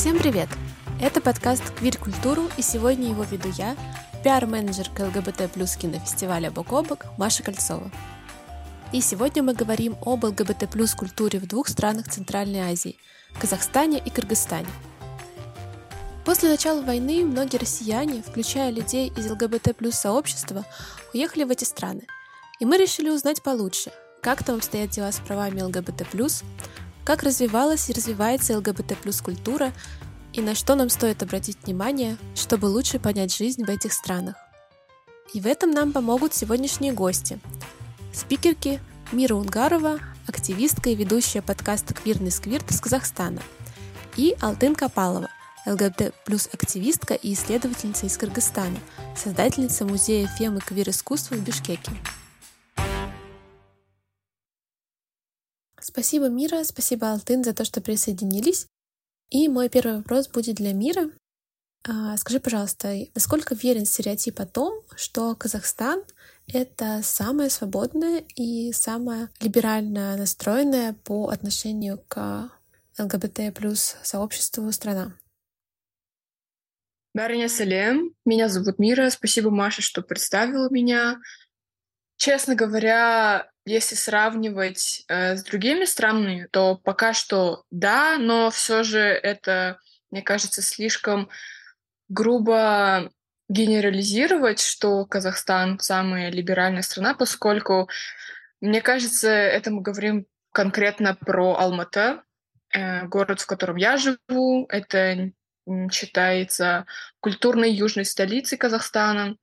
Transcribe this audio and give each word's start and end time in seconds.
Всем 0.00 0.18
привет! 0.18 0.48
Это 0.98 1.20
подкаст 1.20 1.74
«Квир 1.74 1.98
культуру» 1.98 2.48
и 2.56 2.62
сегодня 2.62 3.10
его 3.10 3.22
веду 3.22 3.50
я, 3.58 3.76
пиар-менеджер 4.24 4.88
ЛГБТ 4.98 5.52
плюс 5.52 5.76
кинофестиваля 5.76 6.50
«Бок 6.50 6.72
о 6.72 6.80
бок» 6.80 7.04
Маша 7.18 7.42
Кольцова. 7.42 7.90
И 8.94 9.02
сегодня 9.02 9.42
мы 9.42 9.52
говорим 9.52 9.98
об 10.00 10.24
ЛГБТ 10.24 10.70
плюс 10.70 10.94
культуре 10.94 11.38
в 11.38 11.46
двух 11.46 11.68
странах 11.68 12.08
Центральной 12.08 12.60
Азии– 12.60 12.96
Казахстане 13.42 13.98
и 14.02 14.08
Кыргызстане. 14.08 14.68
После 16.24 16.48
начала 16.48 16.80
войны 16.80 17.26
многие 17.26 17.58
россияне, 17.58 18.22
включая 18.22 18.70
людей 18.70 19.12
из 19.14 19.30
ЛГБТ 19.30 19.76
плюс 19.76 19.96
сообщества, 19.96 20.64
уехали 21.12 21.44
в 21.44 21.50
эти 21.50 21.64
страны. 21.64 22.06
И 22.58 22.64
мы 22.64 22.78
решили 22.78 23.10
узнать 23.10 23.42
получше, 23.42 23.92
как 24.22 24.44
там 24.44 24.56
обстоят 24.56 24.88
дела 24.92 25.12
с 25.12 25.18
правами 25.18 25.60
ЛГБТ 25.60 26.08
плюс, 26.10 26.42
как 27.04 27.22
развивалась 27.22 27.88
и 27.88 27.92
развивается 27.92 28.56
ЛГБТ 28.58 28.98
плюс 28.98 29.20
культура 29.20 29.72
и 30.32 30.40
на 30.40 30.54
что 30.54 30.74
нам 30.74 30.88
стоит 30.90 31.22
обратить 31.22 31.58
внимание, 31.64 32.16
чтобы 32.34 32.66
лучше 32.66 32.98
понять 32.98 33.34
жизнь 33.34 33.64
в 33.64 33.68
этих 33.68 33.92
странах. 33.92 34.36
И 35.32 35.40
в 35.40 35.46
этом 35.46 35.70
нам 35.70 35.92
помогут 35.92 36.34
сегодняшние 36.34 36.92
гости. 36.92 37.40
Спикерки 38.12 38.80
Мира 39.12 39.34
Унгарова, 39.34 39.98
активистка 40.26 40.90
и 40.90 40.94
ведущая 40.94 41.42
подкаста 41.42 41.94
«Квирный 41.94 42.30
сквирт» 42.30 42.70
из 42.70 42.80
Казахстана, 42.80 43.42
и 44.16 44.36
Алтын 44.40 44.74
Капалова, 44.74 45.28
ЛГБТ 45.66 46.14
плюс 46.24 46.48
активистка 46.52 47.14
и 47.14 47.34
исследовательница 47.34 48.06
из 48.06 48.16
Кыргызстана, 48.16 48.78
создательница 49.16 49.84
музея 49.84 50.26
фем 50.26 50.58
и 50.58 50.60
квир-искусства 50.60 51.34
в 51.34 51.40
Бишкеке. 51.40 51.92
Спасибо, 55.80 56.28
Мира, 56.28 56.62
спасибо, 56.64 57.10
Алтын, 57.10 57.42
за 57.42 57.54
то, 57.54 57.64
что 57.64 57.80
присоединились. 57.80 58.66
И 59.30 59.48
мой 59.48 59.68
первый 59.68 59.96
вопрос 59.96 60.28
будет 60.28 60.56
для 60.56 60.72
Мира. 60.72 61.10
Скажи, 62.16 62.40
пожалуйста, 62.40 62.94
насколько 63.14 63.54
верен 63.54 63.86
стереотип 63.86 64.38
о 64.40 64.46
том, 64.46 64.82
что 64.96 65.34
Казахстан— 65.34 66.04
это 66.46 67.00
самая 67.02 67.48
свободная 67.48 68.22
и 68.34 68.72
самая 68.72 69.30
либерально 69.40 70.16
настроенная 70.16 70.92
по 70.92 71.30
отношению 71.30 72.04
к 72.08 72.50
ЛГБТ 72.98 73.54
плюс 73.54 73.96
сообществу 74.02 74.70
страна? 74.72 75.16
Барыня 77.14 77.48
Салем, 77.48 78.14
меня 78.26 78.48
зовут 78.48 78.78
Мира, 78.78 79.08
спасибо, 79.08 79.50
Маша, 79.50 79.80
что 79.80 80.02
представила 80.02 80.68
меня. 80.70 81.18
Честно 82.16 82.54
говоря, 82.54 83.50
если 83.64 83.94
сравнивать 83.94 85.04
э, 85.08 85.36
с 85.36 85.44
другими 85.44 85.84
странами, 85.84 86.48
то 86.50 86.76
пока 86.76 87.12
что 87.12 87.64
да, 87.70 88.16
но 88.18 88.50
все 88.50 88.82
же 88.82 89.00
это, 89.00 89.78
мне 90.10 90.22
кажется, 90.22 90.62
слишком 90.62 91.28
грубо 92.08 93.10
генерализировать, 93.48 94.60
что 94.60 95.04
Казахстан 95.06 95.78
самая 95.80 96.30
либеральная 96.30 96.82
страна, 96.82 97.14
поскольку, 97.14 97.88
мне 98.60 98.80
кажется, 98.80 99.28
это 99.28 99.70
мы 99.70 99.82
говорим 99.82 100.26
конкретно 100.52 101.14
про 101.14 101.56
Алматы, 101.56 102.20
э, 102.72 103.06
город, 103.06 103.40
в 103.40 103.46
котором 103.46 103.76
я 103.76 103.96
живу. 103.96 104.66
Это 104.68 105.30
считается 105.90 106.86
культурной 107.20 107.70
южной 107.72 108.04
столицей 108.04 108.58
Казахстана. 108.58 109.36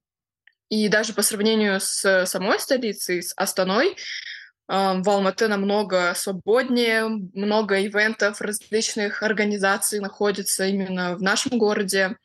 И 0.70 0.90
даже 0.90 1.14
по 1.14 1.22
сравнению 1.22 1.80
с 1.80 2.26
самой 2.26 2.60
столицей, 2.60 3.24
с 3.24 3.34
Астаной, 3.36 3.96
в 4.68 5.10
Алматы 5.10 5.48
намного 5.48 6.14
свободнее, 6.14 7.06
много 7.34 7.82
ивентов 7.86 8.42
различных 8.42 9.24
организаций 9.24 10.02
находится 10.02 10.66
именно 10.66 11.16
в 11.16 11.22
нашем 11.22 11.58
городе. 11.58 12.18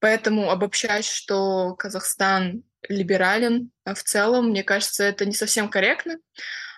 Поэтому 0.00 0.50
обобщать, 0.50 1.04
что 1.04 1.74
Казахстан 1.76 2.64
либерален 2.88 3.70
а 3.84 3.94
в 3.94 4.02
целом, 4.02 4.48
мне 4.48 4.64
кажется, 4.64 5.04
это 5.04 5.26
не 5.26 5.34
совсем 5.34 5.68
корректно. 5.68 6.16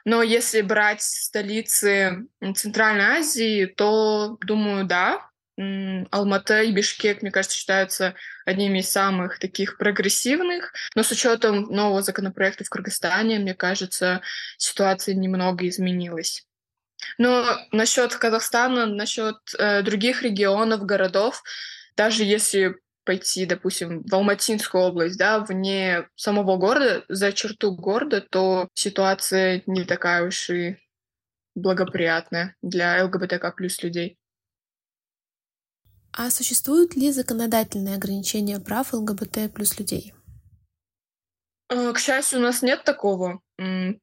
Но 0.04 0.22
если 0.22 0.60
брать 0.60 1.02
столицы 1.02 2.26
Центральной 2.56 3.20
Азии, 3.20 3.66
то, 3.66 4.36
думаю, 4.40 4.84
да, 4.84 5.30
Алмата 6.10 6.62
и 6.62 6.72
Бишкек, 6.72 7.22
мне 7.22 7.30
кажется, 7.30 7.56
считаются 7.56 8.14
одними 8.44 8.80
из 8.80 8.90
самых 8.90 9.38
таких 9.38 9.78
прогрессивных, 9.78 10.72
но 10.94 11.02
с 11.02 11.10
учетом 11.10 11.62
нового 11.64 12.02
законопроекта 12.02 12.64
в 12.64 12.70
Кыргызстане, 12.70 13.38
мне 13.38 13.54
кажется, 13.54 14.20
ситуация 14.58 15.14
немного 15.14 15.68
изменилась. 15.68 16.46
Но 17.18 17.58
насчет 17.72 18.14
Казахстана, 18.14 18.86
насчет 18.86 19.36
э, 19.58 19.82
других 19.82 20.22
регионов, 20.22 20.84
городов, 20.84 21.42
даже 21.96 22.24
если 22.24 22.76
пойти, 23.04 23.46
допустим, 23.46 24.02
в 24.02 24.14
Алматинскую 24.14 24.84
область, 24.84 25.18
да, 25.18 25.40
вне 25.40 26.08
самого 26.14 26.56
города, 26.56 27.04
за 27.08 27.32
черту 27.32 27.74
города, 27.74 28.20
то 28.20 28.68
ситуация 28.74 29.62
не 29.66 29.84
такая 29.84 30.22
уж 30.24 30.50
и 30.50 30.76
благоприятная 31.54 32.56
для 32.62 33.04
ЛГБТК 33.04 33.50
плюс 33.52 33.82
людей. 33.82 34.18
А 36.12 36.30
существуют 36.30 36.94
ли 36.94 37.10
законодательные 37.10 37.96
ограничения 37.96 38.60
прав 38.60 38.92
ЛГБТ 38.92 39.52
плюс 39.54 39.78
людей? 39.78 40.12
Э, 41.70 41.92
к 41.92 41.98
счастью, 41.98 42.38
у 42.38 42.42
нас 42.42 42.62
нет 42.62 42.84
такого 42.84 43.40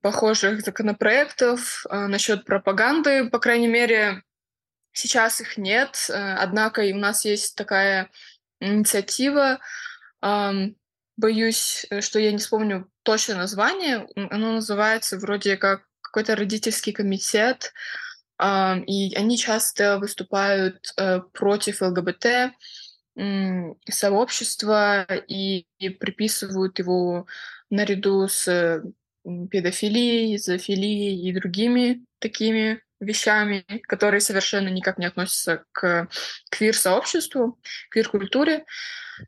похожих 0.01 0.61
законопроектов 0.61 1.85
э, 1.89 2.07
насчет 2.07 2.45
пропаганды, 2.45 3.29
по 3.29 3.39
крайней 3.39 3.67
мере, 3.67 4.23
сейчас 4.93 5.41
их 5.41 5.57
нет. 5.57 6.07
Э, 6.09 6.35
однако 6.35 6.81
у 6.81 6.97
нас 6.97 7.25
есть 7.25 7.55
такая 7.55 8.09
инициатива. 8.59 9.59
Боюсь, 11.15 11.85
что 11.99 12.19
я 12.19 12.31
не 12.31 12.37
вспомню 12.37 12.89
точное 13.03 13.37
название. 13.37 14.07
Оно 14.15 14.53
называется 14.53 15.17
вроде 15.17 15.57
как 15.57 15.83
какой-то 16.01 16.35
родительский 16.35 16.93
комитет 16.93 17.73
и 18.39 19.13
они 19.15 19.37
часто 19.37 19.99
выступают 19.99 20.93
э, 20.97 21.19
против 21.33 21.81
ЛГБТ 21.81 22.53
сообщества 23.89 25.05
и, 25.27 25.65
приписывают 25.99 26.79
его 26.79 27.27
наряду 27.69 28.29
с 28.29 28.81
педофилией, 29.51 30.37
зоофилией 30.37 31.27
и 31.27 31.33
другими 31.33 32.05
такими 32.19 32.81
вещами, 33.01 33.65
которые 33.83 34.21
совершенно 34.21 34.69
никак 34.69 34.97
не 34.97 35.05
относятся 35.05 35.65
к 35.73 36.07
квир-сообществу, 36.49 37.59
квир-культуре. 37.91 38.65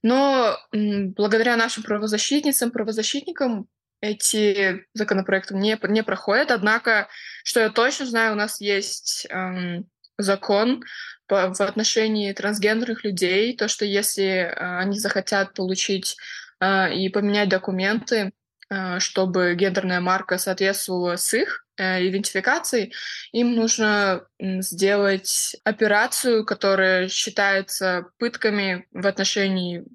Но 0.04 0.58
благодаря 0.72 1.58
нашим 1.58 1.84
правозащитницам, 1.84 2.72
правозащитникам 2.72 3.68
эти 4.02 4.86
законопроекты 4.94 5.56
не, 5.56 5.80
не 5.88 6.04
проходят. 6.04 6.52
Однако, 6.52 7.08
что 7.44 7.60
я 7.60 7.70
точно 7.70 8.06
знаю, 8.08 8.34
у 8.34 8.36
нас 8.36 8.60
есть 8.60 9.28
эм, 9.30 9.88
закон 10.18 10.84
по, 11.28 11.54
в 11.54 11.62
отношении 11.62 12.34
трансгендерных 12.34 13.04
людей, 13.04 13.56
то, 13.56 13.68
что 13.68 13.86
если 13.86 14.26
э, 14.26 14.54
они 14.80 15.00
захотят 15.00 15.54
получить 15.54 16.18
э, 16.60 16.94
и 16.94 17.10
поменять 17.10 17.50
документы, 17.50 18.32
э, 18.70 19.00
чтобы 19.00 19.54
гендерная 19.56 20.02
марка 20.02 20.40
соответствовала 20.40 21.16
с 21.16 21.34
их 21.36 21.66
э, 21.78 22.08
идентификацией, 22.08 22.94
им 23.32 23.56
нужно 23.56 24.26
сделать 24.40 25.56
операцию, 25.64 26.44
которая 26.44 27.08
считается 27.08 28.08
пытками 28.18 28.88
в 28.92 29.06
отношении 29.06 29.86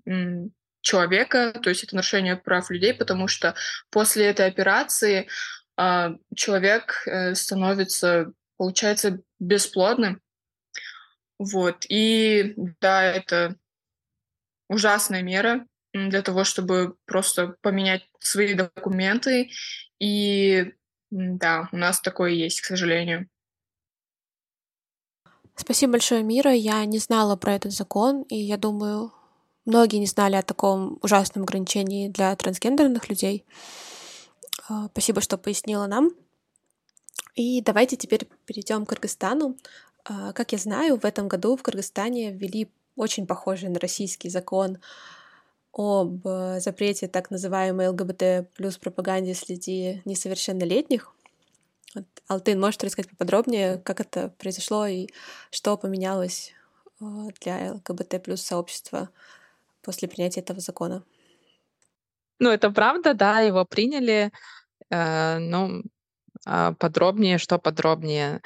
человека, 0.86 1.52
то 1.52 1.68
есть 1.68 1.82
это 1.82 1.96
нарушение 1.96 2.36
прав 2.36 2.70
людей, 2.70 2.94
потому 2.94 3.26
что 3.26 3.56
после 3.90 4.26
этой 4.26 4.46
операции 4.46 5.28
э, 5.76 6.08
человек 6.36 7.02
э, 7.06 7.34
становится, 7.34 8.32
получается, 8.56 9.18
бесплодным. 9.40 10.20
Вот. 11.40 11.84
И 11.88 12.54
да, 12.80 13.02
это 13.02 13.56
ужасная 14.68 15.22
мера 15.22 15.66
для 15.92 16.22
того, 16.22 16.44
чтобы 16.44 16.94
просто 17.04 17.56
поменять 17.62 18.08
свои 18.20 18.54
документы. 18.54 19.50
И 19.98 20.72
да, 21.10 21.68
у 21.72 21.76
нас 21.76 22.00
такое 22.00 22.30
есть, 22.30 22.60
к 22.60 22.66
сожалению. 22.66 23.28
Спасибо 25.56 25.92
большое, 25.92 26.22
Мира. 26.22 26.52
Я 26.52 26.84
не 26.84 26.98
знала 26.98 27.34
про 27.34 27.54
этот 27.54 27.72
закон, 27.72 28.22
и 28.28 28.36
я 28.36 28.56
думаю, 28.56 29.15
Многие 29.66 29.96
не 29.96 30.06
знали 30.06 30.36
о 30.36 30.42
таком 30.42 30.98
ужасном 31.02 31.42
ограничении 31.42 32.08
для 32.08 32.34
трансгендерных 32.36 33.08
людей. 33.08 33.44
А, 34.68 34.86
спасибо, 34.86 35.20
что 35.20 35.36
пояснила 35.36 35.86
нам. 35.86 36.12
И 37.34 37.60
давайте 37.62 37.96
теперь 37.96 38.28
перейдем 38.46 38.86
к 38.86 38.90
Кыргызстану. 38.90 39.56
А, 40.04 40.32
как 40.32 40.52
я 40.52 40.58
знаю, 40.58 40.98
в 41.00 41.04
этом 41.04 41.26
году 41.26 41.56
в 41.56 41.62
Кыргызстане 41.62 42.30
ввели 42.30 42.70
очень 42.94 43.26
похожий 43.26 43.68
на 43.68 43.80
российский 43.80 44.30
закон 44.30 44.78
об 45.72 46.26
э, 46.26 46.60
запрете 46.60 47.08
так 47.08 47.30
называемой 47.30 47.88
ЛГБТ 47.88 48.50
плюс 48.54 48.78
пропаганде 48.78 49.34
среди 49.34 50.00
несовершеннолетних. 50.06 51.12
Вот, 51.94 52.06
Алтын, 52.28 52.58
можешь 52.58 52.80
рассказать 52.80 53.10
поподробнее, 53.10 53.78
как 53.78 54.00
это 54.00 54.32
произошло 54.38 54.86
и 54.86 55.08
что 55.50 55.76
поменялось 55.76 56.52
для 56.98 57.74
ЛГБТ 57.74 58.22
плюс 58.22 58.40
сообщества 58.40 59.10
после 59.86 60.08
принятия 60.08 60.40
этого 60.40 60.60
закона? 60.60 61.02
Ну, 62.38 62.50
это 62.50 62.70
правда, 62.70 63.14
да, 63.14 63.40
его 63.40 63.64
приняли. 63.64 64.30
Э, 64.90 65.38
ну, 65.38 65.82
а, 66.44 66.72
подробнее, 66.72 67.38
что 67.38 67.58
подробнее. 67.58 68.40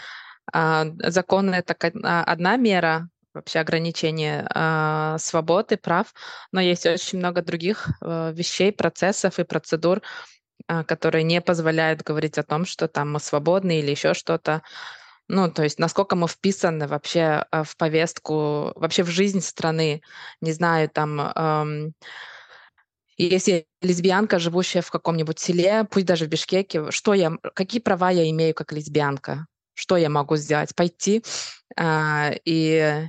А, 0.53 0.87
закон— 0.99 1.51
это 1.55 1.77
а, 2.05 2.25
одна 2.25 2.57
мера, 2.57 3.09
вообще 3.35 3.61
ограничение 3.61 4.45
э, 4.53 5.17
свободы, 5.19 5.77
прав, 5.77 6.13
но 6.51 6.61
есть 6.61 6.85
очень 6.87 7.19
много 7.19 7.43
других 7.43 7.89
э, 8.01 8.33
вещей, 8.35 8.73
процессов 8.73 9.39
и 9.39 9.45
процедур, 9.45 10.03
которые 10.87 11.25
не 11.25 11.41
позволяют 11.41 12.03
говорить 12.03 12.39
о 12.39 12.43
том, 12.43 12.65
что 12.65 12.89
там 12.89 13.13
мы 13.13 13.21
свободны 13.21 13.79
или 13.79 13.91
еще 13.91 14.15
что-то. 14.15 14.63
Ну, 15.33 15.49
то 15.49 15.63
есть 15.63 15.79
насколько 15.79 16.17
мы 16.17 16.27
вписаны 16.27 16.89
вообще 16.89 17.47
э, 17.53 17.63
в 17.63 17.77
повестку, 17.77 18.73
вообще 18.75 19.05
в 19.05 19.09
жизнь 19.09 19.41
страны, 19.41 20.03
не 20.41 20.53
знаю, 20.53 20.89
там... 20.89 21.21
Эм, 21.21 21.95
если 23.17 23.67
лесбиянка, 23.81 24.41
живущая 24.41 24.83
в 24.83 24.91
каком-нибудь 24.91 25.39
селе, 25.39 25.85
пусть 25.89 26.07
даже 26.07 26.25
в 26.25 26.29
Бишкеке, 26.29 26.91
что 26.91 27.15
я, 27.15 27.33
какие 27.55 27.81
права 27.81 28.11
я 28.11 28.29
имею 28.31 28.55
как 28.55 28.73
лесбиянка? 28.73 29.47
Что 29.75 29.97
я 29.97 30.09
могу 30.11 30.35
сделать? 30.37 30.75
Пойти 30.75 31.23
э, 31.77 32.31
и, 32.45 33.09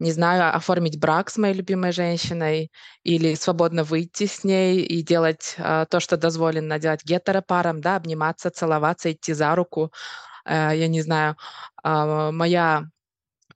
не 0.00 0.12
знаю, 0.12 0.56
оформить 0.56 0.98
брак 0.98 1.30
с 1.30 1.36
моей 1.36 1.54
любимой 1.54 1.92
женщиной 1.92 2.72
или 3.04 3.34
свободно 3.36 3.84
выйти 3.84 4.26
с 4.26 4.42
ней 4.42 4.80
и 4.80 5.02
делать 5.02 5.54
э, 5.56 5.86
то, 5.88 6.00
что 6.00 6.16
дозволено 6.16 6.80
делать 6.80 7.04
гетеропарам, 7.04 7.80
да, 7.80 7.94
обниматься, 7.94 8.50
целоваться, 8.50 9.12
идти 9.12 9.34
за 9.34 9.54
руку. 9.54 9.92
Э, 10.44 10.72
я 10.74 10.88
не 10.88 11.02
знаю, 11.02 11.36
э, 11.84 12.30
моя 12.32 12.86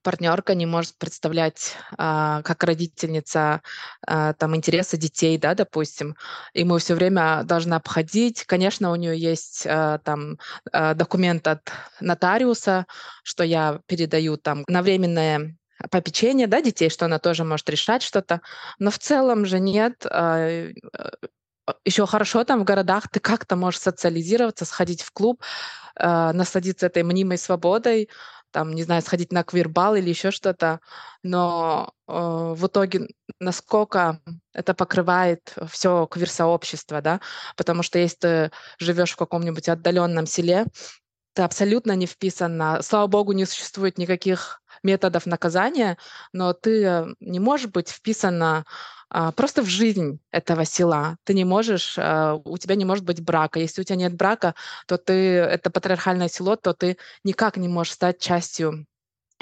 партнерка 0.05 0.55
не 0.55 0.67
может 0.67 0.97
представлять 0.99 1.77
а, 1.97 2.43
как 2.43 2.63
родительница 2.63 3.63
а, 4.07 4.35
там 4.35 4.55
интересы 4.55 4.97
детей, 4.97 5.39
да, 5.39 5.55
допустим, 5.55 6.15
и 6.53 6.63
мы 6.63 6.79
все 6.79 6.95
время 6.95 7.43
должны 7.45 7.75
обходить. 7.75 8.45
Конечно, 8.45 8.93
у 8.93 8.97
нее 8.97 9.19
есть 9.19 9.67
а, 9.67 9.99
там 9.99 10.39
а, 10.73 10.95
документ 10.95 11.49
от 11.49 11.73
нотариуса, 12.01 12.87
что 13.25 13.43
я 13.43 13.81
передаю 13.87 14.37
там 14.37 14.65
на 14.69 14.83
временное 14.83 15.57
попечение, 15.91 16.47
да, 16.47 16.61
детей, 16.61 16.91
что 16.91 17.07
она 17.07 17.19
тоже 17.19 17.45
может 17.45 17.69
решать 17.69 18.03
что-то, 18.03 18.43
но 18.79 18.91
в 18.91 18.99
целом 18.99 19.45
же 19.45 19.59
нет. 19.59 20.07
Э, 21.67 21.73
еще 21.85 22.07
хорошо 22.07 22.45
там 22.45 22.61
в 22.61 22.65
городах 22.65 23.09
ты 23.09 23.21
как-то 23.21 23.57
можешь 23.57 23.81
социализироваться, 23.81 24.65
сходить 24.65 25.03
в 25.03 25.13
клуб, 25.13 25.43
э, 25.97 26.33
насладиться 26.33 26.87
этой 26.87 27.03
мнимой 27.03 27.39
свободой, 27.39 28.09
там, 28.51 28.73
не 28.73 28.85
знаю, 28.85 29.03
сходить 29.03 29.33
на 29.33 29.43
квирбал 29.43 29.97
или 29.97 30.09
еще 30.11 30.31
что-то, 30.31 30.81
но 31.23 31.93
э, 32.09 32.13
в 32.13 32.67
итоге 32.67 33.09
насколько 33.41 34.21
это 34.53 34.75
покрывает 34.75 35.55
все 35.69 36.07
квир-сообщество, 36.07 37.01
да, 37.01 37.21
потому 37.57 37.83
что 37.83 37.99
если 37.99 38.17
ты 38.17 38.51
живешь 38.79 39.13
в 39.13 39.17
каком-нибудь 39.17 39.69
отдаленном 39.69 40.27
селе, 40.27 40.67
ты 41.35 41.43
абсолютно 41.43 41.97
не 41.97 42.07
вписан. 42.07 42.81
Слава 42.83 43.09
богу, 43.09 43.33
не 43.33 43.45
существует 43.45 43.99
никаких 43.99 44.63
методов 44.85 45.27
наказания, 45.27 45.99
но 46.33 46.53
ты 46.53 47.07
не 47.19 47.41
можешь 47.41 47.67
быть 47.67 47.89
вписан 47.89 48.39
на 48.39 48.59
а, 48.59 48.65
просто 49.09 49.63
в 49.63 49.67
жизнь 49.67 50.19
этого 50.31 50.65
села. 50.65 51.17
Ты 51.25 51.35
не 51.35 51.45
можешь, 51.45 51.97
а, 51.99 52.35
у 52.45 52.59
тебя 52.59 52.75
не 52.75 52.85
может 52.85 53.05
быть 53.05 53.23
брака. 53.23 53.61
Если 53.61 53.81
у 53.83 53.85
тебя 53.85 53.97
нет 53.97 54.15
брака, 54.15 54.55
то 54.87 54.97
ты, 54.99 55.13
это 55.13 55.71
патриархальное 55.71 56.29
село, 56.29 56.57
то 56.57 56.75
ты 56.75 56.97
никак 57.25 57.57
не 57.57 57.69
можешь 57.69 57.93
стать 57.93 58.21
частью 58.21 58.87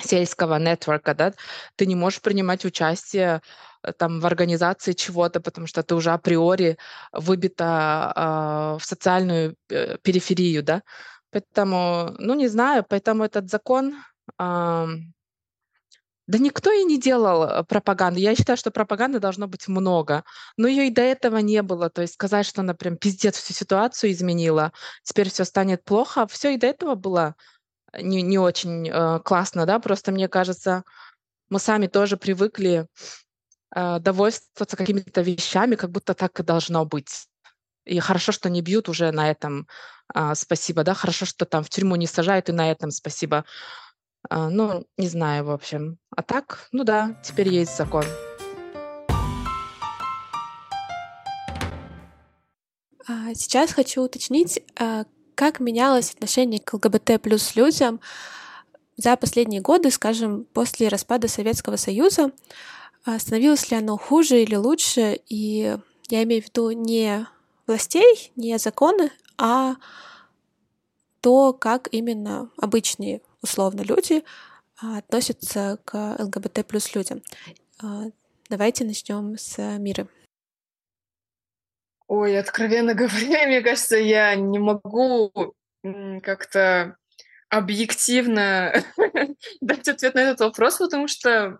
сельского 0.00 0.58
нетворка, 0.58 1.14
да, 1.14 1.32
ты 1.76 1.86
не 1.86 1.94
можешь 1.94 2.20
принимать 2.20 2.64
участие 2.64 3.42
э, 3.82 3.92
там 3.92 4.20
в 4.20 4.26
организации 4.26 4.92
чего-то, 4.92 5.40
потому 5.40 5.66
что 5.66 5.82
ты 5.82 5.94
уже 5.94 6.10
априори 6.10 6.78
выбита 7.12 8.12
э, 8.14 8.78
в 8.80 8.84
социальную 8.84 9.56
э, 9.68 9.98
периферию, 10.02 10.62
да. 10.62 10.82
Поэтому, 11.30 12.14
ну 12.18 12.34
не 12.34 12.48
знаю, 12.48 12.84
поэтому 12.88 13.24
этот 13.24 13.50
закон 13.50 13.94
э, 14.38 14.86
да 16.32 16.38
никто 16.38 16.72
и 16.72 16.84
не 16.84 16.98
делал 16.98 17.44
э, 17.44 17.62
пропаганды. 17.62 18.18
Я 18.18 18.34
считаю, 18.34 18.56
что 18.56 18.70
пропаганды 18.70 19.18
должно 19.20 19.48
быть 19.48 19.68
много. 19.68 20.24
Но 20.56 20.66
ее 20.66 20.86
и 20.86 20.90
до 20.90 21.02
этого 21.02 21.36
не 21.36 21.60
было. 21.60 21.90
То 21.90 22.00
есть 22.00 22.14
сказать, 22.14 22.46
что 22.46 22.62
она 22.62 22.72
прям 22.72 22.96
пиздец 22.96 23.36
всю 23.36 23.52
ситуацию 23.52 24.12
изменила, 24.12 24.72
теперь 25.02 25.28
все 25.28 25.44
станет 25.44 25.84
плохо, 25.84 26.26
все 26.26 26.54
и 26.54 26.56
до 26.56 26.68
этого 26.68 26.94
было 26.94 27.34
не, 28.00 28.22
не 28.22 28.38
очень 28.38 28.88
э, 28.88 29.20
классно, 29.20 29.66
да, 29.66 29.78
просто 29.78 30.10
мне 30.10 30.26
кажется, 30.26 30.84
мы 31.50 31.58
сами 31.58 31.86
тоже 31.86 32.16
привыкли 32.16 32.86
э, 33.76 33.98
довольствоваться 33.98 34.78
какими-то 34.78 35.20
вещами, 35.20 35.74
как 35.74 35.90
будто 35.90 36.14
так 36.14 36.40
и 36.40 36.42
должно 36.42 36.86
быть. 36.86 37.26
И 37.84 38.00
хорошо, 38.00 38.32
что 38.32 38.48
не 38.48 38.62
бьют 38.62 38.88
уже 38.88 39.12
на 39.12 39.30
этом, 39.30 39.68
э, 40.14 40.32
спасибо, 40.34 40.82
да, 40.82 40.94
хорошо, 40.94 41.26
что 41.26 41.44
там 41.44 41.62
в 41.62 41.68
тюрьму 41.68 41.96
не 41.96 42.06
сажают, 42.06 42.48
и 42.48 42.52
на 42.52 42.70
этом 42.70 42.90
спасибо. 42.90 43.44
А, 44.28 44.48
ну, 44.48 44.86
не 44.96 45.08
знаю, 45.08 45.44
в 45.44 45.50
общем. 45.50 45.98
А 46.10 46.22
так, 46.22 46.68
ну 46.72 46.84
да, 46.84 47.20
теперь 47.22 47.48
есть 47.48 47.76
закон. 47.76 48.04
А 53.06 53.34
сейчас 53.34 53.72
хочу 53.72 54.02
уточнить, 54.02 54.62
а, 54.78 55.04
как 55.34 55.60
менялось 55.60 56.12
отношение 56.12 56.60
к 56.60 56.72
ЛГБТ 56.74 57.20
плюс 57.20 57.56
людям 57.56 58.00
за 58.96 59.16
последние 59.16 59.60
годы, 59.60 59.90
скажем, 59.90 60.44
после 60.52 60.88
распада 60.88 61.26
Советского 61.28 61.76
Союза. 61.76 62.30
Становилось 63.18 63.70
ли 63.70 63.76
оно 63.78 63.96
хуже 63.96 64.42
или 64.42 64.54
лучше? 64.54 65.18
И 65.28 65.76
я 66.08 66.22
имею 66.22 66.42
в 66.42 66.46
виду 66.46 66.70
не 66.70 67.26
властей, 67.66 68.30
не 68.36 68.58
законы, 68.58 69.10
а 69.38 69.76
то, 71.20 71.52
как 71.52 71.88
именно 71.90 72.50
обычные 72.56 73.22
условно 73.42 73.82
люди 73.82 74.24
а, 74.80 74.98
относятся 74.98 75.78
к 75.84 76.16
ЛГБТ 76.18 76.66
плюс 76.66 76.94
людям. 76.94 77.22
А, 77.82 78.04
давайте 78.48 78.84
начнем 78.84 79.36
с 79.36 79.58
Миры. 79.78 80.08
Ой, 82.06 82.38
откровенно 82.38 82.94
говоря, 82.94 83.46
мне 83.46 83.60
кажется, 83.60 83.96
я 83.96 84.34
не 84.34 84.58
могу 84.58 85.54
как-то 86.22 86.96
объективно 87.48 88.72
дать 89.60 89.88
ответ 89.88 90.14
на 90.14 90.20
этот 90.20 90.40
вопрос, 90.40 90.78
потому 90.78 91.08
что 91.08 91.58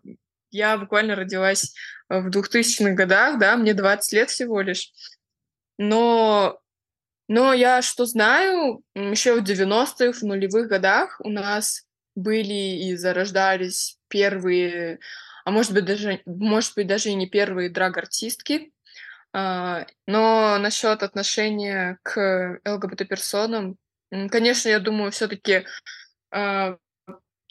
я 0.51 0.79
буквально 0.79 1.17
родилась 1.17 1.75
в 2.09 2.29
2000-х 2.29 2.93
годах, 2.93 3.39
да, 3.39 3.57
мне 3.57 3.75
20 3.75 4.13
лет 4.13 4.31
всего 4.31 4.61
лишь. 4.61 4.93
Но 5.79 6.62
но 7.33 7.55
я 7.55 7.81
что 7.81 8.05
знаю, 8.05 8.85
еще 8.95 9.41
в 9.41 9.43
90-х, 9.43 10.19
в 10.19 10.23
нулевых 10.23 10.69
годах 10.69 11.19
у 11.25 11.31
нас 11.31 11.87
были 12.15 12.85
и 12.85 12.95
зарождались 12.95 13.97
первые, 14.09 14.99
а 15.47 15.51
может 15.51 15.73
быть 15.73 15.87
даже, 15.87 16.21
может 16.27 16.75
быть 16.75 16.87
даже 16.87 17.09
и 17.09 17.15
не 17.15 17.27
первые 17.27 17.71
драг-артистки. 17.71 18.71
А, 19.33 19.87
но 20.07 20.59
насчет 20.59 21.03
отношения 21.03 21.99
к 22.03 22.61
ЛГБТ-персонам, 22.67 23.79
конечно, 24.31 24.69
я 24.69 24.79
думаю, 24.79 25.11
все-таки 25.11 25.65
а, 26.31 26.77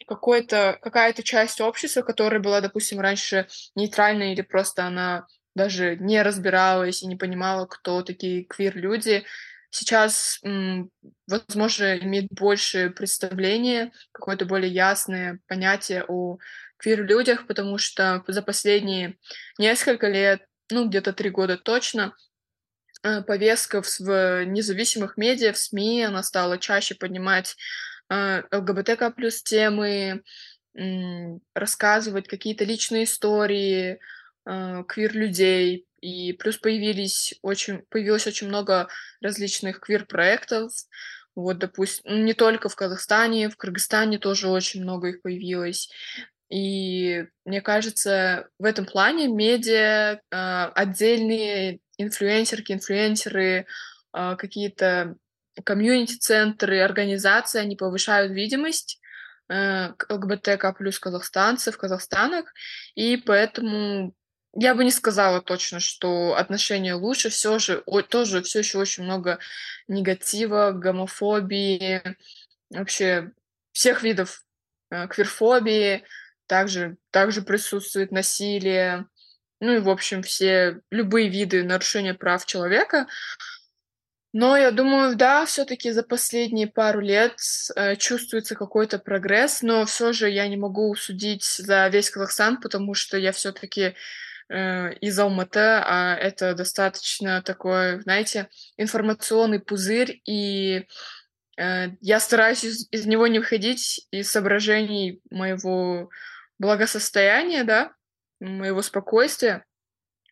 какой-то, 0.05 0.77
какая-то 0.79 1.23
часть 1.23 1.59
общества, 1.59 2.03
которая 2.03 2.39
была, 2.39 2.61
допустим, 2.61 2.99
раньше 2.99 3.47
нейтральной 3.73 4.33
или 4.33 4.41
просто 4.43 4.85
она 4.85 5.25
даже 5.55 5.95
не 5.95 6.21
разбиралась 6.21 7.01
и 7.01 7.07
не 7.07 7.15
понимала, 7.15 7.65
кто 7.65 8.03
такие 8.03 8.45
квир-люди, 8.45 9.25
сейчас, 9.71 10.39
возможно, 11.27 11.97
имеет 11.97 12.27
больше 12.29 12.91
представления, 12.91 13.91
какое-то 14.11 14.45
более 14.45 14.71
ясное 14.71 15.39
понятие 15.47 16.05
о 16.07 16.37
квир-людях, 16.77 17.47
потому 17.47 17.77
что 17.77 18.23
за 18.27 18.41
последние 18.41 19.17
несколько 19.57 20.07
лет, 20.07 20.45
ну, 20.69 20.87
где-то 20.87 21.13
три 21.13 21.29
года 21.29 21.57
точно, 21.57 22.15
э, 23.03 23.21
повестка 23.21 23.81
в 23.81 24.45
независимых 24.45 25.17
медиа, 25.17 25.53
в 25.53 25.57
СМИ, 25.57 26.03
она 26.03 26.21
стала 26.21 26.57
чаще 26.57 26.95
поднимать 26.95 27.55
э, 28.09 28.43
ЛГБТК 28.51 29.11
плюс 29.11 29.41
темы, 29.41 30.23
рассказывать 31.53 32.29
какие-то 32.29 32.63
личные 32.63 33.03
истории 33.03 33.99
э, 34.45 34.83
квир-людей, 34.87 35.85
и 36.01 36.33
плюс 36.33 36.57
появились 36.57 37.35
очень, 37.41 37.83
появилось 37.89 38.27
очень 38.27 38.47
много 38.47 38.89
различных 39.21 39.79
квир-проектов. 39.79 40.71
Вот, 41.35 41.59
допустим, 41.59 42.25
не 42.25 42.33
только 42.33 42.67
в 42.67 42.75
Казахстане, 42.75 43.49
в 43.49 43.55
Кыргызстане 43.55 44.17
тоже 44.17 44.49
очень 44.49 44.81
много 44.81 45.09
их 45.09 45.21
появилось. 45.21 45.89
И 46.49 47.25
мне 47.45 47.61
кажется, 47.61 48.49
в 48.59 48.65
этом 48.65 48.85
плане 48.85 49.29
медиа, 49.29 50.19
э, 50.19 50.71
отдельные 50.75 51.79
инфлюенсерки, 51.97 52.73
инфлюенсеры, 52.73 53.65
э, 54.13 54.35
какие-то 54.35 55.15
комьюнити-центры, 55.63 56.81
организации, 56.81 57.61
они 57.61 57.77
повышают 57.77 58.33
видимость 58.33 58.99
э, 59.49 59.93
ЛГБТК 60.09 60.73
плюс 60.73 60.99
казахстанцев, 60.99 61.77
казахстанок, 61.77 62.51
и 62.95 63.15
поэтому 63.17 64.13
я 64.53 64.75
бы 64.75 64.83
не 64.83 64.91
сказала 64.91 65.41
точно, 65.41 65.79
что 65.79 66.35
отношения 66.35 66.93
лучше, 66.93 67.29
все 67.29 67.57
же 67.59 67.83
о, 67.85 68.01
тоже 68.01 68.41
все 68.41 68.59
еще 68.59 68.79
очень 68.79 69.03
много 69.03 69.39
негатива, 69.87 70.71
гомофобии, 70.71 72.01
вообще 72.69 73.31
всех 73.71 74.03
видов 74.03 74.43
э, 74.89 75.07
квирфобии, 75.07 76.03
также, 76.47 76.97
также 77.11 77.41
присутствует 77.41 78.11
насилие, 78.11 79.05
ну 79.61 79.73
и, 79.73 79.79
в 79.79 79.89
общем, 79.89 80.23
все 80.23 80.81
любые 80.89 81.29
виды 81.29 81.63
нарушения 81.63 82.13
прав 82.13 82.45
человека. 82.45 83.07
Но 84.33 84.55
я 84.57 84.71
думаю, 84.71 85.15
да, 85.15 85.45
все-таки 85.45 85.91
за 85.91 86.03
последние 86.03 86.67
пару 86.67 86.99
лет 87.01 87.37
э, 87.75 87.95
чувствуется 87.97 88.55
какой-то 88.55 88.97
прогресс, 88.97 89.61
но 89.61 89.85
все 89.85 90.13
же 90.13 90.29
я 90.29 90.47
не 90.47 90.57
могу 90.57 90.95
судить 90.95 91.43
за 91.43 91.87
весь 91.89 92.09
Казахстан, 92.09 92.59
потому 92.59 92.93
что 92.93 93.17
я 93.17 93.33
все-таки 93.33 93.93
из 94.51 95.17
Алматы, 95.17 95.59
а 95.59 96.15
это 96.15 96.53
достаточно 96.53 97.41
такой, 97.41 98.01
знаете, 98.01 98.49
информационный 98.75 99.59
пузырь, 99.59 100.21
и 100.25 100.87
э, 101.57 101.87
я 102.01 102.19
стараюсь 102.19 102.65
из, 102.65 102.87
из 102.91 103.05
него 103.05 103.27
не 103.27 103.39
выходить 103.39 104.07
из 104.11 104.29
соображений 104.29 105.21
моего 105.29 106.09
благосостояния, 106.59 107.63
да, 107.63 107.93
моего 108.41 108.81
спокойствия. 108.81 109.65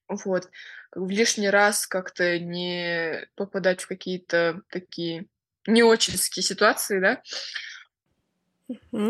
Вот 0.09 0.49
в 0.93 1.09
лишний 1.09 1.49
раз 1.49 1.87
как-то 1.87 2.39
не 2.39 3.27
попадать 3.35 3.81
в 3.81 3.87
какие-то 3.87 4.61
такие 4.69 5.27
не 5.67 5.83
очередские 5.83 6.43
ситуации, 6.43 6.99
да. 6.99 7.21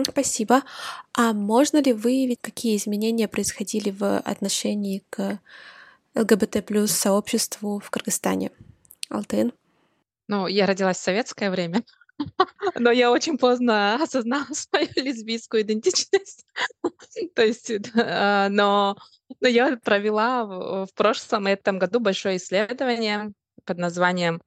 Спасибо. 0.08 0.64
А 1.14 1.34
можно 1.34 1.82
ли 1.82 1.94
выявить, 1.94 2.40
какие 2.42 2.78
изменения 2.78 3.28
происходили 3.28 3.92
в 3.92 4.20
отношении 4.20 5.04
к 5.10 5.40
ЛГБТ 6.16 6.66
плюс 6.66 6.92
сообществу 6.92 7.80
в 7.80 7.90
Кыргызстане? 7.90 8.52
Алтын? 9.10 9.54
Ну, 10.28 10.48
я 10.48 10.66
родилась 10.66 10.98
в 10.98 11.04
советское 11.04 11.50
время, 11.50 11.84
но 12.76 12.92
я 12.92 13.12
очень 13.12 13.38
поздно 13.38 13.96
осознала 13.96 14.48
свою 14.52 14.88
лесбийскую 14.96 15.64
идентичность. 15.64 16.46
То 17.36 17.44
есть, 17.44 17.72
а, 17.96 18.50
но 18.50 18.96
но 19.40 19.48
я 19.48 19.78
провела 19.78 20.46
в 20.46 20.90
прошлом 20.96 21.48
этом 21.48 21.80
году 21.80 22.00
большое 22.00 22.38
исследование 22.38 23.32
под 23.64 23.78
названием, 23.78 24.42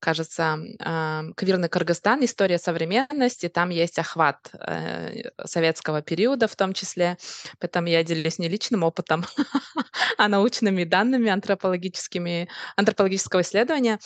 кажется, 0.00 0.58
а, 0.80 1.24
"Квирный 1.36 1.68
Кыргызстан. 1.68 2.24
История 2.24 2.58
современности". 2.58 3.48
Там 3.48 3.70
есть 3.70 3.98
охват, 3.98 4.50
э, 4.54 5.30
советского 5.44 6.02
периода 6.02 6.48
в 6.48 6.56
том 6.56 6.72
числе, 6.74 7.16
поэтому 7.60 7.88
я 7.88 8.04
делюсь 8.04 8.38
не 8.38 8.48
личным 8.48 8.82
опытом, 8.84 9.24
а 10.18 10.28
научными 10.28 10.84
данными 10.84 11.30
антропологическими 11.30 12.48
антропологического 12.76 13.42
исследования. 13.42 13.98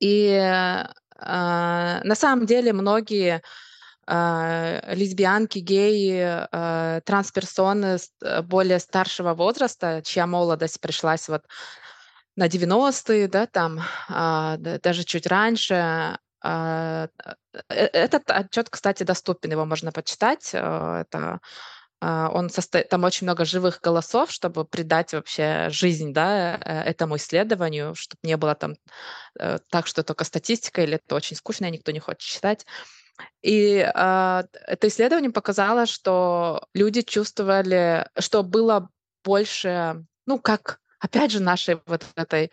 И, 0.00 0.30
а, 1.18 2.00
на 2.04 2.14
самом 2.14 2.46
деле 2.46 2.72
многие 2.72 3.42
а, 4.06 4.82
лесбиянки, 4.94 5.58
геи, 5.60 6.20
а, 6.52 7.00
трансперсоны 7.02 7.98
э, 8.22 8.42
более 8.42 8.78
старшего 8.80 9.34
возраста, 9.34 10.02
чья 10.04 10.26
молодость 10.26 10.80
пришлась 10.80 11.28
вот 11.28 11.42
на 12.36 12.48
90-е, 12.48 13.28
да, 13.28 13.46
там, 13.46 13.80
а, 14.08 14.56
даже 14.58 15.04
чуть 15.04 15.26
раньше. 15.26 16.18
Э, 16.44 17.08
этот 17.68 18.30
отчет, 18.30 18.68
кстати, 18.70 19.02
доступен, 19.02 19.50
его 19.50 19.64
можно 19.64 19.90
почитать. 19.92 20.50
Это 20.54 21.40
он 21.98 22.50
состоит, 22.50 22.90
там 22.90 23.04
очень 23.04 23.24
много 23.26 23.46
живых 23.46 23.80
голосов, 23.80 24.30
чтобы 24.30 24.66
придать 24.66 25.14
вообще 25.14 25.68
жизнь, 25.70 26.12
да, 26.12 26.56
э, 26.56 26.82
этому 26.90 27.16
исследованию, 27.16 27.94
чтобы 27.94 28.20
не 28.22 28.36
было 28.36 28.54
там 28.54 28.74
так, 29.70 29.86
что 29.86 30.02
только 30.02 30.24
статистика 30.24 30.82
или 30.82 30.96
это 30.96 31.14
очень 31.14 31.36
скучно, 31.36 31.64
и 31.66 31.70
никто 31.70 31.92
не 31.92 32.00
хочет 32.00 32.20
читать. 32.20 32.66
И 33.42 33.80
а, 33.94 34.44
это 34.66 34.88
исследование 34.88 35.30
показало, 35.30 35.86
что 35.86 36.66
люди 36.74 37.02
чувствовали, 37.02 38.08
что 38.18 38.42
было 38.42 38.90
больше, 39.24 40.04
ну, 40.26 40.38
как 40.38 40.80
опять 41.06 41.30
же, 41.30 41.40
нашей 41.40 41.78
вот 41.86 42.04
этой 42.16 42.50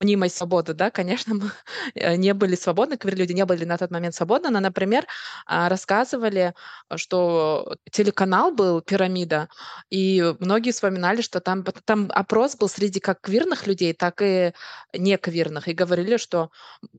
мнимой 0.00 0.30
свободы, 0.30 0.74
да, 0.74 0.90
конечно, 0.90 1.34
мы 1.34 1.50
э, 1.94 2.16
не 2.16 2.34
были 2.34 2.56
свободны, 2.56 2.98
люди 3.04 3.32
не 3.32 3.44
были 3.44 3.64
на 3.64 3.78
тот 3.78 3.90
момент 3.90 4.14
свободны, 4.14 4.50
но, 4.50 4.60
например, 4.60 5.06
а, 5.46 5.68
рассказывали, 5.68 6.54
что 6.96 7.76
телеканал 7.90 8.52
был 8.52 8.80
«Пирамида», 8.82 9.48
и 9.90 10.34
многие 10.40 10.72
вспоминали, 10.72 11.22
что 11.22 11.40
там, 11.40 11.64
там 11.84 12.10
опрос 12.14 12.56
был 12.56 12.68
среди 12.68 13.00
как 13.00 13.20
квирных 13.20 13.66
людей, 13.66 13.92
так 13.94 14.22
и 14.22 14.52
неквирных, 14.92 15.68
и 15.68 15.72
говорили, 15.72 16.16
что 16.16 16.50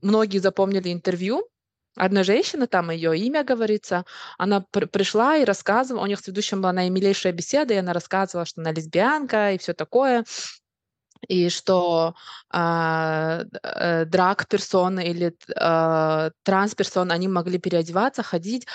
многие 0.02 0.38
запомнили 0.38 0.92
интервью, 0.92 1.48
одной 1.96 2.24
женщины, 2.24 2.66
там 2.66 2.90
ее 2.90 3.16
имя 3.16 3.44
говорится, 3.44 4.04
она 4.38 4.60
пр- 4.60 4.88
пришла 4.88 5.36
и 5.36 5.44
рассказывала, 5.44 6.02
у 6.02 6.06
них 6.06 6.20
с 6.20 6.26
ведущим 6.26 6.60
была 6.60 6.72
наимилейшая 6.72 7.32
беседа, 7.32 7.74
и 7.74 7.76
она 7.78 7.92
рассказывала, 7.92 8.46
что 8.46 8.60
она 8.60 8.72
лесбиянка 8.72 9.52
и 9.52 9.58
все 9.58 9.74
такое, 9.74 10.24
и 11.28 11.48
что 11.48 12.14
а, 12.50 13.42
э, 13.62 14.04
драг-персоны 14.04 15.08
или 15.08 15.36
э, 15.48 16.30
транс-персоны, 16.42 17.12
они 17.12 17.28
могли 17.28 17.58
переодеваться, 17.58 18.22
ходить, 18.22 18.66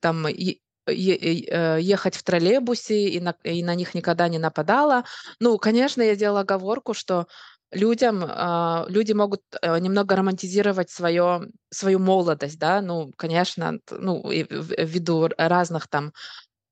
там, 0.00 0.28
и, 0.28 0.60
э, 0.86 1.78
ехать 1.80 2.16
в 2.16 2.22
троллейбусе, 2.22 3.08
и 3.08 3.20
на, 3.20 3.34
и 3.44 3.62
на 3.62 3.74
них 3.74 3.94
никогда 3.94 4.28
не 4.28 4.38
нападала. 4.38 5.04
Ну, 5.40 5.58
конечно, 5.58 6.02
я 6.02 6.16
делала 6.16 6.40
оговорку, 6.40 6.94
что 6.94 7.26
людям, 7.72 8.24
а, 8.26 8.84
люди 8.88 9.12
могут 9.12 9.42
э, 9.62 9.78
немного 9.78 10.16
романтизировать 10.16 10.90
свое, 10.90 11.42
свою 11.70 11.98
молодость, 11.98 12.58
да, 12.58 12.80
ну, 12.80 13.12
конечно, 13.16 13.78
ну, 13.90 14.28
ввиду 14.28 15.28
разных 15.38 15.88
там 15.88 16.12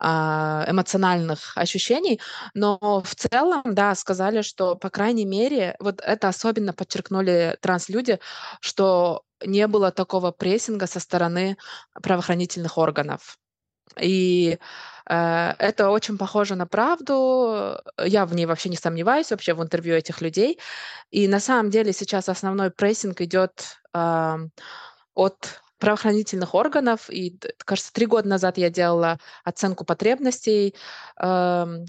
эмоциональных 0.00 1.56
ощущений, 1.56 2.20
но 2.54 2.78
в 3.04 3.14
целом, 3.14 3.62
да, 3.64 3.94
сказали, 3.94 4.42
что, 4.42 4.76
по 4.76 4.90
крайней 4.90 5.24
мере, 5.24 5.76
вот 5.80 6.00
это 6.00 6.28
особенно 6.28 6.72
подчеркнули 6.72 7.56
транслюди, 7.60 8.20
что 8.60 9.22
не 9.44 9.66
было 9.66 9.90
такого 9.90 10.30
прессинга 10.30 10.86
со 10.86 11.00
стороны 11.00 11.56
правоохранительных 12.00 12.78
органов. 12.78 13.38
И 14.00 14.58
Э, 15.08 15.54
это 15.58 15.90
очень 15.90 16.18
похоже 16.18 16.54
на 16.54 16.66
правду. 16.66 17.80
Я 18.04 18.26
в 18.26 18.34
ней 18.34 18.46
вообще 18.46 18.68
не 18.68 18.76
сомневаюсь, 18.76 19.30
вообще 19.30 19.54
в 19.54 19.62
интервью 19.62 19.94
этих 19.94 20.20
людей. 20.20 20.58
И 21.10 21.28
на 21.28 21.40
самом 21.40 21.70
деле 21.70 21.92
сейчас 21.92 22.28
основной 22.28 22.70
прессинг 22.70 23.20
идет 23.20 23.78
э, 23.94 24.36
от 25.14 25.62
правоохранительных 25.78 26.54
органов. 26.54 27.11
И, 27.11 27.38
кажется, 27.64 27.92
три 27.92 28.06
года 28.06 28.28
назад 28.28 28.58
я 28.58 28.70
делала 28.70 29.18
оценку 29.44 29.85
потребностей 29.85 30.75
э, 31.20 31.85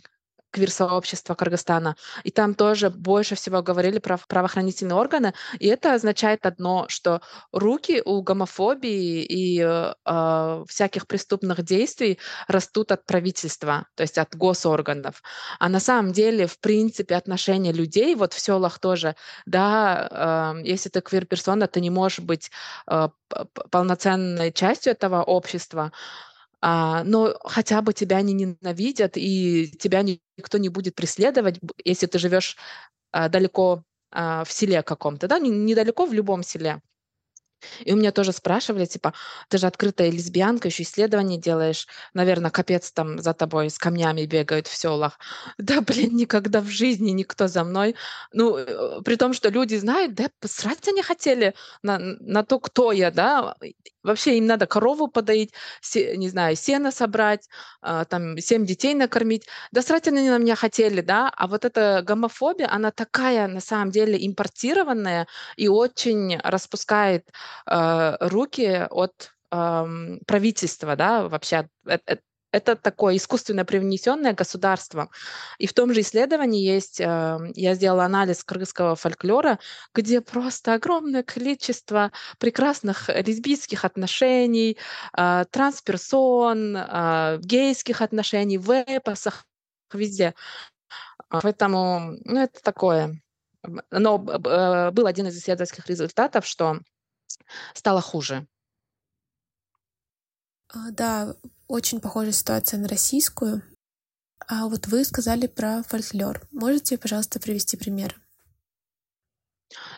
квир-сообщества 0.51 1.35
Кыргызстана, 1.35 1.95
и 2.23 2.31
там 2.31 2.53
тоже 2.55 2.89
больше 2.89 3.35
всего 3.35 3.61
говорили 3.61 3.99
про 3.99 4.17
правоохранительные 4.27 4.95
органы, 4.95 5.33
и 5.59 5.67
это 5.67 5.93
означает 5.93 6.45
одно, 6.45 6.85
что 6.89 7.21
руки 7.51 8.01
у 8.03 8.21
гомофобии 8.21 9.23
и 9.23 9.61
э, 9.61 10.63
всяких 10.67 11.07
преступных 11.07 11.63
действий 11.63 12.19
растут 12.47 12.91
от 12.91 13.05
правительства, 13.05 13.85
то 13.95 14.03
есть 14.03 14.17
от 14.17 14.35
госорганов. 14.35 15.21
А 15.59 15.69
на 15.69 15.79
самом 15.79 16.11
деле, 16.11 16.47
в 16.47 16.59
принципе, 16.59 17.15
отношения 17.15 17.71
людей, 17.71 18.15
вот 18.15 18.33
в 18.33 18.39
селах 18.39 18.79
тоже, 18.79 19.15
да, 19.45 20.55
э, 20.61 20.67
если 20.67 20.89
ты 20.89 21.01
квир-персона, 21.01 21.67
ты 21.67 21.81
не 21.81 21.89
можешь 21.89 22.19
быть 22.19 22.51
э, 22.87 23.09
полноценной 23.71 24.51
частью 24.51 24.91
этого 24.93 25.23
общества, 25.23 25.91
а, 26.61 27.03
но 27.03 27.35
хотя 27.43 27.81
бы 27.81 27.93
тебя 27.93 28.21
не 28.21 28.33
ненавидят, 28.33 29.13
и 29.15 29.71
тебя 29.79 30.01
никто 30.03 30.57
не 30.57 30.69
будет 30.69 30.95
преследовать, 30.95 31.59
если 31.83 32.07
ты 32.07 32.19
живешь 32.19 32.57
а, 33.11 33.29
далеко 33.29 33.83
а, 34.11 34.43
в 34.43 34.51
селе 34.51 34.83
каком-то, 34.83 35.27
да, 35.27 35.39
недалеко 35.39 36.05
в 36.05 36.13
любом 36.13 36.43
селе. 36.43 36.81
И 37.83 37.93
у 37.93 37.95
меня 37.97 38.11
тоже 38.11 38.31
спрашивали, 38.31 38.85
типа, 38.85 39.13
ты 39.49 39.57
же 39.57 39.67
открытая 39.67 40.09
лесбиянка, 40.09 40.67
еще 40.67 40.83
исследования 40.83 41.37
делаешь, 41.37 41.87
наверное, 42.13 42.51
капец 42.51 42.91
там 42.91 43.19
за 43.19 43.33
тобой 43.33 43.69
с 43.69 43.77
камнями 43.77 44.25
бегают 44.25 44.67
в 44.67 44.75
селах. 44.75 45.19
Да, 45.57 45.81
блин, 45.81 46.15
никогда 46.15 46.61
в 46.61 46.67
жизни 46.67 47.11
никто 47.11 47.47
за 47.47 47.63
мной. 47.63 47.95
Ну, 48.33 48.57
э, 48.57 49.01
при 49.03 49.15
том, 49.15 49.33
что 49.33 49.49
люди 49.49 49.75
знают, 49.75 50.13
да, 50.15 50.29
посрать 50.39 50.87
они 50.87 51.01
хотели 51.01 51.53
на, 51.83 51.99
на 51.99 52.43
то, 52.43 52.59
кто 52.59 52.91
я, 52.91 53.11
да. 53.11 53.55
Вообще 54.03 54.37
им 54.37 54.45
надо 54.45 54.65
корову 54.67 55.07
подоить, 55.07 55.53
се, 55.81 56.15
не 56.17 56.29
знаю, 56.29 56.55
сено 56.55 56.91
собрать, 56.91 57.47
э, 57.83 58.05
там, 58.09 58.37
семь 58.39 58.65
детей 58.65 58.93
накормить. 58.95 59.47
Да 59.71 59.81
срать 59.81 60.07
они 60.07 60.29
на 60.29 60.37
меня 60.37 60.55
хотели, 60.55 61.01
да. 61.01 61.29
А 61.35 61.47
вот 61.47 61.65
эта 61.65 62.01
гомофобия, 62.03 62.69
она 62.71 62.91
такая, 62.91 63.47
на 63.47 63.59
самом 63.61 63.91
деле, 63.91 64.17
импортированная 64.25 65.27
и 65.57 65.67
очень 65.67 66.37
распускает 66.43 67.27
э, 67.67 68.17
руки 68.21 68.87
от 68.89 69.31
правительства, 70.27 70.95
да, 70.95 71.27
вообще 71.27 71.67
это, 72.51 72.75
такое 72.75 73.17
искусственно 73.17 73.65
привнесенное 73.65 74.33
государство. 74.33 75.09
И 75.57 75.67
в 75.67 75.73
том 75.73 75.93
же 75.93 76.01
исследовании 76.01 76.63
есть, 76.63 76.99
э, 76.99 77.37
я 77.55 77.75
сделала 77.75 78.05
анализ 78.05 78.43
кыргызского 78.43 78.95
фольклора, 78.95 79.59
где 79.93 80.21
просто 80.21 80.73
огромное 80.73 81.23
количество 81.23 82.11
прекрасных 82.39 83.09
лесбийских 83.09 83.85
отношений, 83.85 84.77
э, 85.17 85.45
трансперсон, 85.51 86.75
э, 86.77 87.37
гейских 87.41 88.01
отношений 88.01 88.57
в 88.57 88.71
эпосах, 88.71 89.45
везде. 89.93 90.33
Поэтому, 91.29 92.17
ну, 92.25 92.41
это 92.41 92.61
такое. 92.63 93.21
Но 93.91 94.17
был 94.17 95.05
один 95.05 95.27
из 95.27 95.37
исследовательских 95.37 95.87
результатов, 95.87 96.45
что 96.45 96.79
стало 97.73 98.01
хуже. 98.01 98.47
А, 100.69 100.91
да, 100.91 101.35
очень 101.69 102.01
похожая 102.01 102.33
ситуация 102.33 102.79
на 102.79 102.87
российскую. 102.89 103.61
А 104.47 104.67
вот 104.67 104.87
вы 104.87 105.05
сказали 105.05 105.47
про 105.47 105.83
фольклор. 105.83 106.41
Можете, 106.51 106.97
пожалуйста, 106.97 107.39
привести 107.39 107.77
пример? 107.77 108.19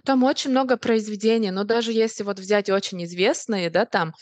Там 0.04 0.24
очень 0.24 0.52
много 0.52 0.76
произведений, 0.76 1.50
но 1.50 1.64
даже 1.64 1.94
если 1.94 2.24
вот 2.24 2.40
взять 2.40 2.70
очень 2.70 3.04
известные, 3.06 3.70
да, 3.70 3.86
там, 3.86 4.14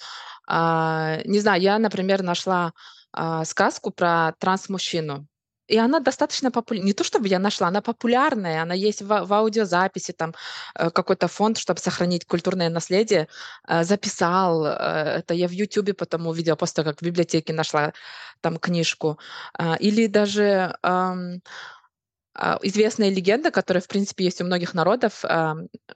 а, 0.48 1.22
не 1.26 1.40
знаю, 1.40 1.62
я, 1.62 1.80
например, 1.80 2.22
нашла 2.22 2.74
а, 3.12 3.44
сказку 3.46 3.90
про 3.90 4.34
транс-мужчину. 4.40 5.28
И 5.70 5.78
она 5.78 6.00
достаточно 6.00 6.52
популярная. 6.52 6.88
Не 6.88 6.94
то 6.94 7.04
чтобы 7.04 7.28
я 7.28 7.40
нашла, 7.40 7.68
она 7.68 7.82
популярная, 7.82 8.64
она 8.64 8.74
есть 8.74 9.02
в, 9.02 9.08
в 9.08 9.34
аудиозаписи, 9.34 10.14
там 10.14 10.34
э, 10.76 10.90
какой-то 10.90 11.28
фонд, 11.28 11.58
чтобы 11.58 11.80
сохранить 11.80 12.26
культурное 12.26 12.70
наследие, 12.70 13.28
э, 13.68 13.84
записал. 13.84 14.66
Э, 14.66 15.20
это 15.20 15.34
я 15.36 15.48
в 15.48 15.52
Ютубе 15.52 15.94
потом 15.94 16.28
увидела, 16.28 16.56
того, 16.74 16.90
как 16.90 17.00
в 17.00 17.06
библиотеке 17.06 17.54
нашла 17.54 17.94
там 18.42 18.58
книжку. 18.58 19.20
Или 19.80 20.08
даже 20.08 20.76
известная 22.62 23.10
легенда, 23.10 23.52
которая, 23.52 23.82
в 23.82 23.88
принципе, 23.88 24.24
есть 24.24 24.42
у 24.42 24.46
многих 24.46 24.74
народов, 24.74 25.24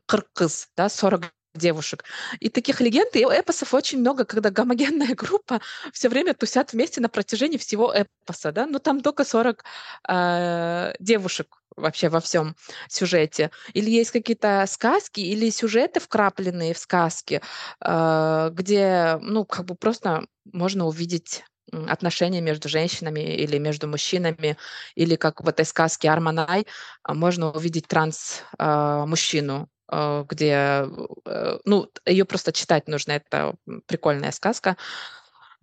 Кыргыз, 0.06 0.70
да, 0.76 0.90
40 0.90 1.32
девушек. 1.54 2.04
И 2.40 2.50
таких 2.50 2.82
легенд 2.82 3.16
и 3.16 3.24
эпосов 3.24 3.74
очень 3.74 4.00
много, 4.00 4.26
когда 4.26 4.50
гомогенная 4.50 5.16
группа 5.16 5.62
все 5.92 6.10
время 6.10 6.34
тусят 6.34 6.74
вместе 6.74 7.02
на 7.02 7.10
протяжении 7.10 7.58
всего 7.58 7.94
эпоса, 7.94 8.52
да, 8.52 8.66
ну 8.66 8.80
там 8.80 9.02
только 9.02 9.24
40 9.24 9.64
э, 10.08 10.94
девушек 11.00 11.58
вообще 11.76 12.10
во 12.10 12.20
всем 12.20 12.56
сюжете. 12.88 13.52
Или 13.74 13.90
есть 13.90 14.12
какие-то 14.12 14.64
сказки, 14.68 15.20
или 15.20 15.50
сюжеты 15.50 16.00
вкрапленные 16.00 16.74
в 16.74 16.78
сказки, 16.78 17.42
э, 17.82 18.50
где, 18.54 19.18
ну, 19.22 19.46
как 19.46 19.66
бы 19.66 19.76
просто 19.76 20.26
можно 20.52 20.86
увидеть 20.86 21.44
отношения 21.88 22.42
между 22.42 22.70
женщинами 22.70 23.22
или 23.22 23.58
между 23.58 23.88
мужчинами, 23.88 24.58
или 24.96 25.16
как 25.16 25.42
в 25.42 25.48
этой 25.48 25.66
сказке 25.66 26.10
Арманай 26.10 26.68
можно 27.08 27.52
увидеть 27.52 27.88
транс-мужчину, 27.88 29.64
Э, 29.64 29.73
где, 29.90 30.88
э, 31.26 31.58
ну, 31.66 31.90
ее 32.06 32.26
просто 32.26 32.52
читать 32.52 32.88
нужно, 32.88 33.14
это 33.14 33.56
прикольная 33.86 34.32
сказка. 34.32 34.78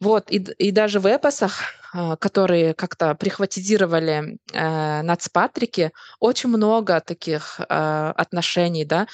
Вот, 0.00 0.30
и, 0.30 0.36
и 0.36 0.70
даже 0.72 0.98
в 0.98 1.06
эпосах, 1.06 1.60
э, 1.94 2.16
которые 2.16 2.72
как-то 2.74 3.14
прихватизировали 3.14 4.38
э, 4.52 5.02
Нацпатрики, 5.02 5.92
очень 6.18 6.48
много 6.48 7.00
таких 7.00 7.60
э, 7.60 8.12
отношений, 8.16 8.86
да, 8.86 9.06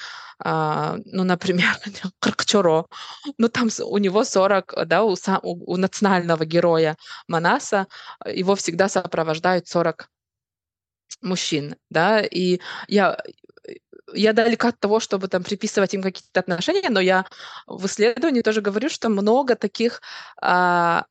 э, 0.45 0.99
ну, 1.07 1.25
например, 1.25 1.77
Кракчоро, 2.21 2.87
ну, 3.39 3.49
там 3.49 3.69
у 3.85 3.99
него 3.99 4.23
40, 4.25 4.87
да, 4.87 5.03
у, 5.03 5.17
у, 5.43 5.73
у 5.73 5.77
национального 5.77 6.45
героя 6.45 6.97
Манаса, 7.27 7.89
его 8.25 8.55
всегда 8.55 8.89
сопровождают 8.89 9.67
40 9.67 10.09
мужчин, 11.23 11.77
да, 11.91 12.21
и 12.21 12.61
я 12.87 13.19
я 14.15 14.33
далека 14.33 14.69
от 14.69 14.81
того, 14.81 15.01
чтобы 15.01 15.29
там 15.29 15.43
приписывать 15.43 15.95
им 15.95 16.03
какие-то 16.03 16.41
отношения, 16.41 16.91
но 16.91 17.01
я 17.01 17.27
в 17.67 17.87
исследовании 17.87 18.43
тоже 18.43 18.61
говорю, 18.61 18.89
что 18.89 19.09
много 19.09 19.57
таких 19.57 20.01
а, 20.41 21.07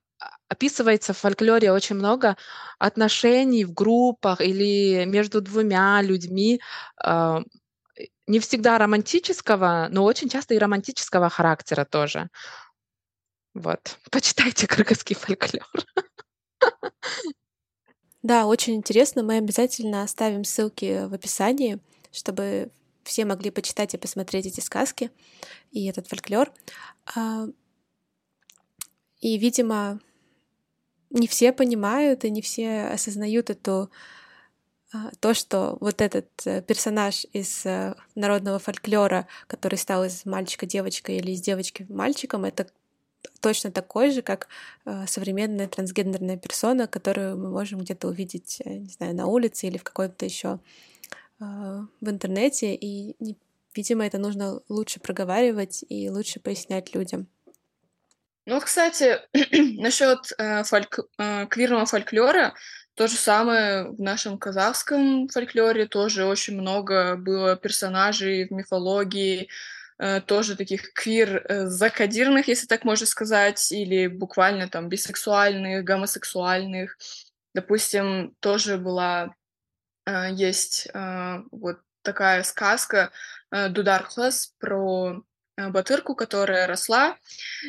описывается 0.47 1.13
в 1.13 1.17
фольклоре 1.17 1.71
очень 1.71 1.95
много 1.95 2.37
отношений 2.79 3.65
в 3.65 3.73
группах 3.73 4.41
или 4.41 5.05
между 5.05 5.41
двумя 5.41 6.01
людьми, 6.01 6.61
а, 6.97 7.43
не 8.27 8.39
всегда 8.39 8.77
романтического, 8.77 9.87
но 9.91 10.03
очень 10.03 10.29
часто 10.29 10.53
и 10.53 10.57
романтического 10.57 11.29
характера 11.29 11.85
тоже. 11.85 12.29
Вот, 13.53 13.97
почитайте 14.11 14.67
кыргызский 14.67 15.15
фольклор. 15.15 15.67
Да, 18.21 18.47
очень 18.47 18.75
интересно. 18.75 19.21
Мы 19.21 19.37
обязательно 19.37 20.01
оставим 20.01 20.43
ссылки 20.43 21.05
в 21.05 21.13
описании, 21.13 21.79
чтобы 22.11 22.71
все 23.05 23.23
могли 23.23 23.51
почитать 23.51 23.93
и 23.93 23.97
посмотреть 23.97 24.47
эти 24.47 24.59
сказки 24.59 25.11
и 25.71 25.85
этот 25.85 26.07
фольклор. 26.07 26.51
А, 27.15 27.47
и, 29.21 29.37
видимо, 29.37 29.99
не 31.11 31.27
все 31.27 31.53
понимают 31.53 32.25
и 32.25 32.31
не 32.31 32.41
все 32.41 32.87
осознают 32.87 33.49
эту 33.49 33.89
а, 34.91 35.11
то, 35.19 35.33
что 35.33 35.77
вот 35.79 36.01
этот 36.01 36.27
э, 36.45 36.61
персонаж 36.61 37.25
из 37.33 37.65
э, 37.65 37.95
народного 38.15 38.59
фольклора, 38.59 39.27
который 39.47 39.77
стал 39.77 40.03
из 40.05 40.25
мальчика 40.25 40.65
девочкой 40.65 41.17
или 41.17 41.31
из 41.31 41.41
девочки 41.41 41.85
мальчиком, 41.89 42.45
это 42.45 42.67
точно 43.41 43.71
такой 43.71 44.11
же, 44.11 44.21
как 44.21 44.47
э, 44.85 45.05
современная 45.07 45.67
трансгендерная 45.67 46.37
персона, 46.37 46.87
которую 46.87 47.37
мы 47.37 47.49
можем 47.49 47.79
где-то 47.79 48.07
увидеть, 48.07 48.61
не 48.65 48.89
знаю, 48.89 49.15
на 49.15 49.27
улице 49.27 49.67
или 49.67 49.77
в 49.77 49.83
какой-то 49.83 50.25
еще 50.25 50.59
в 51.39 52.09
интернете, 52.09 52.75
и, 52.75 53.15
видимо, 53.75 54.05
это 54.05 54.17
нужно 54.17 54.61
лучше 54.69 54.99
проговаривать 54.99 55.83
и 55.89 56.09
лучше 56.09 56.39
пояснять 56.39 56.95
людям. 56.95 57.27
Ну, 58.45 58.61
кстати, 58.61 59.19
насчет 59.81 60.31
э, 60.37 60.63
фольк... 60.63 60.99
э, 61.17 61.47
квирного 61.47 61.85
фольклора, 61.87 62.53
то 62.93 63.07
же 63.07 63.15
самое 63.15 63.89
в 63.89 63.99
нашем 63.99 64.37
казахском 64.37 65.27
фольклоре 65.29 65.87
тоже 65.87 66.25
очень 66.25 66.61
много 66.61 67.15
было 67.17 67.55
персонажей 67.55 68.47
в 68.47 68.51
мифологии, 68.51 69.49
э, 69.97 70.21
тоже 70.21 70.55
таких 70.55 70.93
квир-закодированных, 70.93 72.47
если 72.47 72.67
так 72.67 72.85
можно 72.85 73.07
сказать, 73.07 73.71
или 73.71 74.05
буквально 74.07 74.69
там 74.69 74.89
бисексуальных, 74.89 75.83
гомосексуальных. 75.83 76.97
Допустим, 77.55 78.35
тоже 78.41 78.77
была 78.77 79.23
а, 79.23 79.29
есть 80.07 80.87
а, 80.93 81.43
вот 81.51 81.79
такая 82.05 82.43
сказка 82.43 83.11
э, 83.51 83.67
Дудархлас 83.67 84.53
про 84.59 85.23
э, 85.57 85.69
батырку, 85.69 86.15
которая 86.15 86.67
росла, 86.67 87.17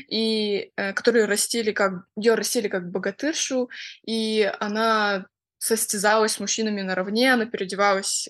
и 0.09 0.71
э, 0.77 0.93
которую 0.93 1.27
растили 1.27 1.73
как, 1.73 2.05
ее 2.17 2.35
растили 2.35 2.69
как 2.69 2.91
богатыршу, 2.91 3.71
и 4.07 4.53
она 4.61 5.27
состязалась 5.59 6.33
с 6.33 6.41
мужчинами 6.41 6.83
наравне, 6.83 7.33
она 7.33 7.47
переодевалась 7.47 8.29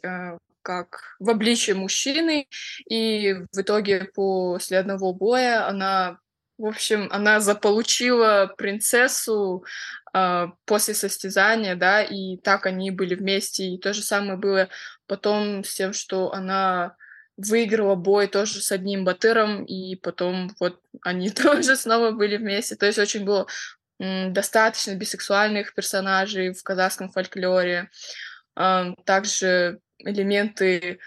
как 0.63 1.17
в 1.19 1.29
обличие 1.29 1.77
мужчины, 1.77 2.49
и 2.89 3.35
в 3.53 3.61
итоге 3.61 4.05
после 4.15 4.79
одного 4.79 5.13
боя 5.13 5.69
она 5.69 6.19
в 6.59 6.65
общем, 6.65 7.09
она 7.11 7.41
заполучила 7.41 8.53
принцессу 8.57 9.65
э, 10.06 10.06
после 10.65 10.95
состязания, 10.95 11.75
да, 11.75 12.03
и 12.03 12.37
так 12.37 12.67
они 12.67 12.91
были 12.91 13.15
вместе. 13.15 13.67
И 13.67 13.79
то 13.79 13.93
же 13.93 14.03
самое 14.03 14.39
было 14.39 14.69
потом 15.07 15.65
с 15.65 15.75
тем, 15.75 15.93
что 15.93 16.33
она 16.33 16.97
выиграла 17.37 17.95
бой 17.97 18.27
тоже 18.29 18.63
с 18.63 18.73
одним 18.73 19.05
батыром, 19.05 19.65
и 19.65 19.97
потом 19.97 20.55
вот 20.59 20.81
они 21.03 21.31
тоже 21.31 21.77
снова 21.77 22.13
были 22.13 22.37
вместе. 22.37 22.77
То 22.77 22.87
есть 22.87 22.99
очень 22.99 23.25
было 23.25 23.47
достаточно 23.99 24.95
бисексуальных 24.95 25.75
персонажей 25.75 26.53
в 26.53 26.63
казахском 26.63 27.11
фольклоре. 27.11 27.91
Также 28.55 29.81
элементы 29.99 30.99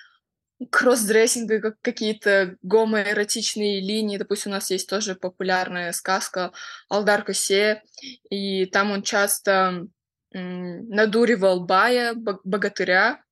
кроссдрессинга, 0.71 1.61
как 1.61 1.81
какие-то 1.81 2.57
гомоэротичные 2.61 3.79
линии. 3.79 4.17
Допустим, 4.17 4.51
у 4.51 4.55
нас 4.55 4.69
есть 4.71 4.89
тоже 4.89 5.15
популярная 5.15 5.91
сказка 5.93 6.51
Алдар 6.89 7.23
Косе, 7.23 7.83
и 8.29 8.65
там 8.65 8.91
он 8.91 9.03
часто 9.03 9.87
надуривал 10.31 11.65
Бая, 11.65 12.13
богатыря, 12.13 13.23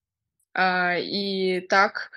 а, 0.53 0.95
и 0.97 1.61
так 1.61 2.09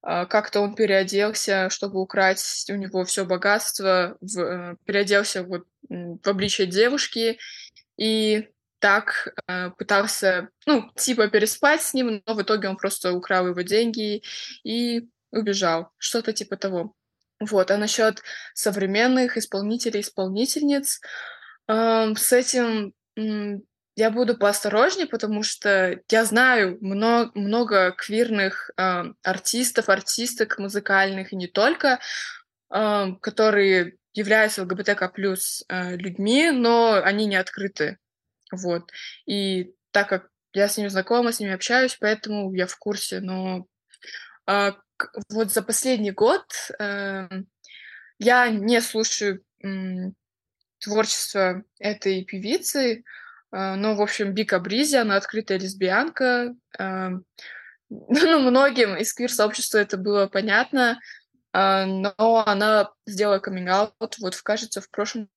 а, 0.00 0.24
как-то 0.26 0.60
он 0.60 0.74
переоделся, 0.74 1.68
чтобы 1.68 2.00
украсть 2.00 2.70
у 2.70 2.76
него 2.76 3.04
все 3.04 3.26
богатство, 3.26 4.16
э, 4.22 4.76
переоделся 4.86 5.44
вот 5.44 5.66
в 5.88 6.26
обличие 6.26 6.66
девушки, 6.66 7.38
и 7.98 8.48
так 8.82 9.32
э, 9.46 9.70
пытался, 9.78 10.48
ну, 10.66 10.90
типа 10.96 11.28
переспать 11.28 11.82
с 11.82 11.94
ним, 11.94 12.20
но 12.26 12.34
в 12.34 12.42
итоге 12.42 12.68
он 12.68 12.76
просто 12.76 13.12
украл 13.12 13.46
его 13.46 13.60
деньги 13.62 14.24
и 14.64 15.08
убежал. 15.30 15.92
Что-то 15.98 16.32
типа 16.32 16.56
того. 16.56 16.92
Вот, 17.40 17.70
а 17.70 17.78
насчет 17.78 18.22
современных 18.54 19.36
исполнителей, 19.36 20.00
исполнительниц, 20.00 21.00
эм, 21.68 22.16
с 22.16 22.32
этим 22.32 22.92
я 23.94 24.10
буду 24.10 24.36
поосторожнее, 24.36 25.06
потому 25.06 25.44
что 25.44 26.00
я 26.10 26.24
знаю 26.24 26.78
много, 26.80 27.30
много 27.34 27.92
квирных 27.92 28.70
э, 28.76 29.04
артистов, 29.22 29.88
артисток 29.88 30.58
музыкальных 30.58 31.32
и 31.32 31.36
не 31.36 31.46
только, 31.46 32.00
э, 32.74 33.06
которые 33.20 33.96
являются 34.14 34.62
ЛГБТК 34.62 35.08
плюс 35.08 35.64
э, 35.68 35.96
людьми, 35.96 36.50
но 36.50 37.00
они 37.02 37.26
не 37.26 37.36
открыты. 37.36 37.98
Вот. 38.52 38.90
И 39.26 39.74
так 39.90 40.08
как 40.08 40.28
я 40.52 40.68
с 40.68 40.76
ними 40.76 40.88
знакома, 40.88 41.32
с 41.32 41.40
ними 41.40 41.52
общаюсь, 41.52 41.96
поэтому 41.98 42.52
я 42.54 42.66
в 42.66 42.76
курсе. 42.76 43.20
Но 43.20 43.66
э, 44.46 44.72
вот 45.30 45.52
за 45.52 45.62
последний 45.62 46.12
год 46.12 46.44
э, 46.78 47.28
я 48.18 48.48
не 48.48 48.80
слушаю 48.80 49.42
э, 49.64 49.68
творчество 50.78 51.62
этой 51.78 52.24
певицы, 52.24 53.04
э, 53.52 53.74
но, 53.74 53.94
в 53.94 54.02
общем, 54.02 54.34
Бика 54.34 54.60
Бризи, 54.60 54.96
она 54.96 55.16
открытая 55.16 55.58
лесбиянка. 55.58 56.54
Э, 56.78 57.10
ну, 57.88 58.38
многим 58.40 58.96
из 58.96 59.12
квир-сообщества 59.12 59.78
это 59.78 59.96
было 59.96 60.26
понятно, 60.26 60.98
но 61.54 62.44
она 62.46 62.90
сделала 63.06 63.38
каминг 63.38 63.92
вот, 64.00 64.40
кажется, 64.42 64.80
в 64.80 64.88
прошлом 64.88 65.28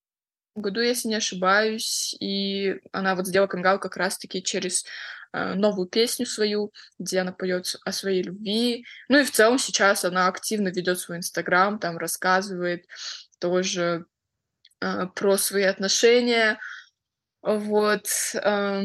году, 0.61 0.81
если 0.81 1.09
не 1.09 1.15
ошибаюсь, 1.15 2.15
и 2.19 2.79
она 2.91 3.15
вот 3.15 3.27
сделала 3.27 3.47
каминг 3.47 3.81
как 3.81 3.97
раз-таки 3.97 4.41
через 4.41 4.85
э, 5.33 5.53
новую 5.53 5.87
песню 5.87 6.25
свою, 6.25 6.71
где 6.97 7.19
она 7.19 7.31
поет 7.31 7.75
о 7.83 7.91
своей 7.91 8.23
любви. 8.23 8.85
Ну 9.09 9.19
и 9.19 9.23
в 9.23 9.31
целом 9.31 9.59
сейчас 9.59 10.05
она 10.05 10.27
активно 10.27 10.69
ведет 10.69 10.99
свой 10.99 11.17
инстаграм, 11.17 11.79
там 11.79 11.97
рассказывает 11.97 12.85
тоже 13.39 14.05
э, 14.81 15.07
про 15.15 15.37
свои 15.37 15.63
отношения. 15.63 16.59
Вот. 17.41 18.07
Э, 18.35 18.83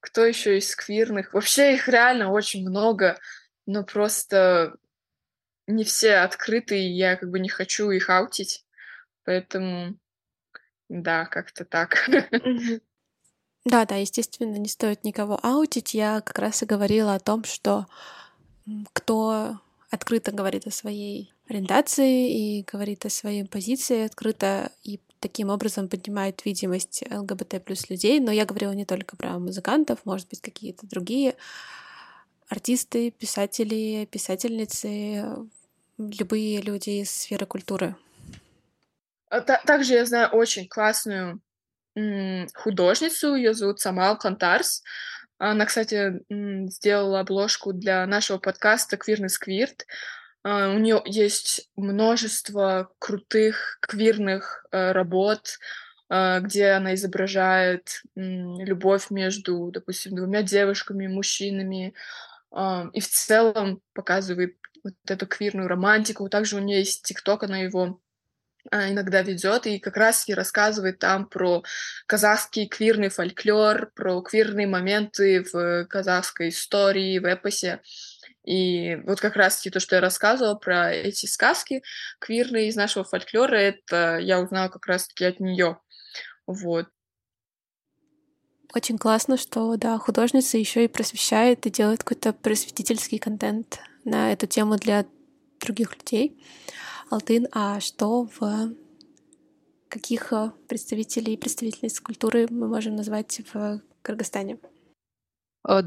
кто 0.00 0.24
еще 0.24 0.58
из 0.58 0.74
квирных? 0.76 1.32
Вообще 1.32 1.74
их 1.74 1.88
реально 1.88 2.30
очень 2.30 2.68
много, 2.68 3.18
но 3.64 3.84
просто 3.84 4.76
не 5.66 5.84
все 5.84 6.16
открыты, 6.16 6.78
и 6.78 6.92
я 6.92 7.16
как 7.16 7.30
бы 7.30 7.40
не 7.40 7.48
хочу 7.48 7.90
их 7.90 8.10
аутить. 8.10 8.64
Поэтому 9.24 9.98
да, 11.02 11.26
как-то 11.26 11.64
так. 11.64 12.08
Да, 13.66 13.86
да, 13.86 13.96
естественно, 13.96 14.56
не 14.56 14.68
стоит 14.68 15.04
никого 15.04 15.40
аутить. 15.42 15.94
Я 15.94 16.20
как 16.20 16.38
раз 16.38 16.62
и 16.62 16.66
говорила 16.66 17.14
о 17.14 17.18
том, 17.18 17.44
что 17.44 17.86
кто 18.92 19.58
открыто 19.90 20.32
говорит 20.32 20.66
о 20.66 20.70
своей 20.70 21.32
ориентации 21.48 22.58
и 22.58 22.62
говорит 22.62 23.06
о 23.06 23.10
своей 23.10 23.44
позиции 23.44 24.04
открыто 24.04 24.70
и 24.82 25.00
таким 25.18 25.48
образом 25.48 25.88
поднимает 25.88 26.44
видимость 26.44 27.04
ЛГБТ 27.10 27.64
плюс 27.64 27.88
людей. 27.88 28.20
Но 28.20 28.30
я 28.30 28.44
говорила 28.44 28.72
не 28.72 28.84
только 28.84 29.16
про 29.16 29.38
музыкантов, 29.38 30.00
может 30.04 30.28
быть, 30.28 30.42
какие-то 30.42 30.86
другие 30.86 31.34
артисты, 32.48 33.10
писатели, 33.10 34.06
писательницы, 34.10 35.24
любые 35.96 36.60
люди 36.60 36.90
из 37.02 37.10
сферы 37.10 37.46
культуры. 37.46 37.96
А 39.34 39.40
также 39.40 39.94
я 39.94 40.04
знаю 40.04 40.28
очень 40.28 40.68
классную 40.68 41.40
художницу, 42.54 43.34
ее 43.34 43.52
зовут 43.52 43.80
Самал 43.80 44.16
Кантарс. 44.16 44.82
Она, 45.38 45.66
кстати, 45.66 46.20
сделала 46.70 47.20
обложку 47.20 47.72
для 47.72 48.06
нашего 48.06 48.38
подкаста 48.38 48.96
«Квирный 48.96 49.28
сквирт». 49.28 49.86
А, 50.44 50.70
у 50.70 50.78
нее 50.78 51.02
есть 51.04 51.68
множество 51.74 52.92
крутых 53.00 53.78
квирных 53.80 54.66
э, 54.70 54.92
работ, 54.92 55.58
а, 56.08 56.38
где 56.38 56.70
она 56.70 56.94
изображает 56.94 58.02
любовь 58.14 59.10
между, 59.10 59.70
допустим, 59.72 60.14
двумя 60.14 60.42
девушками, 60.42 61.08
мужчинами, 61.08 61.94
и 62.92 63.00
в 63.00 63.08
целом 63.08 63.80
показывает 63.94 64.56
вот 64.84 64.94
эту 65.08 65.26
квирную 65.26 65.66
романтику. 65.66 66.28
Также 66.28 66.54
у 66.54 66.60
нее 66.60 66.78
есть 66.78 67.02
ТикТок, 67.02 67.42
она 67.42 67.58
его 67.58 68.00
иногда 68.72 69.22
ведет 69.22 69.66
и 69.66 69.78
как 69.78 69.96
раз 69.96 70.28
и 70.28 70.34
рассказывает 70.34 70.98
там 70.98 71.26
про 71.26 71.62
казахский 72.06 72.66
квирный 72.66 73.08
фольклор, 73.08 73.90
про 73.94 74.20
квирные 74.22 74.66
моменты 74.66 75.44
в 75.52 75.84
казахской 75.86 76.48
истории, 76.48 77.18
в 77.18 77.24
эпосе. 77.24 77.80
И 78.44 78.96
вот 79.06 79.20
как 79.20 79.36
раз-таки 79.36 79.70
то, 79.70 79.80
что 79.80 79.96
я 79.96 80.02
рассказывала 80.02 80.54
про 80.54 80.92
эти 80.92 81.26
сказки 81.26 81.82
квирные 82.18 82.68
из 82.68 82.76
нашего 82.76 83.04
фольклора, 83.04 83.56
это 83.56 84.18
я 84.18 84.40
узнала 84.40 84.68
как 84.68 84.86
раз-таки 84.86 85.24
от 85.24 85.40
нее. 85.40 85.78
Вот. 86.46 86.88
Очень 88.74 88.98
классно, 88.98 89.36
что 89.36 89.76
да, 89.76 89.98
художница 89.98 90.58
еще 90.58 90.84
и 90.84 90.88
просвещает 90.88 91.64
и 91.64 91.70
делает 91.70 92.02
какой-то 92.02 92.32
просветительский 92.32 93.18
контент 93.18 93.78
на 94.04 94.32
эту 94.32 94.46
тему 94.46 94.76
для 94.76 95.06
других 95.60 95.96
людей. 95.96 96.42
Алтын, 97.10 97.48
а 97.52 97.80
что 97.80 98.28
в 98.38 98.74
каких 99.88 100.32
э, 100.32 100.50
представителей 100.66 101.34
и 101.34 101.36
представительниц 101.36 102.00
культуры 102.00 102.48
мы 102.50 102.66
можем 102.66 102.96
назвать 102.96 103.40
в 103.52 103.80
Кыргызстане? 104.02 104.58
Э, 105.68 105.82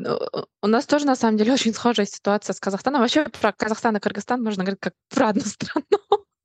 у 0.62 0.68
нас 0.68 0.86
тоже, 0.86 1.06
на 1.06 1.16
самом 1.16 1.38
деле, 1.38 1.54
очень 1.54 1.74
схожая 1.74 2.06
ситуация 2.06 2.54
с 2.54 2.60
Казахстаном. 2.60 3.02
Вообще 3.02 3.26
про 3.26 3.52
Казахстан 3.52 3.98
и 3.98 4.00
Кыргызстан 4.00 4.42
можно 4.44 4.64
говорить 4.64 4.80
как 4.80 4.94
про 5.10 5.30
одну 5.30 5.42
страну. 5.42 5.86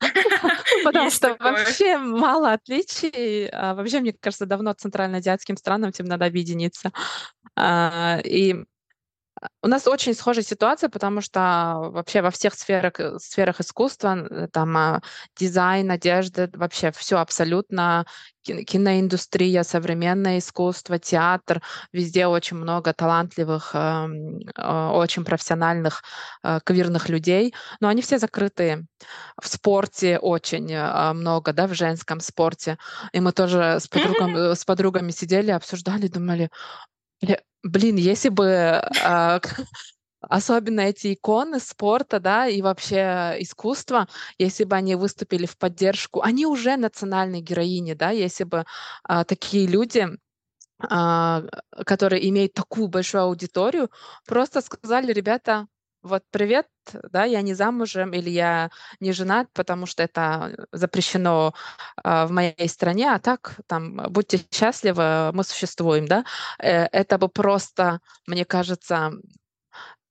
Потому 0.85 1.11
что 1.11 1.37
вообще 1.39 1.97
мало 1.99 2.53
отличий. 2.53 3.47
А 3.49 3.75
вообще, 3.75 4.01
мне 4.01 4.13
кажется, 4.13 4.47
давно 4.47 4.73
центральноазиатским 4.73 5.57
странам 5.57 5.91
этим 5.91 6.07
надо 6.07 6.25
объединиться. 6.25 6.91
А, 7.55 8.21
и 8.25 8.65
у 9.63 9.69
нас 9.69 9.87
очень 9.87 10.15
схожая 10.15 10.45
ситуация, 10.45 10.89
потому 10.89 11.21
что 11.21 11.91
вообще 11.93 12.23
во 12.23 12.31
всех 12.31 12.55
сферах, 12.55 13.01
э, 13.01 13.19
сферах 13.19 13.61
искусства, 13.61 14.17
э, 14.17 14.49
там 14.53 14.77
а, 14.77 15.01
дизайн, 15.37 15.91
одежда, 15.91 16.49
вообще 16.53 16.93
все 16.93 17.19
абсолютно, 17.19 18.07
киноиндустрия, 18.43 19.63
современное 19.63 20.39
искусство, 20.39 20.99
театр, 20.99 21.63
везде 21.93 22.27
очень 22.27 22.57
много 22.57 22.93
талантливых, 22.93 23.71
эм, 23.75 24.41
а, 24.57 24.93
очень 24.93 25.25
профессиональных 25.25 26.03
э, 26.43 26.59
квирных 26.65 27.09
людей, 27.09 27.55
но 27.81 27.89
они 27.89 28.03
все 28.03 28.19
закрытые. 28.19 28.87
В 29.41 29.49
спорте 29.49 30.19
очень 30.19 30.77
много, 31.15 31.53
да, 31.53 31.67
в 31.67 31.75
женском 31.75 32.21
спорте. 32.21 32.79
И 33.13 33.21
мы 33.21 33.33
тоже 33.33 33.79
с, 33.81 33.89
подругам, 33.89 34.35
с 34.57 34.65
подругами 34.65 35.11
сидели, 35.11 35.51
обсуждали, 35.51 36.09
думали, 36.09 36.51
Блин, 37.63 37.97
если 37.97 38.29
бы 38.29 38.83
а, 39.05 39.41
особенно 40.21 40.81
эти 40.81 41.15
иконы 41.15 41.61
спорта, 41.61 42.21
да, 42.21 42.49
и 42.49 42.61
вообще 42.63 43.37
искусства, 43.39 44.09
если 44.39 44.65
бы 44.65 44.77
они 44.77 44.97
выступили 44.97 45.47
в 45.47 45.57
поддержку, 45.57 46.23
они 46.23 46.47
уже 46.47 46.77
национальные 46.77 47.41
героини, 47.43 47.95
да, 47.95 48.11
если 48.11 48.45
бы 48.45 48.65
а, 49.05 49.25
такие 49.25 49.67
люди 49.67 50.09
а, 50.91 51.45
которые 51.87 52.29
имеют 52.31 52.55
такую 52.55 52.89
большую 52.89 53.25
аудиторию, 53.25 53.91
просто 54.27 54.61
сказали, 54.63 55.13
ребята, 55.13 55.69
вот 56.03 56.25
привет, 56.31 56.67
да, 57.11 57.25
я 57.25 57.43
не 57.43 57.55
замужем 57.55 58.13
или 58.13 58.31
я 58.31 58.71
не 59.01 59.13
женат, 59.13 59.49
потому 59.53 59.87
что 59.87 60.03
это 60.03 60.67
запрещено 60.73 61.55
э, 62.05 62.27
в 62.27 62.31
моей 62.31 62.69
стране, 62.69 63.13
а 63.13 63.19
так 63.19 63.61
там 63.67 63.97
будьте 64.11 64.41
счастливы, 64.51 65.31
мы 65.33 65.45
существуем, 65.45 66.07
да. 66.07 66.25
Э, 66.59 66.87
это 66.93 67.19
бы 67.19 67.29
просто, 67.29 68.01
мне 68.27 68.45
кажется, 68.45 69.13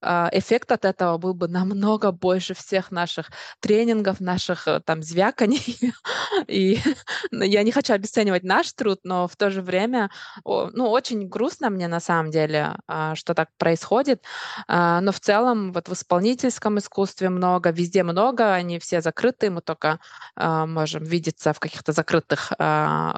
эффект 0.02 0.72
от 0.72 0.84
этого 0.84 1.18
был 1.18 1.34
бы 1.34 1.48
намного 1.48 2.10
больше 2.10 2.54
всех 2.54 2.90
наших 2.90 3.30
тренингов, 3.60 4.20
наших 4.20 4.66
э, 4.68 4.80
там 4.80 5.02
звяканий. 5.02 5.78
И 6.48 6.80
я 7.32 7.62
не 7.62 7.72
хочу 7.72 7.94
обесценивать 7.94 8.42
наш 8.42 8.72
труд, 8.72 9.00
но 9.04 9.28
в 9.28 9.36
то 9.36 9.50
же 9.50 9.62
время, 9.62 10.10
ну, 10.44 10.90
очень 10.90 11.28
грустно 11.28 11.70
мне 11.70 11.88
на 11.88 12.00
самом 12.00 12.30
деле, 12.30 12.76
а, 12.86 13.14
что 13.14 13.34
так 13.34 13.48
происходит. 13.58 14.22
А, 14.68 15.00
но 15.00 15.12
в 15.12 15.20
целом 15.20 15.72
вот 15.72 15.88
в 15.88 15.92
исполнительском 15.92 16.78
искусстве 16.78 17.28
много, 17.28 17.70
везде 17.70 18.02
много, 18.02 18.52
они 18.54 18.78
все 18.78 19.00
закрыты, 19.00 19.50
мы 19.50 19.60
только 19.60 19.98
можем 20.36 21.04
видеться 21.04 21.52
в 21.52 21.60
каких-то 21.60 21.92
закрытых 21.92 22.52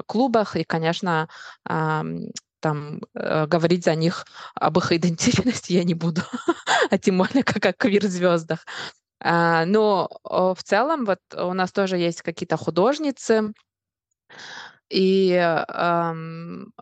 клубах. 0.07 0.57
И, 0.57 0.64
конечно, 0.64 1.29
там 2.64 3.03
э, 3.14 3.46
говорить 3.46 3.85
за 3.85 3.94
них 3.94 4.24
об 4.55 4.79
их 4.79 4.90
идентичности 4.92 5.74
я 5.74 5.85
не 5.85 5.92
буду, 5.92 6.22
а 6.90 6.96
тем 6.96 7.18
более 7.18 7.44
как 7.44 7.66
о 7.66 7.74
квир-звездах. 7.74 8.64
А, 9.20 9.66
но 9.66 10.09
в 10.24 10.59
целом 10.62 11.05
вот 11.05 11.18
у 11.37 11.53
нас 11.53 11.72
тоже 11.72 11.98
есть 11.98 12.22
какие-то 12.22 12.57
художницы, 12.57 13.53
и 14.90 15.33
эм, 15.33 16.72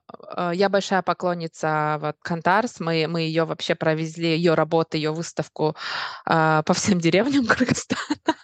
я 0.53 0.69
большая 0.69 1.03
поклонница 1.03 1.99
вот 2.01 2.17
Кантарс. 2.21 2.81
Мы, 2.81 3.07
мы 3.09 3.23
ее 3.23 3.45
вообще 3.45 3.75
провезли, 3.75 4.37
ее 4.37 4.55
работы, 4.55 4.99
ее 4.99 5.13
выставку 5.13 5.77
э, 6.27 6.63
по 6.67 6.75
всем 6.75 7.01
деревням 7.01 7.47
Кыргызстана. 7.49 8.37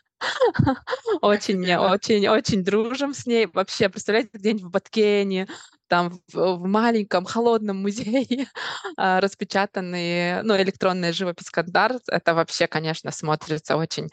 Очень, 1.21 1.75
очень, 1.75 2.29
очень 2.29 2.65
дружим 2.65 3.15
с 3.15 3.27
ней. 3.27 3.47
Вообще, 3.53 3.89
представляете, 3.89 4.31
где-нибудь 4.33 4.63
в 4.63 4.71
Баткене, 4.71 5.49
там 5.89 6.21
в, 6.33 6.57
в 6.57 6.67
маленьком 6.67 7.25
холодном 7.25 7.83
музее 7.83 8.47
а, 8.97 9.21
распечатанные, 9.21 10.43
ну, 10.43 10.57
электронная 10.57 11.13
живопись 11.13 11.51
Кандар. 11.51 11.99
Это 12.07 12.35
вообще, 12.35 12.67
конечно, 12.67 13.11
смотрится 13.11 13.77
очень, 13.77 14.09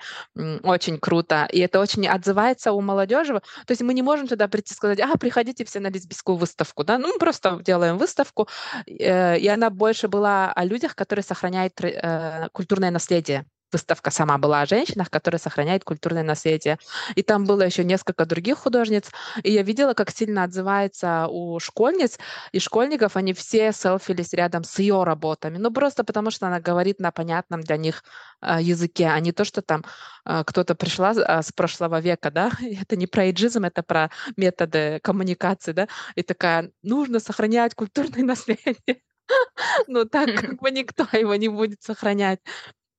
очень 0.64 0.98
круто. 0.98 1.48
И 1.52 1.60
это 1.60 1.80
очень 1.80 2.08
отзывается 2.08 2.72
у 2.72 2.82
молодежи. 2.82 3.42
То 3.66 3.72
есть 3.72 3.82
мы 3.82 3.94
не 3.94 4.02
можем 4.02 4.28
туда 4.28 4.48
прийти 4.48 4.74
и 4.74 4.76
сказать, 4.76 5.00
а, 5.00 5.18
приходите 5.18 5.66
все 5.66 5.80
на 5.80 5.90
лесбийскую 5.90 6.38
выставку, 6.38 6.84
да, 6.84 6.98
ну, 6.98 7.14
мы 7.14 7.20
просто 7.20 7.60
делаем 7.64 7.98
выставку, 7.98 8.48
э, 8.88 9.38
и 9.38 9.48
она 9.48 9.70
больше 9.70 10.08
была 10.08 10.52
о 10.52 10.66
людях, 10.66 10.96
которые 10.96 11.24
сохраняют 11.24 11.74
э, 11.82 12.50
культурное 12.52 12.92
наследие 12.92 13.46
выставка 13.76 14.10
сама 14.12 14.38
была 14.38 14.62
о 14.62 14.66
женщинах, 14.66 15.10
которые 15.10 15.40
сохраняют 15.40 15.84
культурное 15.84 16.24
наследие. 16.24 16.78
И 17.16 17.24
там 17.24 17.44
было 17.44 17.64
еще 17.64 17.84
несколько 17.84 18.26
других 18.26 18.58
художниц. 18.58 19.12
И 19.44 19.52
я 19.52 19.64
видела, 19.64 19.94
как 19.94 20.12
сильно 20.12 20.44
отзывается 20.44 21.28
у 21.30 21.60
школьниц 21.60 22.18
и 22.54 22.60
школьников. 22.60 23.18
Они 23.18 23.34
все 23.34 23.74
селфились 23.74 24.34
рядом 24.34 24.64
с 24.64 24.80
ее 24.80 25.04
работами. 25.04 25.58
Ну, 25.58 25.72
просто 25.72 26.06
потому 26.06 26.32
что 26.32 26.48
она 26.48 26.62
говорит 26.62 27.00
на 27.02 27.12
понятном 27.12 27.62
для 27.62 27.76
них 27.76 28.04
э, 28.42 28.62
языке, 28.62 29.08
а 29.08 29.20
не 29.20 29.34
то, 29.34 29.44
что 29.44 29.62
там 29.62 29.84
э, 30.26 30.44
кто-то 30.46 30.76
пришла 30.76 31.12
э, 31.12 31.42
с 31.42 31.52
прошлого 31.52 32.00
века, 32.00 32.32
да. 32.32 32.52
Это 32.82 32.96
не 32.96 33.08
про 33.08 33.26
эйджизм, 33.26 33.66
это 33.66 33.84
про 33.84 34.10
методы 34.38 35.00
коммуникации, 35.04 35.74
да. 35.74 35.88
И 36.16 36.24
такая, 36.24 36.72
нужно 36.84 37.20
сохранять 37.20 37.76
культурное 37.76 38.24
наследие. 38.32 39.02
Ну, 39.88 40.06
так 40.06 40.30
как 40.36 40.62
бы 40.62 40.72
никто 40.72 41.08
его 41.18 41.36
не 41.36 41.50
будет 41.50 41.84
сохранять. 41.84 42.40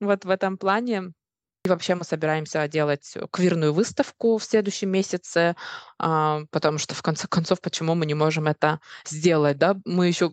Вот 0.00 0.24
в 0.24 0.30
этом 0.30 0.58
плане. 0.58 1.12
И 1.64 1.68
вообще 1.68 1.96
мы 1.96 2.04
собираемся 2.04 2.68
делать 2.68 3.14
квирную 3.32 3.72
выставку 3.72 4.38
в 4.38 4.44
следующем 4.44 4.88
месяце, 4.88 5.56
а, 5.98 6.42
потому 6.52 6.78
что 6.78 6.94
в 6.94 7.02
конце 7.02 7.26
концов, 7.26 7.60
почему 7.60 7.96
мы 7.96 8.06
не 8.06 8.14
можем 8.14 8.46
это 8.46 8.78
сделать, 9.04 9.58
да? 9.58 9.76
Мы 9.84 10.06
еще 10.06 10.32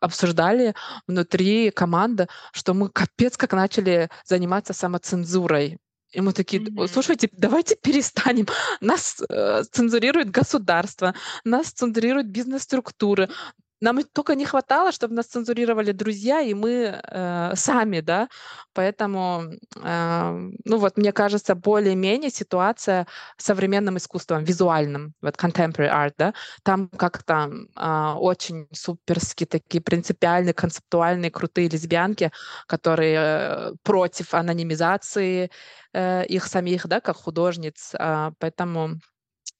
обсуждали 0.00 0.74
внутри 1.06 1.70
команды, 1.70 2.28
что 2.52 2.74
мы 2.74 2.90
капец 2.90 3.38
как 3.38 3.54
начали 3.54 4.10
заниматься 4.26 4.74
самоцензурой. 4.74 5.78
И 6.14 6.20
мы 6.20 6.32
такие, 6.32 6.62
mm-hmm. 6.62 6.88
слушайте, 6.88 7.28
давайте 7.32 7.76
перестанем. 7.76 8.46
Нас 8.80 9.20
э, 9.28 9.62
цензурирует 9.72 10.30
государство, 10.30 11.14
нас 11.44 11.72
цензурируют 11.72 12.28
бизнес-структуры, 12.28 13.30
нам 13.80 14.02
только 14.04 14.34
не 14.34 14.44
хватало, 14.44 14.92
чтобы 14.92 15.14
нас 15.14 15.26
цензурировали 15.26 15.92
друзья, 15.92 16.40
и 16.40 16.54
мы 16.54 17.00
э, 17.02 17.52
сами, 17.56 18.00
да. 18.00 18.28
Поэтому, 18.72 19.44
э, 19.82 20.50
ну 20.64 20.78
вот, 20.78 20.96
мне 20.96 21.12
кажется, 21.12 21.54
более-менее 21.54 22.30
ситуация 22.30 23.06
с 23.36 23.44
современным 23.44 23.96
искусством, 23.96 24.44
визуальным, 24.44 25.14
вот 25.22 25.36
contemporary 25.36 25.90
art, 25.90 26.14
да, 26.18 26.34
там 26.62 26.88
как-то 26.88 27.50
э, 27.76 28.12
очень 28.18 28.68
суперски 28.72 29.44
такие 29.46 29.82
принципиальные, 29.82 30.54
концептуальные, 30.54 31.30
крутые 31.30 31.68
лесбиянки, 31.68 32.30
которые 32.66 33.18
э, 33.20 33.72
против 33.82 34.34
анонимизации 34.34 35.50
э, 35.92 36.24
их 36.26 36.46
самих, 36.46 36.86
да, 36.86 37.00
как 37.00 37.16
художниц. 37.16 37.92
Э, 37.98 38.30
поэтому 38.38 39.00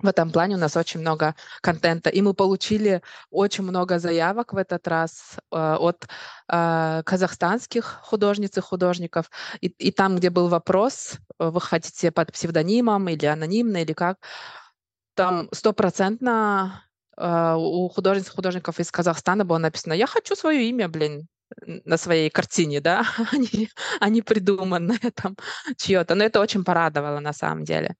в 0.00 0.06
этом 0.06 0.30
плане 0.30 0.56
у 0.56 0.58
нас 0.58 0.76
очень 0.76 1.00
много 1.00 1.34
контента. 1.60 2.10
И 2.10 2.20
мы 2.20 2.34
получили 2.34 3.02
очень 3.30 3.64
много 3.64 3.98
заявок 3.98 4.52
в 4.52 4.56
этот 4.56 4.88
раз 4.88 5.36
э, 5.52 5.56
от 5.56 6.06
э, 6.48 7.02
казахстанских 7.04 8.00
художниц 8.02 8.58
и 8.58 8.60
художников. 8.60 9.30
И, 9.60 9.68
и 9.68 9.92
там, 9.92 10.16
где 10.16 10.30
был 10.30 10.48
вопрос, 10.48 11.18
э, 11.38 11.48
вы 11.48 11.60
хотите 11.60 12.10
под 12.10 12.32
псевдонимом 12.32 13.08
или 13.08 13.26
анонимно, 13.26 13.82
или 13.82 13.92
как, 13.92 14.18
там 15.14 15.48
стопроцентно 15.52 16.84
э, 17.16 17.54
у 17.56 17.88
художниц 17.88 18.28
и 18.28 18.30
художников 18.32 18.80
из 18.80 18.90
Казахстана 18.90 19.44
было 19.44 19.58
написано 19.58 19.92
«Я 19.92 20.06
хочу 20.06 20.34
свое 20.34 20.68
имя, 20.68 20.88
блин, 20.88 21.28
на 21.66 21.96
своей 21.96 22.30
картине, 22.30 22.80
да, 22.80 23.04
они, 23.32 23.70
они 24.00 24.22
придуманы 24.22 24.98
там 25.14 25.36
чье-то. 25.76 26.14
Но 26.14 26.24
это 26.24 26.40
очень 26.40 26.64
порадовало 26.64 27.20
на 27.20 27.32
самом 27.32 27.64
деле. 27.64 27.96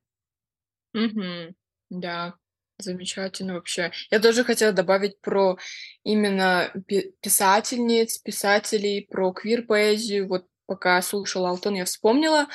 Мгм. 0.93 1.55
Да, 1.95 2.35
замечательно 2.79 3.55
вообще. 3.55 3.93
Я 4.11 4.19
тоже 4.19 4.43
хотела 4.43 4.73
добавить 4.73 5.21
про 5.21 5.57
именно 6.03 6.73
писательниц, 7.21 8.19
писателей, 8.19 9.07
про 9.09 9.33
квир-поэзию. 9.33 10.27
Вот 10.27 10.47
пока 10.67 11.01
слушала 11.03 11.51
Алтон, 11.51 11.75
я 11.75 11.85
вспомнила. 11.85 12.49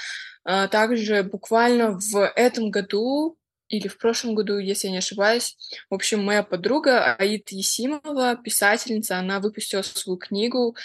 А, 0.43 0.67
также 0.67 1.23
буквально 1.23 1.97
в 1.97 2.27
этом 2.35 2.69
году 2.69 3.37
или 3.69 3.87
в 3.87 3.97
прошлом 3.97 4.35
году, 4.35 4.57
если 4.57 4.87
я 4.87 4.91
не 4.91 4.97
ошибаюсь. 4.97 5.55
В 5.89 5.93
общем, 5.93 6.23
моя 6.23 6.43
подруга 6.43 7.13
Аид 7.13 7.49
Есимова, 7.51 8.35
писательница, 8.35 9.19
она 9.19 9.39
выпустила 9.39 9.83
свою 9.83 10.17
книгу. 10.17 10.75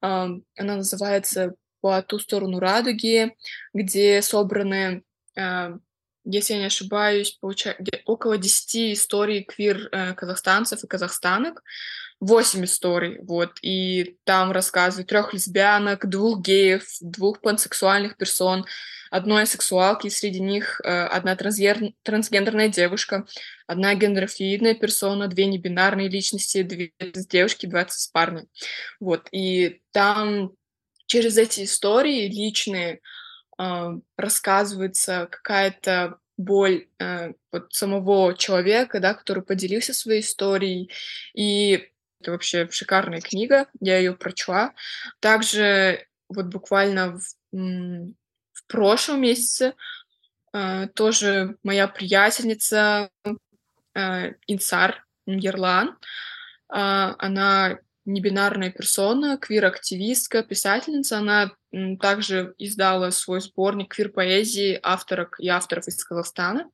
Она 0.00 0.40
называется 0.58 1.54
«По 1.80 2.02
ту 2.02 2.18
сторону 2.18 2.58
радуги», 2.58 3.34
где 3.72 4.20
собраны 4.22 5.02
а, 5.36 5.78
если 6.24 6.54
я 6.54 6.60
не 6.60 6.66
ошибаюсь, 6.66 7.36
получается, 7.40 7.84
около 8.04 8.38
10 8.38 8.94
историй 8.94 9.42
квир-казахстанцев 9.42 10.82
э, 10.82 10.86
и 10.86 10.88
казахстанок, 10.88 11.62
8 12.20 12.64
историй, 12.64 13.18
вот, 13.22 13.58
и 13.62 14.16
там 14.24 14.52
рассказы 14.52 15.02
трех 15.02 15.34
лесбиянок, 15.34 16.08
двух 16.08 16.40
геев, 16.40 16.84
двух 17.00 17.40
пансексуальных 17.40 18.16
персон, 18.16 18.64
одной 19.10 19.46
сексуалки, 19.46 20.08
среди 20.08 20.40
них 20.40 20.80
э, 20.84 20.88
одна 20.88 21.34
трансгер... 21.34 21.92
трансгендерная 22.04 22.68
девушка, 22.68 23.26
одна 23.66 23.94
гендерфлюидная 23.94 24.74
персона, 24.74 25.26
две 25.26 25.46
небинарные 25.46 26.08
личности, 26.08 26.62
две 26.62 26.92
девушки, 27.28 27.66
20 27.66 27.92
с 27.92 28.06
парнем. 28.06 28.46
Вот, 29.00 29.28
и 29.32 29.80
там 29.90 30.52
через 31.06 31.36
эти 31.36 31.64
истории 31.64 32.28
личные 32.28 33.00
рассказывается 34.16 35.28
какая-то 35.30 36.18
боль 36.36 36.88
э, 36.98 37.32
вот 37.50 37.72
самого 37.72 38.34
человека, 38.34 39.00
да, 39.00 39.14
который 39.14 39.42
поделился 39.42 39.94
своей 39.94 40.20
историей. 40.20 40.90
И 41.34 41.88
это 42.20 42.32
вообще 42.32 42.68
шикарная 42.70 43.20
книга, 43.20 43.66
я 43.80 43.98
ее 43.98 44.14
прочла. 44.14 44.74
Также 45.20 46.06
вот 46.28 46.46
буквально 46.46 47.18
в, 47.18 47.22
в 47.52 48.66
прошлом 48.66 49.20
месяце 49.20 49.74
э, 50.52 50.88
тоже 50.94 51.56
моя 51.62 51.88
приятельница 51.88 53.10
э, 53.94 54.32
Инсар 54.46 55.04
Ерлан, 55.26 55.88
э, 55.88 55.94
она 56.70 57.78
небинарная 58.04 58.70
персона, 58.70 59.38
квир-активистка, 59.38 60.42
писательница. 60.42 61.18
Она 61.18 61.52
также 62.00 62.54
издала 62.58 63.10
свой 63.10 63.40
сборник 63.40 63.94
квир-поэзии 63.94 64.78
авторок 64.82 65.36
и 65.38 65.48
авторов 65.48 65.88
из 65.88 66.02
Казахстана. 66.04 66.70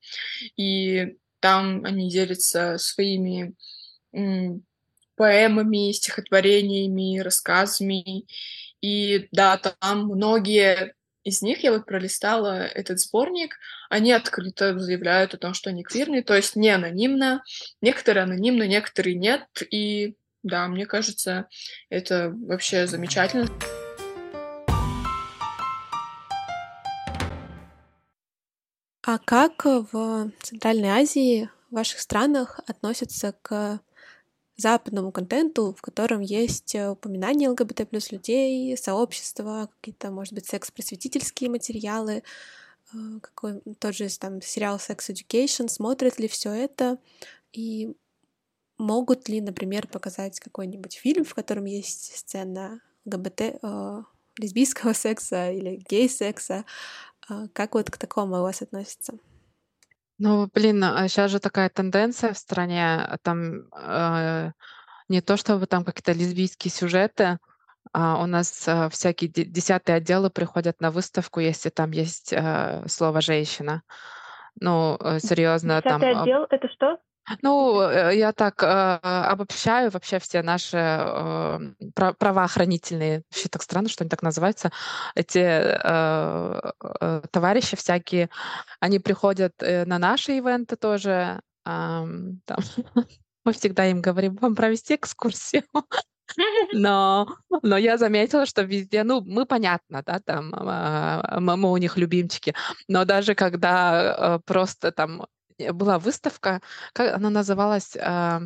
И 0.57 1.17
там 1.41 1.85
они 1.85 2.11
делятся 2.11 2.79
своими 2.79 3.55
поэмами, 5.17 5.93
стихотворениями, 5.93 7.19
рассказами. 7.19 8.27
И 8.81 9.29
да, 9.33 9.57
там 9.57 10.07
многие 10.07 10.95
из 11.25 11.43
них, 11.43 11.63
я 11.63 11.73
вот 11.73 11.85
пролистала 11.85 12.65
этот 12.65 13.01
сборник, 13.01 13.57
они 13.91 14.13
открыто 14.13 14.79
заявляют 14.79 15.35
о 15.35 15.39
том, 15.39 15.53
что 15.53 15.69
они 15.71 15.83
квирные, 15.83 16.23
то 16.23 16.35
есть 16.35 16.57
не 16.57 16.71
анонимно. 16.71 17.43
Некоторые 17.83 18.23
анонимно, 18.25 18.63
некоторые 18.63 19.17
нет. 19.17 19.45
И 19.71 20.15
да, 20.43 20.69
мне 20.69 20.87
кажется, 20.87 21.49
это 21.91 22.33
вообще 22.35 22.87
замечательно. 22.87 23.49
А 29.03 29.19
как 29.19 29.65
в 29.65 30.31
Центральной 30.43 30.91
Азии, 30.91 31.49
в 31.71 31.75
ваших 31.77 32.01
странах 32.01 32.61
относятся 32.67 33.35
к 33.41 33.81
западному 34.59 35.13
контенту, 35.13 35.75
в 35.77 35.81
котором 35.81 36.21
есть 36.21 36.75
упоминания 36.75 37.49
ЛГБТ 37.49 37.89
плюс 37.89 38.13
людей, 38.13 38.77
сообщества, 38.77 39.71
какие-то, 39.77 40.11
может 40.11 40.35
быть, 40.35 40.47
секс-просветительские 40.47 41.49
материалы, 41.49 42.23
э, 42.93 42.97
какой 43.23 43.63
тот 43.79 43.95
же 43.95 44.09
там 44.19 44.43
сериал 44.43 44.77
Sex 44.77 44.99
Education, 45.11 45.69
смотрят 45.69 46.19
ли 46.19 46.29
все 46.29 46.51
это, 46.51 46.99
и 47.53 47.95
могут 48.79 49.29
ли, 49.29 49.41
например, 49.41 49.87
показать 49.87 50.41
какой-нибудь 50.41 50.95
фильм, 50.97 51.25
в 51.25 51.35
котором 51.35 51.65
есть 51.65 52.17
сцена 52.17 52.81
ЛГБТ, 53.05 53.41
э, 53.41 54.03
лесбийского 54.39 54.93
секса 54.95 55.51
или 55.51 55.81
гей-секса. 55.89 56.65
Э, 57.29 57.49
как 57.53 57.75
вот 57.75 57.91
к 57.91 57.99
такому 57.99 58.39
у 58.39 58.43
вас 58.43 58.63
относится? 58.63 59.15
Ну, 60.19 60.49
блин, 60.53 60.83
а 60.83 61.07
сейчас 61.09 61.31
же 61.31 61.39
такая 61.39 61.69
тенденция 61.69 62.33
в 62.33 62.39
стране, 62.39 63.19
там 63.23 63.69
э, 63.73 64.51
не 65.09 65.21
то 65.21 65.37
чтобы 65.37 65.67
там 65.67 65.85
какие-то 65.85 66.13
лесбийские 66.13 66.71
сюжеты, 66.71 67.39
А, 67.93 68.23
у 68.23 68.27
нас 68.27 68.69
а, 68.69 68.89
всякие 68.91 69.31
десятые 69.31 69.97
отделы 69.97 70.29
приходят 70.29 70.81
на 70.81 70.91
выставку, 70.91 71.41
если 71.41 71.71
там 71.71 71.93
есть 71.93 72.35
а, 72.35 72.85
слово 72.87 73.23
«женщина». 73.23 73.83
Ну, 74.61 74.99
э, 75.01 75.21
серьезно, 75.21 75.81
там... 75.81 76.01
Десятый 76.01 76.23
отдел— 76.23 76.47
это 76.51 76.69
что? 76.69 76.99
Ну, 77.43 77.81
э, 77.81 78.17
я 78.17 78.33
так 78.33 78.63
э, 78.63 78.67
обобщаю 78.67 79.91
вообще 79.91 80.19
все 80.19 80.43
наши 80.43 80.77
э, 80.77 81.59
правоохранительные, 81.95 83.23
вообще 83.31 83.49
так 83.49 83.63
странно, 83.63 83.89
что 83.89 84.05
они 84.05 84.11
так 84.11 84.23
называются, 84.23 84.71
эти 85.15 85.39
э, 85.39 86.73
э, 87.01 87.23
товарищи 87.31 87.77
всякие, 87.77 88.31
они 88.81 88.99
приходят 88.99 89.55
э, 89.61 89.85
на 89.85 89.99
наши 89.99 90.33
ивенты 90.39 90.77
тоже, 90.77 91.41
э, 91.65 91.67
там, 91.67 92.41
мы 93.45 93.53
всегда 93.53 93.87
им 93.87 94.01
говорим, 94.01 94.37
вам 94.37 94.55
провести 94.55 94.95
экскурсию. 94.95 95.65
Но, 96.75 97.27
но 97.63 97.79
я 97.79 97.97
заметила, 97.97 98.45
что 98.45 98.61
везде, 98.61 99.03
ну, 99.03 99.23
мы 99.23 99.47
понятно, 99.47 100.03
да, 100.05 100.21
там 100.21 100.55
э, 100.55 101.41
мы 101.41 101.73
у 101.73 101.77
них 101.79 101.97
любимчики, 101.97 102.55
но 102.87 103.07
даже 103.07 103.35
когда 103.35 104.37
э, 104.37 104.41
просто 104.45 104.93
там 104.93 105.27
была 105.73 105.99
выставка, 105.99 106.61
как 106.93 107.15
она 107.17 107.31
называлась, 107.31 107.97
э, 107.97 108.41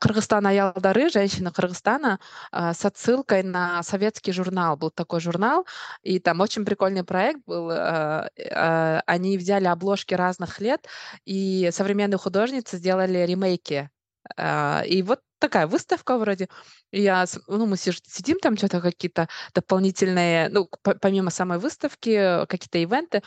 Кыргызстан 0.00 0.46
Аялдары, 0.46 1.10
женщина 1.10 1.52
Кыргызстана, 1.52 2.18
э, 2.52 2.72
с 2.74 2.84
отсылкой 2.84 3.42
на 3.42 3.82
советский 3.82 4.32
журнал. 4.32 4.76
Был 4.76 4.90
такой 4.90 5.20
журнал, 5.20 5.66
и 6.02 6.18
там 6.20 6.40
очень 6.40 6.64
прикольный 6.64 7.04
проект 7.04 7.40
был. 7.46 7.70
Э, 7.70 8.28
э, 8.36 9.00
они 9.06 9.38
взяли 9.38 9.66
обложки 9.66 10.14
разных 10.14 10.60
лет, 10.60 10.86
и 11.24 11.70
современные 11.72 12.18
художницы 12.18 12.76
сделали 12.76 13.18
ремейки 13.26 13.90
и 14.38 15.04
вот 15.06 15.20
такая 15.38 15.68
выставка 15.68 16.18
вроде. 16.18 16.48
Я, 16.90 17.26
ну, 17.46 17.66
мы 17.66 17.76
сидим 17.76 18.38
там, 18.40 18.56
что-то 18.56 18.80
какие-то 18.80 19.28
дополнительные, 19.54 20.48
ну, 20.48 20.68
помимо 21.00 21.30
самой 21.30 21.58
выставки, 21.58 22.44
какие-то 22.46 22.78
ивенты. 22.78 23.22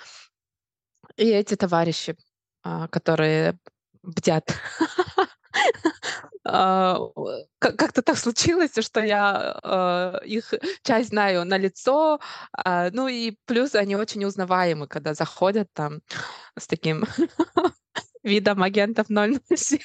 И 1.15 1.29
эти 1.29 1.55
товарищи, 1.55 2.17
а, 2.17 2.28
которые 2.63 3.57
бдят, 4.03 4.53
а, 6.45 6.99
как-то 7.59 8.01
так 8.01 8.17
случилось, 8.17 8.71
что 8.79 9.01
я 9.01 9.59
а, 9.63 10.19
их 10.25 10.53
часть 10.83 11.09
знаю 11.09 11.45
на 11.45 11.57
лицо, 11.57 12.19
ну 12.65 13.07
и 13.07 13.35
плюс 13.45 13.75
они 13.75 13.95
очень 13.95 14.25
узнаваемы, 14.25 14.87
когда 14.87 15.13
заходят 15.13 15.67
там 15.73 16.01
с 16.57 16.67
таким 16.67 17.05
видом 18.23 18.63
агентов 18.63 19.07
007. 19.07 19.79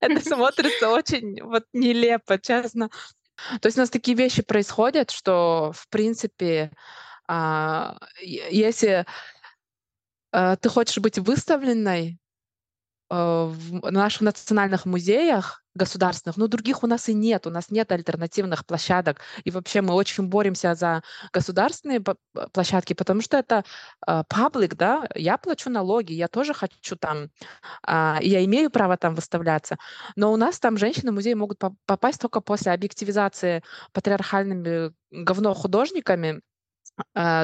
Это 0.00 0.20
смотрится 0.20 0.90
очень 0.90 1.42
вот 1.42 1.64
нелепо, 1.72 2.38
честно. 2.38 2.88
То 3.60 3.66
есть 3.66 3.78
у 3.78 3.80
нас 3.80 3.90
такие 3.90 4.16
вещи 4.16 4.42
происходят, 4.42 5.10
что, 5.10 5.72
в 5.74 5.88
принципе, 5.88 6.72
а, 7.28 7.96
если 8.20 8.88
а, 8.88 9.06
ты 10.32 10.68
хочешь 10.68 10.98
быть 10.98 11.18
выставленной 11.18 12.18
а, 13.10 13.46
в 13.46 13.90
наших 13.90 14.20
национальных 14.22 14.84
музеях, 14.84 15.62
государственных, 15.74 16.36
но 16.36 16.48
других 16.48 16.82
у 16.82 16.86
нас 16.86 17.08
и 17.08 17.14
нет, 17.14 17.46
у 17.46 17.50
нас 17.50 17.70
нет 17.70 17.92
альтернативных 17.92 18.66
площадок. 18.66 19.20
И 19.44 19.50
вообще 19.50 19.80
мы 19.80 19.94
очень 19.94 20.26
боремся 20.26 20.74
за 20.74 21.02
государственные 21.32 22.02
площадки, 22.52 22.94
потому 22.94 23.22
что 23.22 23.36
это 23.36 23.64
паблик, 24.28 24.74
да, 24.74 25.08
я 25.14 25.38
плачу 25.38 25.70
налоги, 25.70 26.12
я 26.12 26.26
тоже 26.26 26.52
хочу 26.52 26.96
там, 26.96 27.30
uh, 27.86 28.18
я 28.20 28.44
имею 28.44 28.70
право 28.70 28.96
там 28.96 29.14
выставляться, 29.14 29.76
но 30.16 30.32
у 30.32 30.36
нас 30.36 30.58
там 30.58 30.76
женщины-музеи 30.76 31.34
могут 31.34 31.60
попасть 31.86 32.20
только 32.20 32.40
после 32.40 32.72
объективизации 32.72 33.62
патриархальными 33.92 34.92
говно 35.12 35.54
художниками, 35.54 36.30
а, 36.38 36.40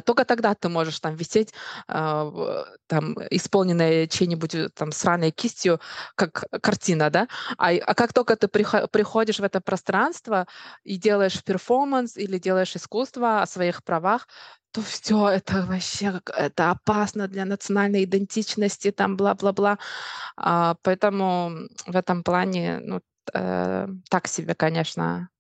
только 0.05 0.25
тогда 0.25 0.55
ты 0.55 0.69
можешь 0.69 1.01
там 1.01 1.15
висеть, 1.17 1.53
а, 1.89 2.65
там, 2.87 3.15
исполненная 3.31 4.07
чьей-нибудь 4.07 4.55
э, 4.55 4.69
там 4.71 4.93
сраной 4.93 5.31
кистью, 5.31 5.81
как 6.15 6.45
картина, 6.63 7.11
да? 7.11 7.29
А, 7.59 7.71
а 7.71 7.95
как 7.95 8.13
только 8.13 8.37
ты 8.37 8.49
приходишь 8.49 9.39
в 9.39 9.45
это 9.45 9.61
пространство 9.61 10.47
и 10.85 10.97
делаешь 10.97 11.43
перформанс 11.45 12.17
или 12.17 12.39
делаешь 12.39 12.77
искусство 12.77 13.43
о 13.43 13.47
своих 13.47 13.85
правах, 13.85 14.29
то 14.73 14.83
все 14.83 15.29
это 15.29 15.63
вообще 15.67 16.21
это 16.37 16.71
опасно 16.73 17.29
для 17.29 17.45
национальной 17.45 18.05
идентичности, 18.05 18.91
там 18.91 19.17
бла-бла-бла. 19.17 19.79
А, 20.37 20.77
поэтому 20.83 21.53
в 21.87 21.97
этом 21.97 22.23
плане, 22.25 22.81
ну, 22.81 23.01
э, 23.35 23.89
так 24.11 24.27
себе, 24.29 24.55
конечно, 24.55 25.05
а, 25.05 25.34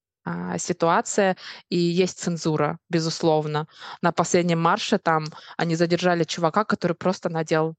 ситуация, 0.58 1.36
и 1.68 1.76
есть 1.76 2.18
цензура, 2.18 2.78
безусловно. 2.88 3.66
На 4.02 4.12
последнем 4.12 4.60
марше 4.60 4.98
там 4.98 5.26
они 5.56 5.76
задержали 5.76 6.24
чувака, 6.24 6.64
который 6.64 6.94
просто 6.94 7.28
надел 7.28 7.74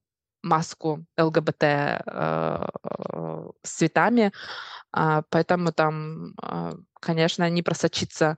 маску 0.45 1.05
ЛГБТ 1.17 1.63
э, 1.63 1.99
э, 2.05 3.49
с 3.63 3.71
цветами, 3.71 4.31
э, 4.95 5.21
поэтому 5.29 5.71
там, 5.71 6.34
э, 6.41 6.73
конечно, 7.01 7.49
не 7.49 7.63
просочится 7.63 8.38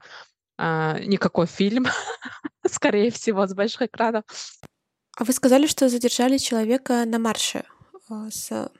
э, 0.58 1.04
никакой 1.04 1.46
фильм, 1.46 1.86
скорее 2.66 3.10
всего, 3.10 3.46
с 3.46 3.54
больших 3.54 3.82
экранов. 3.82 4.24
А 5.16 5.24
вы 5.24 5.32
сказали, 5.32 5.66
что 5.66 5.88
задержали 5.88 6.38
человека 6.38 7.04
на 7.04 7.18
марше 7.18 7.64
э, 8.10 8.28
с 8.30 8.70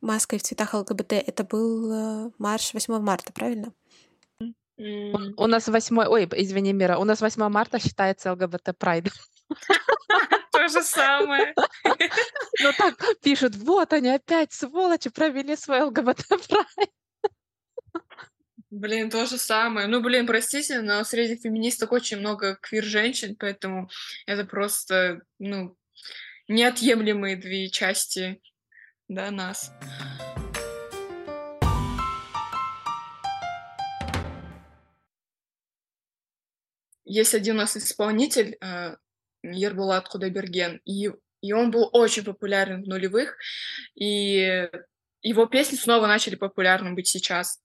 маской 0.00 0.38
в 0.38 0.42
цветах 0.42 0.74
ЛГБТ. 0.74 1.12
Это 1.12 1.42
был 1.42 2.26
э, 2.26 2.30
марш 2.38 2.74
8 2.74 2.98
марта, 2.98 3.32
правильно? 3.32 3.72
У 4.76 5.46
нас 5.46 5.68
8... 5.68 5.98
Ой, 6.08 6.28
извини, 6.32 6.72
Мира, 6.72 6.98
у 6.98 7.04
нас 7.04 7.20
8 7.20 7.48
марта 7.48 7.78
считается 7.78 8.32
ЛГБТ 8.32 8.76
Прайд. 8.78 9.08
То 10.52 10.68
же 10.68 10.82
самое. 10.82 11.54
Ну 12.62 12.72
так 12.78 12.94
пишут, 13.22 13.56
вот 13.56 13.92
они 13.92 14.08
опять, 14.08 14.52
сволочи, 14.52 15.10
провели 15.10 15.56
свой 15.56 15.82
ЛГБТ 15.82 16.28
Прайд. 16.28 16.90
Блин, 18.70 19.10
то 19.10 19.26
же 19.26 19.38
самое. 19.38 19.86
Ну, 19.86 20.00
блин, 20.00 20.26
простите, 20.26 20.80
но 20.80 21.04
среди 21.04 21.36
феминисток 21.36 21.92
очень 21.92 22.18
много 22.18 22.56
квир-женщин, 22.60 23.36
поэтому 23.36 23.88
это 24.26 24.44
просто, 24.44 25.20
ну, 25.38 25.76
неотъемлемые 26.48 27.36
две 27.36 27.68
части, 27.68 28.40
да, 29.06 29.30
нас. 29.30 29.70
Есть 37.04 37.34
один 37.34 37.56
у 37.56 37.58
нас 37.58 37.76
исполнитель, 37.76 38.56
э, 38.60 38.96
Ербулат 39.42 40.08
Худайберген, 40.08 40.80
и, 40.84 41.10
и 41.42 41.52
он 41.52 41.70
был 41.70 41.90
очень 41.92 42.24
популярен 42.24 42.82
в 42.82 42.88
нулевых, 42.88 43.36
и 43.94 44.68
его 45.22 45.46
песни 45.46 45.76
снова 45.76 46.06
начали 46.06 46.34
популярным 46.34 46.94
быть 46.94 47.08
сейчас. 47.08 47.60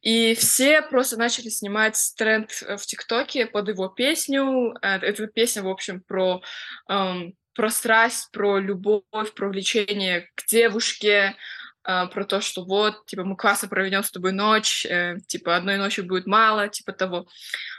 И 0.00 0.34
все 0.34 0.82
просто 0.82 1.18
начали 1.18 1.48
снимать 1.48 1.98
тренд 2.16 2.50
в 2.50 2.78
ТикТоке 2.78 3.46
под 3.46 3.68
его 3.68 3.88
песню. 3.88 4.74
Э, 4.82 4.98
эта 4.98 5.26
песня, 5.26 5.62
в 5.62 5.68
общем, 5.68 6.00
про, 6.00 6.42
эм, 6.88 7.34
про 7.54 7.70
страсть, 7.70 8.30
про 8.32 8.58
любовь, 8.58 9.34
про 9.34 9.48
влечение 9.48 10.30
к 10.34 10.46
девушке, 10.46 11.36
э, 11.84 12.06
про 12.06 12.24
то, 12.24 12.40
что 12.40 12.64
вот, 12.64 13.06
типа, 13.06 13.24
мы 13.24 13.36
классно 13.36 13.68
проведем 13.68 14.02
с 14.02 14.10
тобой 14.10 14.32
ночь, 14.32 14.86
э, 14.86 15.18
типа, 15.26 15.56
одной 15.56 15.76
ночи 15.76 16.00
будет 16.00 16.26
мало, 16.26 16.68
типа 16.68 16.92
того. 16.92 17.26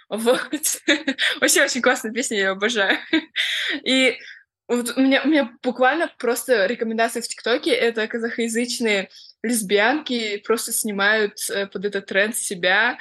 Вот. 0.09 0.49
Вообще 1.41 1.63
очень 1.63 1.81
классная 1.81 2.11
песня, 2.11 2.37
я 2.37 2.43
ее 2.43 2.49
обожаю. 2.51 2.97
И 3.83 4.17
вот 4.67 4.93
у 4.95 5.01
меня, 5.01 5.21
у 5.23 5.27
меня 5.27 5.51
буквально 5.61 6.09
просто 6.17 6.65
рекомендации 6.65 7.21
в 7.21 7.27
ТикТоке— 7.27 7.71
это 7.71 8.07
казахоязычные 8.07 9.09
лесбиянки 9.43 10.37
просто 10.37 10.71
снимают 10.71 11.33
э, 11.49 11.67
под 11.67 11.85
этот 11.85 12.05
тренд 12.05 12.37
себя, 12.37 12.97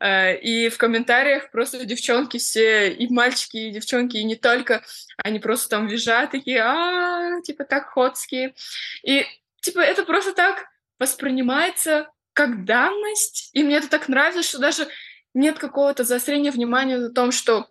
э, 0.00 0.36
и 0.38 0.68
в 0.68 0.76
комментариях 0.76 1.50
просто 1.50 1.84
девчонки 1.84 2.38
все, 2.38 2.90
и 2.90 3.12
мальчики, 3.12 3.56
и 3.56 3.70
девчонки, 3.70 4.16
и 4.16 4.24
не 4.24 4.34
только, 4.34 4.82
они 5.16 5.38
просто 5.38 5.68
там 5.70 5.86
визжат, 5.86 6.32
такие, 6.32 6.60
а, 6.60 7.40
типа, 7.42 7.64
так 7.64 7.90
ходские. 7.90 8.54
И, 9.02 9.24
типа, 9.64 9.80
это 9.80 10.04
просто 10.04 10.32
так 10.32 10.66
воспринимается 10.98 12.08
как 12.32 12.64
данность, 12.64 13.50
и 13.52 13.62
мне 13.62 13.76
это 13.76 13.88
так 13.88 14.08
нравится, 14.08 14.42
что 14.42 14.58
даже 14.58 14.88
нет 15.34 15.58
какого-то 15.58 16.04
заострения 16.04 16.50
внимания 16.50 16.98
на 16.98 17.10
том, 17.10 17.32
что 17.32 17.68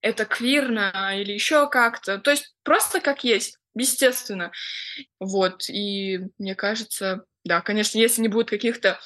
это 0.00 0.24
квирно 0.24 1.12
или 1.18 1.32
еще 1.32 1.68
как-то. 1.68 2.18
То 2.18 2.30
есть 2.30 2.54
просто 2.62 3.00
как 3.00 3.24
есть, 3.24 3.58
естественно. 3.74 4.52
Вот, 5.18 5.68
и 5.68 6.20
мне 6.38 6.54
кажется, 6.54 7.24
да, 7.44 7.60
конечно, 7.60 7.98
если 7.98 8.22
не 8.22 8.28
будет 8.28 8.50
каких-то 8.50 8.98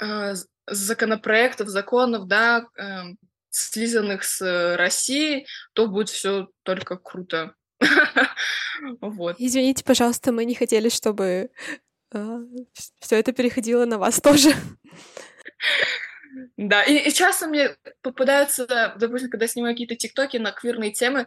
э, 0.00 0.34
законопроектов, 0.66 1.68
законов, 1.68 2.26
да, 2.26 2.66
э, 2.76 3.02
слизанных 3.50 4.24
с 4.24 4.76
Россией, 4.76 5.46
то 5.72 5.86
будет 5.86 6.08
все 6.08 6.48
только 6.64 6.96
круто. 6.96 7.54
Вот. 9.00 9.36
Извините, 9.38 9.84
пожалуйста, 9.84 10.32
мы 10.32 10.44
не 10.44 10.54
хотели, 10.54 10.88
чтобы 10.88 11.50
э, 12.12 12.38
все 13.00 13.16
это 13.16 13.32
переходило 13.32 13.84
на 13.84 13.98
вас 13.98 14.20
тоже. 14.20 14.52
Да, 16.56 16.82
и, 16.82 16.96
и 16.96 17.12
часто 17.12 17.46
мне 17.46 17.76
попадаются, 18.00 18.66
допустим, 18.96 19.28
когда 19.28 19.46
снимаю 19.46 19.74
какие-то 19.74 19.96
тиктоки 19.96 20.38
на 20.38 20.50
квирные 20.50 20.90
темы, 20.90 21.26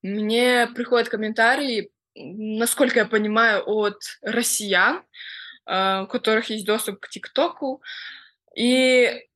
мне 0.00 0.68
приходят 0.68 1.08
комментарии, 1.08 1.90
насколько 2.14 3.00
я 3.00 3.04
понимаю, 3.04 3.64
от 3.66 4.00
россиян, 4.22 5.02
э, 5.66 6.02
у 6.02 6.06
которых 6.06 6.50
есть 6.50 6.66
доступ 6.66 7.00
к 7.00 7.08
ТикТоку, 7.08 7.82
и 8.54 9.26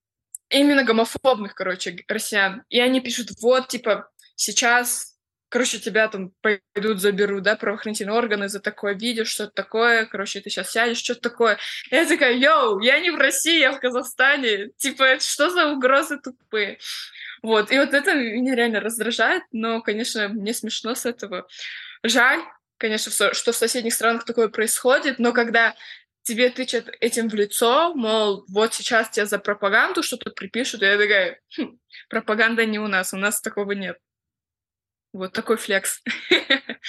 именно 0.51 0.85
гомофобных, 0.85 1.55
короче, 1.55 2.05
россиян. 2.09 2.63
И 2.69 2.81
они 2.81 3.01
пишут, 3.01 3.31
вот, 3.41 3.69
типа, 3.69 4.11
сейчас 4.37 5.18
короче, 5.49 5.79
тебя 5.79 6.09
там 6.09 6.33
пойдут 6.41 7.01
заберут, 7.01 7.43
да, 7.43 7.57
правоохранительные 7.57 8.17
органы 8.17 8.49
за 8.49 8.61
такое 8.61 8.95
видео, 8.95 9.25
что-то 9.25 9.53
такое, 9.53 10.07
короче, 10.07 10.41
ты 10.41 10.51
сейчас 10.51 10.71
сядешь, 10.71 10.99
что-то 10.99 11.31
такое. 11.31 11.59
Я 11.91 12.07
такая, 12.07 12.37
йоу, 12.37 12.81
я 12.81 13.01
не 13.01 13.11
в 13.11 13.17
России, 13.17 13.61
я 13.61 13.73
в 13.73 13.81
Казахстане, 13.81 14.71
типа, 14.77 15.19
что 15.21 15.51
за 15.51 15.69
угрозы 15.69 16.19
тупые? 16.19 16.79
Вот, 17.43 17.71
и 17.71 17.79
вот 17.79 17.95
это 17.95 18.15
меня 18.15 18.55
реально 18.55 18.81
раздражает, 18.81 19.43
но, 19.53 19.81
конечно, 19.81 20.29
мне 20.29 20.53
смешно 20.53 20.95
с 20.95 21.07
этого. 21.07 21.47
Жаль, 22.03 22.41
конечно, 22.79 23.33
что 23.33 23.53
в 23.53 23.57
соседних 23.57 23.95
странах 23.95 24.25
такое 24.25 24.49
происходит, 24.49 25.19
но 25.19 25.33
когда 25.33 25.75
тебе 26.23 26.51
тычат 26.51 26.89
этим 27.01 27.29
в 27.29 27.35
лицо, 27.35 27.95
мол, 27.95 28.45
вот 28.49 28.75
сейчас 28.75 29.11
тебя 29.11 29.25
за 29.27 29.39
пропаганду 29.39 30.03
что-то 30.03 30.31
припишут, 30.31 30.83
и 30.83 30.87
я 30.87 30.99
такая, 30.99 31.41
хм, 31.57 31.79
пропаганда 32.11 32.67
не 32.67 32.79
у 32.79 32.87
нас, 32.87 33.15
у 33.15 33.17
нас 33.17 33.41
такого 33.41 33.73
нет. 33.73 33.97
Вот 35.19 35.33
такой 35.33 35.57
флекс. 35.57 36.03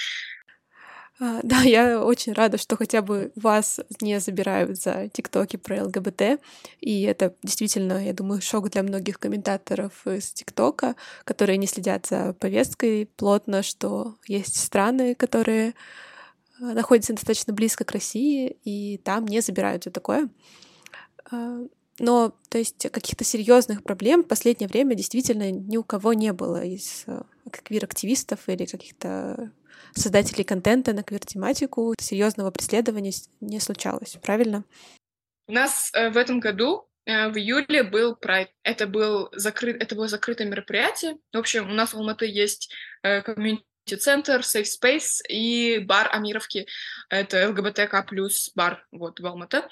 А, 1.22 1.40
да, 1.42 1.60
я 1.60 2.02
очень 2.02 2.32
рада, 2.32 2.56
что 2.56 2.78
хотя 2.78 3.02
бы 3.02 3.30
вас 3.36 3.78
не 4.00 4.18
забирают 4.20 4.78
за 4.80 5.08
тиктоки 5.08 5.58
про 5.58 5.84
ЛГБТ. 5.84 6.40
И 6.80 7.02
это 7.02 7.36
действительно, 7.42 8.02
я 8.02 8.14
думаю, 8.14 8.40
шок 8.40 8.70
для 8.70 8.82
многих 8.82 9.18
комментаторов 9.18 10.06
из 10.06 10.32
тиктока, 10.32 10.96
которые 11.24 11.58
не 11.58 11.66
следят 11.66 12.06
за 12.06 12.32
повесткой 12.32 13.04
плотно, 13.04 13.62
что 13.62 14.14
есть 14.26 14.56
страны, 14.58 15.14
которые 15.14 15.74
а, 16.58 16.72
находятся 16.72 17.12
достаточно 17.12 17.52
близко 17.52 17.84
к 17.84 17.92
России, 17.92 18.56
и 18.64 18.96
там 18.96 19.26
не 19.26 19.42
забирают 19.42 19.84
за 19.84 19.90
такое. 19.90 20.30
Но, 22.00 22.34
то 22.48 22.56
есть, 22.56 22.90
каких-то 22.90 23.24
серьезных 23.24 23.82
проблем 23.82 24.24
в 24.24 24.26
последнее 24.26 24.68
время 24.68 24.94
действительно 24.94 25.50
ни 25.50 25.76
у 25.76 25.84
кого 25.84 26.14
не 26.14 26.32
было 26.32 26.64
из 26.64 27.04
э, 27.06 27.20
квир-активистов 27.50 28.48
или 28.48 28.64
каких-то 28.64 29.52
создателей 29.94 30.44
контента 30.44 30.94
на 30.94 31.02
квир-тематику. 31.02 31.94
Серьезного 32.00 32.50
преследования 32.50 33.12
не 33.42 33.60
случалось, 33.60 34.16
правильно? 34.22 34.64
У 35.46 35.52
нас 35.52 35.90
э, 35.92 36.08
в 36.08 36.16
этом 36.16 36.40
году 36.40 36.88
э, 37.04 37.28
в 37.28 37.36
июле 37.36 37.82
был 37.82 38.16
Прайд. 38.16 38.48
Это, 38.62 38.86
был 38.86 39.28
закрыт, 39.32 39.82
это 39.82 39.94
было 39.94 40.08
закрытое 40.08 40.48
мероприятие. 40.48 41.18
В 41.34 41.36
общем, 41.36 41.70
у 41.70 41.74
нас 41.74 41.92
в 41.92 41.98
Алматы 41.98 42.24
есть 42.24 42.72
э, 43.02 43.20
комьюнити-центр, 43.20 44.40
Safe 44.40 44.64
Space 44.64 45.22
и 45.28 45.80
бар 45.80 46.08
Амировки. 46.10 46.66
Это 47.10 47.50
ЛГБТК 47.50 48.04
плюс 48.04 48.52
бар 48.54 48.86
вот, 48.90 49.20
в 49.20 49.26
Алматы. 49.26 49.64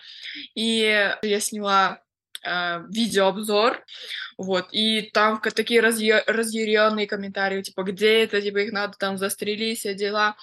И 0.55 0.79
я 1.22 1.41
сняла 1.41 2.03
э, 2.45 2.82
видеообзор, 2.91 3.84
вот, 4.36 4.68
и 4.72 5.11
там 5.12 5.41
такие 5.41 5.80
разъя- 5.80 6.22
разъяренные 6.26 7.07
комментарии, 7.07 7.62
типа, 7.62 7.82
где 7.82 8.22
это, 8.22 8.41
типа, 8.41 8.59
их 8.59 8.72
надо 8.72 8.97
там 8.99 9.18
застрелить, 9.18 9.78
все 9.78 9.95
дела. 9.95 10.36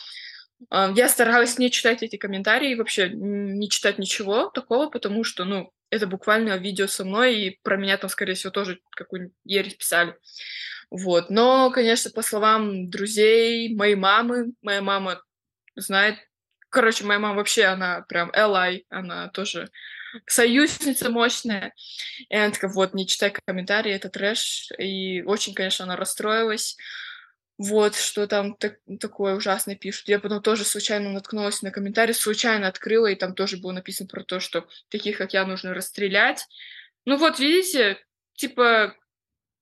Э, 0.72 0.92
я 0.96 1.10
старалась 1.10 1.58
не 1.58 1.72
читать 1.72 2.04
эти 2.04 2.16
комментарии, 2.16 2.76
вообще 2.76 3.10
не 3.10 3.70
читать 3.70 3.98
ничего 3.98 4.50
такого, 4.50 4.90
потому 4.90 5.24
что, 5.24 5.46
ну, 5.46 5.72
это 5.90 6.08
буквально 6.08 6.58
видео 6.58 6.88
со 6.88 7.06
мной, 7.06 7.36
и 7.36 7.60
про 7.64 7.78
меня 7.78 7.98
там, 7.98 8.10
скорее 8.10 8.34
всего, 8.34 8.52
тоже 8.52 8.80
какую-нибудь 8.92 9.36
ересь 9.46 9.76
писали. 9.76 10.16
Вот, 10.90 11.30
но, 11.30 11.72
конечно, 11.72 12.12
по 12.12 12.22
словам 12.22 12.90
друзей, 12.90 13.74
моей 13.76 13.96
мамы, 13.96 14.54
моя 14.62 14.82
мама 14.82 15.22
знает, 15.76 16.18
короче, 16.70 17.04
моя 17.06 17.20
мама 17.20 17.36
вообще, 17.36 17.66
она 17.66 18.02
прям 18.08 18.32
ally, 18.32 18.84
она 18.90 19.30
тоже 19.30 19.70
союзница 20.26 21.10
мощная. 21.10 21.74
И 22.30 22.36
она 22.36 22.52
такая, 22.52 22.72
вот, 22.72 22.94
не 22.94 23.08
читай 23.08 23.34
комментарии, 23.46 23.92
это 23.92 24.10
трэш. 24.10 24.70
И 24.78 25.22
очень, 25.24 25.54
конечно, 25.54 25.86
она 25.86 25.96
расстроилась. 25.96 26.78
Вот, 27.58 27.96
что 27.96 28.28
там 28.28 28.56
так, 28.56 28.80
такое 29.00 29.36
ужасное 29.36 29.76
пишут. 29.76 30.10
Я 30.10 30.20
потом 30.20 30.42
тоже 30.42 30.66
случайно 30.66 31.10
наткнулась 31.12 31.62
на 31.62 31.72
комментарий, 31.72 32.14
случайно 32.14 32.68
открыла, 32.68 33.08
и 33.08 33.16
там 33.16 33.34
тоже 33.34 33.58
было 33.58 33.72
написано 33.72 34.10
про 34.10 34.24
то, 34.24 34.42
что 34.42 34.68
таких, 34.90 35.18
как 35.18 35.34
я, 35.34 35.46
нужно 35.46 35.74
расстрелять. 35.74 36.46
Ну 37.06 37.16
вот, 37.18 37.40
видите, 37.40 37.98
типа, 38.34 38.96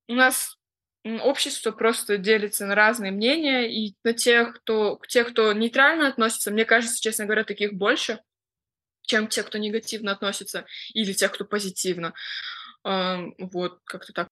у 0.08 0.14
нас 0.16 0.58
общество 1.04 1.72
просто 1.72 2.18
делится 2.18 2.66
на 2.66 2.74
разные 2.74 3.12
мнения, 3.12 3.72
и 3.72 3.93
на 4.04 4.14
тех, 4.14 4.56
кто, 4.56 4.99
тех, 5.08 5.30
кто 5.30 5.54
нейтрально 5.54 6.08
относится, 6.08 6.49
мне 6.49 6.66
кажется, 6.66 6.99
честно 7.01 7.26
говоря, 7.26 7.43
таких 7.43 7.74
больше 7.74 8.20
чем 9.04 9.28
те, 9.28 9.43
кто 9.43 9.58
негативно 9.58 10.12
относится, 10.12 10.66
или 10.93 11.14
те, 11.14 11.30
кто 11.30 11.45
позитивно. 11.45 12.14
Вот, 12.84 13.80
как-то 13.86 14.12
так. 14.14 14.28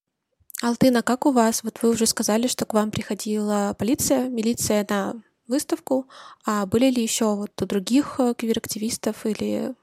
Алтына, 0.61 1.01
как 1.01 1.25
у 1.25 1.31
вас? 1.31 1.63
Вот 1.63 1.81
вы 1.81 1.89
уже 1.89 2.05
сказали, 2.05 2.47
что 2.47 2.65
к 2.65 2.73
вам 2.73 2.91
приходила 2.91 3.75
полиция, 3.77 4.29
милиция 4.29 4.85
на 4.89 5.15
выставку, 5.47 6.07
а 6.45 6.65
были 6.65 6.89
ли 6.91 7.01
еще 7.01 7.35
вот 7.35 7.59
у 7.61 7.65
других 7.65 8.15
э, 8.19 8.33
квир-активистов 8.37 9.25
или 9.25 9.75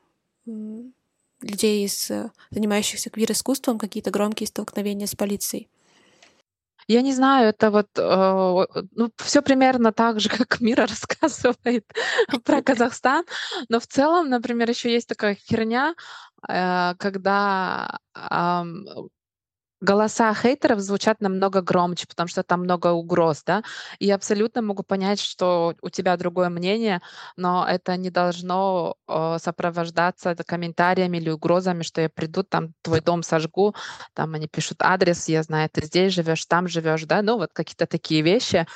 людей, 0.47 1.85
из, 1.85 2.11
э, 2.11 2.31
занимающихся 2.51 3.11
квир-искусством, 3.11 3.79
какие-то 3.79 4.11
громкие 4.11 4.47
столкновения 4.47 5.07
с 5.07 5.15
полицией? 5.15 5.69
Я 6.89 7.03
не 7.03 7.13
знаю, 7.13 7.49
это 7.51 7.71
вот 7.71 7.89
э, 7.99 8.67
ну, 8.93 9.11
все 9.19 9.43
примерно 9.43 9.93
так 9.93 10.21
же, 10.21 10.29
как 10.31 10.61
Мира 10.61 10.87
рассказывает 10.87 11.85
про 12.45 12.63
Казахстан. 12.63 13.25
Но 13.69 13.79
в 13.79 13.87
целом, 13.87 14.31
например, 14.31 14.71
еще 14.71 14.91
есть 14.93 15.09
такая 15.09 15.35
херня, 15.35 15.95
э, 16.49 16.95
когда 16.99 17.99
голоса 19.81 20.35
хейтеров 20.35 20.81
звучат 20.81 21.21
намного 21.21 21.63
громче, 21.63 22.07
потому 22.09 22.29
что 22.29 22.43
там 22.43 22.61
много 22.61 22.89
угроз, 22.89 23.43
да, 23.45 23.63
и 23.99 24.11
абсолютно 24.11 24.63
могу 24.63 24.83
понять, 24.83 25.21
что 25.21 25.75
у 25.83 25.91
тебя 25.91 26.17
другое 26.17 26.49
мнение, 26.49 27.01
но 27.37 27.67
это 27.69 27.97
не 27.97 28.11
должно 28.11 28.97
э, 29.07 29.37
сопровождаться 29.41 30.35
комментариями 30.35 31.19
или 31.19 31.31
угрозами, 31.31 31.83
что 31.83 32.01
я 32.01 32.09
приду, 32.09 32.43
там 32.43 32.75
твой 32.83 33.01
дом 33.01 33.23
сожгу, 33.23 33.75
там 34.15 34.35
они 34.35 34.49
пишут 34.49 34.79
адрес, 34.81 35.29
я 35.29 35.43
знаю, 35.43 35.69
ты 35.71 35.85
здесь 35.85 36.13
живешь, 36.13 36.45
там 36.47 36.69
живешь, 36.69 37.05
да, 37.05 37.23
ну 37.23 37.37
вот 37.37 37.51
какие-то 37.53 37.87
такие 37.87 38.23
вещи, 38.23 38.67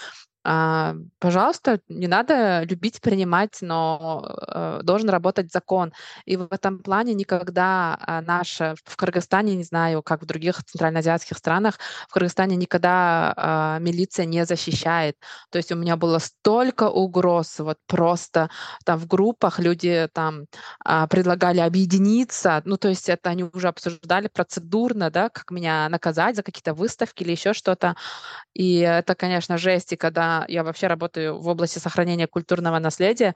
а, 0.45 0.97
пожалуйста, 1.21 1.81
не 1.89 2.09
надо 2.09 2.63
любить, 2.65 3.01
принимать, 3.01 3.59
но 3.61 4.27
э, 4.49 4.81
должен 4.83 5.09
работать 5.09 5.53
закон. 5.53 5.93
И 6.25 6.37
в 6.37 6.49
этом 6.51 6.81
плане 6.81 7.15
никогда 7.15 7.99
э, 8.07 8.21
наша 8.23 8.75
в 8.85 8.97
Кыргызстане, 8.97 9.55
не 9.55 9.63
знаю, 9.63 10.03
как 10.03 10.23
в 10.23 10.27
других 10.27 10.65
центральноазиатских 10.65 11.39
странах, 11.39 11.79
в 12.09 12.13
Кыргызстане 12.13 12.57
никогда 12.57 13.79
э, 13.79 13.83
милиция 13.83 14.27
не 14.27 14.45
защищает. 14.45 15.17
То 15.51 15.59
есть 15.59 15.71
у 15.71 15.77
меня 15.77 15.97
было 15.97 16.19
столько 16.19 16.89
угроз, 16.91 17.61
вот 17.61 17.79
просто 17.87 18.51
там 18.85 18.99
в 18.99 19.07
группах 19.07 19.61
люди 19.61 20.09
там 20.13 20.47
э, 20.85 21.07
предлагали 21.09 21.61
объединиться, 21.61 22.63
ну 22.65 22.77
то 22.77 22.89
есть 22.89 23.09
это 23.09 23.31
они 23.31 23.45
уже 23.45 23.69
обсуждали 23.69 24.27
процедурно, 24.27 25.11
да, 25.11 25.29
как 25.29 25.53
меня 25.53 25.89
наказать 25.89 26.35
за 26.35 26.43
какие-то 26.43 26.75
выставки 26.75 27.23
или 27.23 27.31
еще 27.31 27.53
что-то. 27.53 27.95
И 28.55 28.79
это, 28.79 29.15
конечно, 29.15 29.57
жесть, 29.57 29.93
и 29.93 29.97
когда 29.97 30.32
я 30.49 30.65
вообще 30.65 30.87
работаю 30.87 31.39
в 31.39 31.49
области 31.49 31.79
сохранения 31.79 32.27
культурного 32.27 32.79
наследия, 32.79 33.35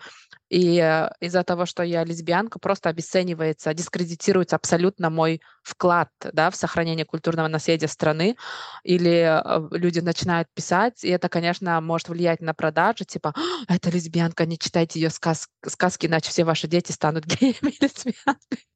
и 0.49 0.78
э, 0.78 1.11
из-за 1.20 1.42
того, 1.42 1.66
что 1.66 1.82
я 1.82 2.05
лесбиянка, 2.05 2.59
просто 2.59 2.88
обесценивается, 2.88 3.74
дискредитируется 3.74 4.57
абсолютно 4.57 5.11
мой 5.11 5.40
вклад 5.62 6.09
да, 6.32 6.51
в 6.51 6.57
сохранение 6.57 7.05
культурного 7.05 7.49
наследия 7.49 7.88
страны, 7.88 8.36
или 8.84 9.42
э, 9.42 9.68
люди 9.76 10.01
начинают 10.01 10.49
писать, 10.55 11.05
и 11.05 11.09
это, 11.09 11.28
конечно, 11.28 11.80
может 11.80 12.09
влиять 12.09 12.40
на 12.40 12.55
продажи, 12.55 13.05
типа, 13.05 13.34
«А, 13.68 13.74
это 13.74 13.90
лесбиянка, 13.90 14.47
не 14.47 14.59
читайте 14.59 15.01
ее 15.01 15.11
сказ 15.11 15.49
сказки, 15.66 16.07
иначе 16.07 16.30
все 16.30 16.44
ваши 16.44 16.68
дети 16.68 16.92
станут 16.92 17.24
геями 17.26 17.70
и 17.70 17.84
лесбиянками. 17.84 18.66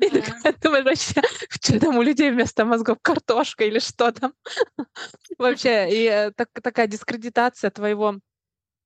И 0.00 0.10
такая 0.10 0.54
думаешь, 0.60 0.84
вообще, 0.84 1.22
что 1.48 1.80
там 1.80 1.98
у 1.98 2.02
людей 2.02 2.30
вместо 2.30 2.64
мозгов 2.64 2.98
картошка 3.02 3.64
или 3.64 3.78
что 3.78 4.12
там? 4.12 4.32
Вообще, 5.38 5.88
и 5.90 6.06
э, 6.06 6.32
такая 6.62 6.86
дискредитация 6.86 7.70
твоего 7.70 8.16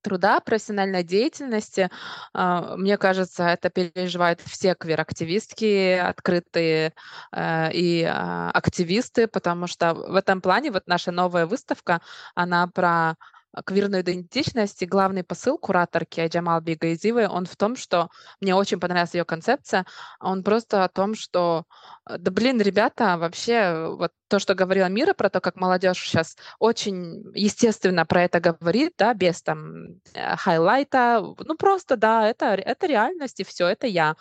труда, 0.05 0.41
профессиональной 0.41 1.03
деятельности. 1.03 1.91
А, 2.35 2.77
мне 2.77 2.99
кажется, 2.99 3.45
это 3.45 3.71
переживают 3.71 4.41
все 4.43 4.75
квир-активистки, 4.75 5.95
открытые 5.95 6.93
э, 7.33 7.73
и 7.73 8.05
а, 8.05 8.51
активисты, 8.51 9.27
потому 9.27 9.67
что 9.67 9.95
в 9.95 10.15
этом 10.15 10.43
плане 10.43 10.71
вот 10.71 10.83
наша 10.87 11.11
новая 11.11 11.47
выставка, 11.47 12.03
она 12.35 12.67
про 12.69 13.17
квирной 13.63 14.01
идентичности, 14.01 14.85
главный 14.85 15.23
посыл 15.23 15.59
кураторки 15.59 16.21
Аджамал 16.21 16.61
Бигаизивой, 16.61 17.27
он 17.27 17.47
в 17.47 17.57
том, 17.57 17.77
что 17.77 18.11
мне 18.41 18.55
очень 18.55 18.81
понравилась 18.81 19.15
ее 19.15 19.25
концепция, 19.25 19.87
он 20.21 20.43
просто 20.43 20.85
о 20.85 20.89
том, 20.89 21.15
что, 21.15 21.65
э, 22.09 22.19
да 22.19 22.31
блин, 22.31 22.61
ребята, 22.61 23.17
вообще, 23.19 23.89
вот 23.97 24.13
то, 24.29 24.39
что 24.39 24.55
говорила 24.55 24.87
Мира 24.87 25.15
про 25.15 25.31
то, 25.31 25.41
как 25.41 25.57
молодежь 25.57 26.03
сейчас 26.03 26.37
очень 26.59 27.25
естественно 27.35 28.05
про 28.07 28.25
это 28.25 28.41
говорит, 28.41 28.95
да, 28.99 29.15
без 29.15 29.43
там 29.43 30.01
э, 30.15 30.37
highlight 30.37 31.07
а, 31.07 31.23
ну 31.39 31.57
просто, 31.57 31.97
да, 31.97 32.29
это, 32.29 32.47
это 32.47 32.87
реальность, 32.87 33.41
и 33.41 33.45
все, 33.45 33.69
это 33.69 33.87
я. 33.87 34.17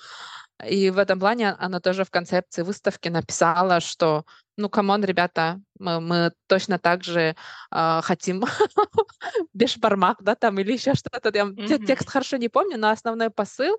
И 0.66 0.92
в 0.92 0.98
этом 0.98 1.20
плане 1.20 1.52
она 1.60 1.80
тоже 1.80 2.06
в 2.06 2.12
концепции 2.12 2.62
выставки 2.62 3.10
написала, 3.10 3.80
что 3.80 4.26
ну, 4.56 4.70
come 4.70 4.89
on, 4.89 5.04
ребята, 5.04 5.60
мы, 5.84 6.00
мы 6.00 6.32
точно 6.48 6.80
так 6.80 7.04
же 7.04 7.36
э, 7.72 8.02
хотим 8.04 8.44
бешбармак, 9.54 10.18
да, 10.22 10.36
там, 10.36 10.60
или 10.60 10.74
еще 10.74 10.94
что-то. 10.94 11.32
Я 11.34 11.44
mm-hmm. 11.44 11.86
текст 11.86 12.10
хорошо 12.10 12.38
не 12.38 12.50
помню, 12.50 12.78
но 12.78 12.90
основной 12.90 13.30
посыл, 13.30 13.78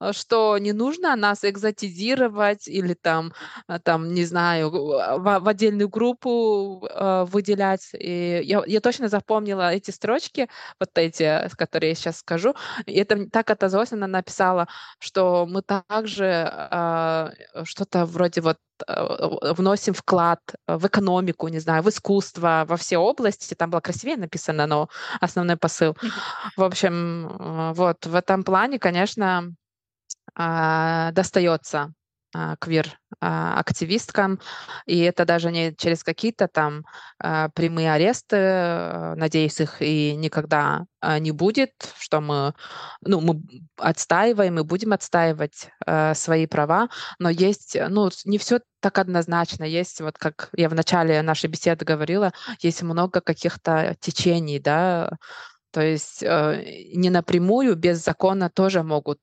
э, 0.00 0.12
что 0.12 0.58
не 0.58 0.72
нужно 0.72 1.16
нас 1.16 1.44
экзотизировать 1.44 2.68
или 2.68 2.94
там, 2.94 3.32
э, 3.68 3.78
там 3.82 4.12
не 4.12 4.24
знаю, 4.24 4.70
в, 4.70 5.38
в 5.40 5.48
отдельную 5.48 5.88
группу 5.88 6.86
э, 6.88 7.24
выделять. 7.24 7.88
И 7.94 8.40
я, 8.44 8.62
я 8.66 8.80
точно 8.80 9.08
запомнила 9.08 9.72
эти 9.72 9.90
строчки, 9.90 10.48
вот 10.80 10.90
эти, 10.94 11.48
которые 11.56 11.90
я 11.90 11.94
сейчас 11.94 12.18
скажу. 12.18 12.54
И 12.86 12.92
это 12.92 13.28
так 13.30 13.50
отозвалось, 13.50 13.92
она 13.92 14.06
написала, 14.06 14.68
что 14.98 15.46
мы 15.46 15.62
также 15.62 16.52
э, 16.70 17.30
что-то 17.64 18.04
вроде 18.04 18.40
вот 18.40 18.58
вносим 18.86 19.94
вклад 19.94 20.40
в 20.66 20.86
экономику, 20.86 21.45
не 21.48 21.58
знаю, 21.58 21.82
в 21.82 21.88
искусство, 21.88 22.64
во 22.68 22.76
все 22.76 22.98
области. 22.98 23.54
Там 23.54 23.70
было 23.70 23.80
красивее 23.80 24.16
написано, 24.16 24.66
но 24.66 24.88
основной 25.20 25.56
посыл. 25.56 25.96
В 26.56 26.62
общем, 26.62 27.26
э, 27.28 27.72
вот 27.74 28.06
в 28.06 28.14
этом 28.14 28.44
плане, 28.44 28.78
конечно, 28.78 29.52
а, 30.34 31.12
достается 31.12 31.92
квир-активисткам, 32.60 34.40
и 34.86 34.98
это 35.00 35.24
даже 35.24 35.50
не 35.50 35.74
через 35.74 36.02
какие-то 36.04 36.48
там 36.48 36.84
а, 37.18 37.48
прямые 37.50 37.92
аресты, 37.92 39.14
надеюсь, 39.16 39.60
их 39.60 39.80
и 39.80 40.14
никогда 40.16 40.86
а, 41.00 41.18
не 41.18 41.32
будет, 41.32 41.72
что 41.98 42.20
мы, 42.20 42.54
ну, 43.00 43.20
мы 43.20 43.42
отстаиваем 43.76 44.58
и 44.58 44.64
будем 44.64 44.92
отстаивать 44.92 45.68
свои 46.14 46.46
права, 46.46 46.88
но 47.18 47.30
есть, 47.30 47.76
ну, 47.88 48.10
не 48.24 48.38
все 48.38 48.60
так 48.80 48.98
однозначно. 48.98 49.64
Есть, 49.64 50.00
вот 50.00 50.18
как 50.18 50.50
я 50.56 50.68
в 50.68 50.74
начале 50.74 51.22
нашей 51.22 51.48
беседы 51.48 51.84
говорила, 51.84 52.32
есть 52.60 52.82
много 52.82 53.20
каких-то 53.20 53.96
течений, 54.00 54.58
да, 54.58 55.10
то 55.76 55.82
есть 55.82 56.22
э, 56.22 56.90
не 56.94 57.10
напрямую 57.10 57.76
без 57.76 58.02
закона 58.02 58.48
тоже 58.48 58.82
могут 58.82 59.20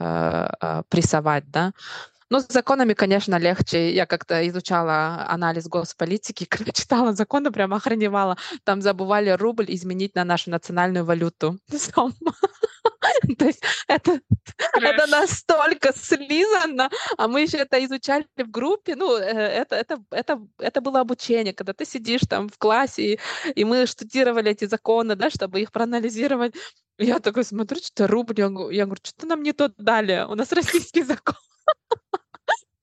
э, 0.00 0.82
прессовать, 0.90 1.50
да. 1.50 1.72
Ну, 2.34 2.40
с 2.40 2.48
законами, 2.48 2.94
конечно, 2.94 3.38
легче. 3.38 3.94
Я 3.94 4.06
как-то 4.06 4.48
изучала 4.48 5.24
анализ 5.28 5.68
госполитики, 5.68 6.44
когда 6.50 6.72
читала 6.72 7.12
законы, 7.12 7.52
прям 7.52 7.72
охреневала. 7.72 8.36
Там 8.64 8.82
забывали 8.82 9.30
рубль 9.30 9.66
изменить 9.68 10.16
на 10.16 10.24
нашу 10.24 10.50
национальную 10.50 11.04
валюту. 11.04 11.60
То 13.38 13.44
есть 13.44 13.62
это, 13.86 14.20
это 14.72 15.06
настолько 15.06 15.92
слизано, 15.96 16.90
а 17.16 17.28
мы 17.28 17.42
еще 17.42 17.58
это 17.58 17.84
изучали 17.84 18.26
в 18.36 18.50
группе. 18.50 18.96
Ну, 18.96 19.16
э, 19.16 19.22
это, 19.22 19.76
это, 19.76 20.02
это, 20.10 20.40
это 20.58 20.80
было 20.80 21.00
обучение, 21.00 21.54
когда 21.54 21.72
ты 21.72 21.84
сидишь 21.84 22.22
там 22.28 22.48
в 22.48 22.58
классе, 22.58 23.14
и, 23.14 23.20
и 23.54 23.64
мы 23.64 23.86
штудировали 23.86 24.50
эти 24.50 24.64
законы, 24.64 25.14
да, 25.14 25.30
чтобы 25.30 25.60
их 25.60 25.70
проанализировать. 25.70 26.54
Я 26.98 27.20
такой 27.20 27.44
смотрю, 27.44 27.78
что 27.80 28.08
рубль, 28.08 28.40
я 28.40 28.48
говорю, 28.86 29.00
что-то 29.04 29.26
нам 29.26 29.44
не 29.44 29.52
то 29.52 29.72
дали, 29.78 30.26
у 30.28 30.34
нас 30.34 30.50
российский 30.50 31.04
закон. 31.04 31.36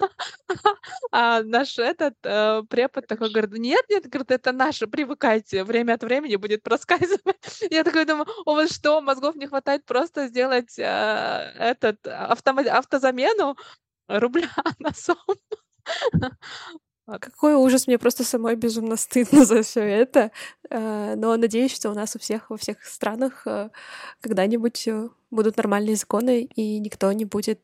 А 1.11 1.43
наш 1.43 1.77
этот 1.77 2.15
э, 2.23 2.63
препод 2.69 3.07
такой 3.07 3.29
говорит, 3.31 3.51
нет, 3.53 3.85
нет, 3.89 4.07
говорит, 4.07 4.31
это 4.31 4.51
наше, 4.51 4.87
привыкайте, 4.87 5.63
время 5.63 5.93
от 5.93 6.03
времени 6.03 6.35
будет 6.35 6.63
проскальзывать. 6.63 7.61
Я 7.71 7.83
такой 7.83 8.05
думаю, 8.05 8.27
у 8.45 8.53
вас 8.53 8.71
что, 8.71 9.01
мозгов 9.01 9.35
не 9.35 9.47
хватает 9.47 9.85
просто 9.85 10.27
сделать 10.27 10.77
э, 10.77 10.83
этот 10.83 12.05
автомо- 12.05 12.67
автозамену 12.67 13.57
рубля 14.07 14.49
на 14.79 14.93
сом? 14.93 15.17
Какой 17.05 17.55
ужас, 17.55 17.87
мне 17.87 17.97
просто 17.97 18.23
самой 18.23 18.55
безумно 18.55 18.95
стыдно 18.95 19.43
за 19.43 19.63
все 19.63 19.81
это. 19.81 20.31
Э, 20.69 21.15
но 21.15 21.35
надеюсь, 21.35 21.73
что 21.73 21.89
у 21.89 21.93
нас 21.93 22.15
у 22.15 22.19
всех 22.19 22.49
во 22.49 22.57
всех 22.57 22.85
странах 22.85 23.45
э, 23.45 23.69
когда-нибудь 24.21 24.87
э, 24.87 25.09
будут 25.29 25.57
нормальные 25.57 25.95
законы, 25.95 26.43
и 26.43 26.79
никто 26.79 27.11
не 27.11 27.25
будет 27.25 27.61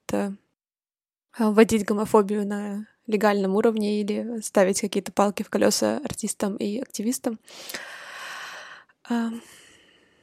вводить 1.40 1.86
гомофобию 1.86 2.46
на 2.46 2.88
легальном 3.06 3.56
уровне 3.56 4.02
или 4.02 4.42
ставить 4.42 4.82
какие-то 4.82 5.12
палки 5.12 5.44
в 5.44 5.50
колеса 5.50 6.02
артистам 6.04 6.56
и 6.58 6.80
активистам. 6.80 7.40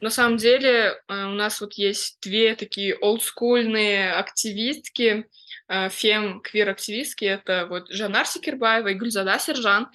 На 0.01 0.09
самом 0.09 0.37
деле 0.37 1.01
у 1.07 1.13
нас 1.13 1.61
вот 1.61 1.73
есть 1.73 2.19
две 2.21 2.55
такие 2.55 2.95
олдскульные 2.95 4.13
активистки, 4.13 5.25
Э, 5.67 5.89
фем-квир-активистки, 5.89 7.25
это 7.25 7.65
вот 7.67 7.89
Жанар 7.89 8.27
Секербаева 8.27 8.89
и 8.89 8.93
Гульзада 8.93 9.39
Сержан. 9.39 9.87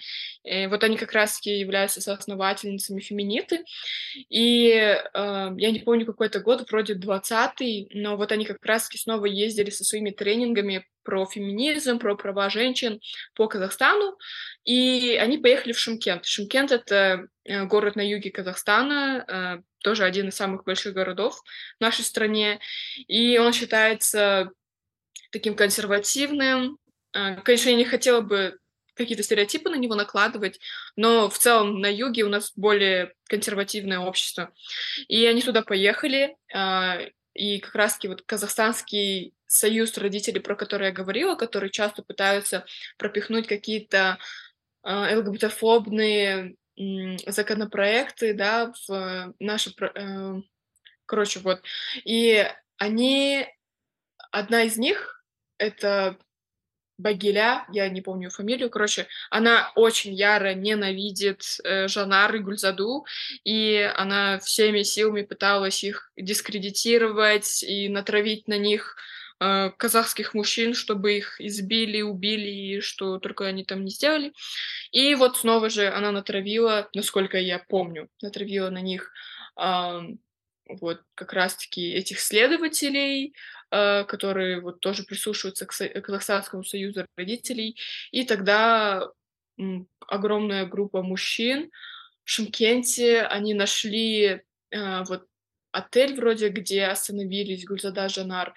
И 0.42 0.66
вот 0.66 0.82
они 0.82 0.96
как 0.96 1.12
раз-таки 1.12 1.58
являются 1.58 2.00
соосновательницами 2.00 3.00
феминиты. 3.00 3.64
И 4.28 4.68
э, 4.68 5.00
я 5.14 5.70
не 5.70 5.78
помню, 5.78 6.06
какой 6.06 6.26
это 6.26 6.40
год, 6.40 6.68
вроде 6.68 6.94
20-й, 6.94 7.90
но 7.94 8.16
вот 8.16 8.32
они 8.32 8.46
как 8.46 8.64
раз-таки 8.66 8.98
снова 8.98 9.26
ездили 9.26 9.70
со 9.70 9.84
своими 9.84 10.10
тренингами 10.10 10.86
про 11.04 11.24
феминизм, 11.24 12.00
про 12.00 12.16
права 12.16 12.50
женщин 12.50 13.00
по 13.34 13.46
Казахстану, 13.46 14.18
и 14.64 15.16
они 15.20 15.38
поехали 15.38 15.72
в 15.72 15.78
Шимкент. 15.78 16.24
Шимкент— 16.24 16.72
это 16.72 17.28
э, 17.44 17.64
город 17.66 17.94
на 17.94 18.06
юге 18.06 18.30
Казахстана, 18.30 19.24
э, 19.26 19.69
тоже 19.80 20.04
один 20.04 20.28
из 20.28 20.36
самых 20.36 20.64
больших 20.64 20.94
городов 20.94 21.42
в 21.78 21.80
нашей 21.80 22.04
стране, 22.04 22.60
и 23.08 23.38
он 23.38 23.52
считается 23.52 24.50
таким 25.30 25.54
консервативным. 25.54 26.78
А, 27.12 27.36
конечно, 27.36 27.70
я 27.70 27.76
не 27.76 27.84
хотела 27.84 28.20
бы 28.20 28.58
какие-то 28.94 29.22
стереотипы 29.22 29.70
на 29.70 29.76
него 29.76 29.94
накладывать, 29.94 30.60
но 30.96 31.30
в 31.30 31.38
целом 31.38 31.80
на 31.80 31.90
юге 31.92 32.24
у 32.24 32.28
нас 32.28 32.52
более 32.54 33.14
консервативное 33.28 33.98
общество. 33.98 34.52
И 35.08 35.24
они 35.26 35.40
туда 35.40 35.62
поехали, 35.62 36.36
а, 36.52 36.98
и 37.34 37.60
как 37.60 37.74
раз-таки 37.74 38.08
вот 38.08 38.22
казахстанский 38.22 39.34
союз 39.46 39.96
родителей, 39.96 40.40
про 40.40 40.54
который 40.54 40.88
я 40.88 40.92
говорила, 40.92 41.34
которые 41.34 41.70
часто 41.70 42.02
пытаются 42.02 42.66
пропихнуть 42.98 43.46
какие-то 43.46 44.18
а, 44.82 45.16
ЛГБТ-фобные 45.16 46.56
законопроекты, 47.26 48.34
да, 48.34 48.72
в 48.88 49.34
наши... 49.38 49.72
Э, 49.80 50.40
короче, 51.06 51.40
вот. 51.40 51.62
И 52.04 52.46
они... 52.78 53.46
Одна 54.32 54.62
из 54.62 54.76
них 54.76 55.24
это 55.58 56.16
Багиля, 57.00 57.64
я 57.72 57.88
не 57.88 58.02
помню 58.02 58.30
фамилию, 58.30 58.70
короче, 58.70 59.06
она 59.30 59.72
очень 59.74 60.12
яро 60.12 60.54
ненавидит 60.54 61.42
э, 61.64 61.88
Жанар 61.88 62.34
и 62.36 62.38
Гульзаду, 62.38 63.06
и 63.42 63.90
она 63.96 64.38
всеми 64.38 64.82
силами 64.82 65.22
пыталась 65.22 65.82
их 65.82 66.12
дискредитировать 66.16 67.62
и 67.62 67.88
натравить 67.88 68.48
на 68.48 68.58
них 68.58 68.96
э, 69.40 69.70
казахских 69.76 70.34
мужчин, 70.34 70.74
чтобы 70.74 71.16
их 71.16 71.40
избили, 71.40 72.02
убили, 72.02 72.48
и 72.48 72.80
что 72.80 73.18
только 73.18 73.46
они 73.46 73.64
там 73.64 73.84
не 73.84 73.90
сделали. 73.90 74.32
И 74.92 75.14
вот 75.14 75.38
снова 75.38 75.70
же 75.70 75.88
она 75.88 76.12
натравила, 76.12 76.88
насколько 76.94 77.38
я 77.38 77.58
помню, 77.58 78.08
натравила 78.22 78.70
на 78.70 78.80
них 78.80 79.12
э, 79.60 80.00
вот 80.80 81.00
как 81.14 81.32
раз-таки 81.32 81.92
этих 81.92 82.20
следователей, 82.20 83.34
Э, 83.72 84.04
которые 84.04 84.60
вот 84.60 84.80
тоже 84.80 85.04
прислушиваются 85.04 85.64
к 85.64 86.00
Казахстанскому 86.02 86.64
союзу 86.64 87.06
родителей. 87.16 87.76
И 88.10 88.24
тогда 88.24 89.08
огромная 90.08 90.66
группа 90.66 91.02
мужчин 91.02 91.70
в 92.24 92.30
Шимкенте, 92.30 93.22
они 93.22 93.54
нашли 93.54 94.42
э, 94.70 95.04
вот 95.04 95.26
отель 95.70 96.16
вроде, 96.16 96.48
где 96.48 96.86
остановились 96.86 97.64
Гульзада 97.64 98.08
Жанар, 98.08 98.54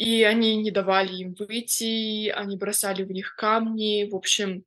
и 0.00 0.22
они 0.22 0.56
не 0.56 0.70
давали 0.70 1.14
им 1.14 1.34
выйти, 1.34 2.30
они 2.30 2.56
бросали 2.56 3.04
в 3.04 3.12
них 3.12 3.36
камни, 3.36 4.08
в 4.10 4.16
общем, 4.16 4.64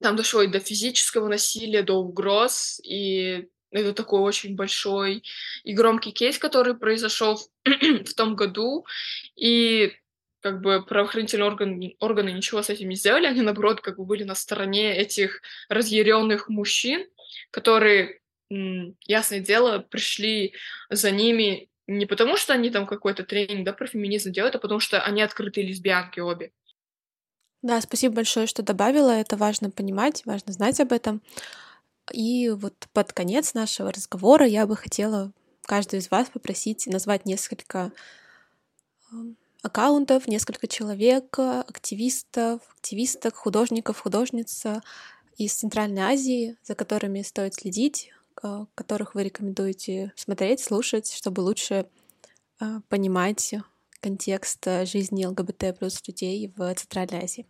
там 0.00 0.16
дошло 0.16 0.40
и 0.40 0.46
до 0.46 0.60
физического 0.60 1.28
насилия, 1.28 1.82
до 1.82 1.96
угроз, 1.96 2.80
и 2.82 3.48
это 3.70 3.92
такой 3.92 4.20
очень 4.20 4.56
большой 4.56 5.24
и 5.62 5.74
громкий 5.74 6.10
кейс, 6.10 6.38
который 6.38 6.74
произошел 6.74 7.38
в 7.66 8.14
том 8.14 8.34
году, 8.34 8.86
и 9.36 9.92
как 10.40 10.62
бы 10.62 10.82
правоохранительные 10.82 11.46
органы, 11.46 11.96
органы 11.98 12.30
ничего 12.30 12.62
с 12.62 12.70
этим 12.70 12.88
не 12.88 12.96
сделали, 12.96 13.26
они, 13.26 13.42
наоборот, 13.42 13.82
как 13.82 13.98
бы 13.98 14.06
были 14.06 14.24
на 14.24 14.34
стороне 14.34 14.96
этих 14.96 15.42
разъяренных 15.68 16.48
мужчин, 16.48 17.06
которые 17.50 18.20
ясное 18.48 19.40
дело, 19.40 19.80
пришли 19.80 20.54
за 20.88 21.10
ними 21.10 21.68
не 21.86 22.06
потому, 22.06 22.36
что 22.36 22.52
они 22.52 22.70
там 22.70 22.86
какой-то 22.86 23.24
тренинг 23.24 23.64
да, 23.64 23.72
про 23.72 23.86
феминизм 23.86 24.32
делают, 24.32 24.54
а 24.54 24.58
потому 24.58 24.80
что 24.80 25.02
они 25.02 25.22
открытые 25.22 25.66
лесбиянки 25.66 26.20
обе. 26.20 26.52
Да, 27.62 27.80
спасибо 27.80 28.16
большое, 28.16 28.46
что 28.46 28.62
добавила. 28.62 29.10
Это 29.10 29.36
важно 29.36 29.70
понимать, 29.70 30.24
важно 30.26 30.52
знать 30.52 30.80
об 30.80 30.92
этом. 30.92 31.22
И 32.12 32.50
вот 32.50 32.74
под 32.92 33.12
конец 33.12 33.54
нашего 33.54 33.92
разговора 33.92 34.46
я 34.46 34.66
бы 34.66 34.76
хотела 34.76 35.32
каждую 35.62 36.00
из 36.00 36.10
вас 36.10 36.28
попросить 36.28 36.86
назвать 36.86 37.24
несколько 37.24 37.92
аккаунтов, 39.62 40.26
несколько 40.26 40.66
человек, 40.66 41.38
активистов, 41.38 42.60
активисток, 42.76 43.36
художников, 43.36 44.00
художниц 44.00 44.64
из 45.36 45.54
Центральной 45.54 46.02
Азии, 46.02 46.56
за 46.64 46.74
которыми 46.74 47.22
стоит 47.22 47.54
следить, 47.54 48.10
которых 48.74 49.14
вы 49.14 49.24
рекомендуете 49.24 50.12
смотреть, 50.16 50.60
слушать, 50.60 51.12
чтобы 51.12 51.40
лучше 51.40 51.86
а, 52.58 52.80
понимать 52.88 53.54
контекст 54.00 54.66
жизни 54.84 55.24
ЛГБТ 55.24 55.78
плюс 55.78 56.02
людей 56.06 56.52
в 56.56 56.74
Центральной 56.74 57.24
Азии. 57.24 57.46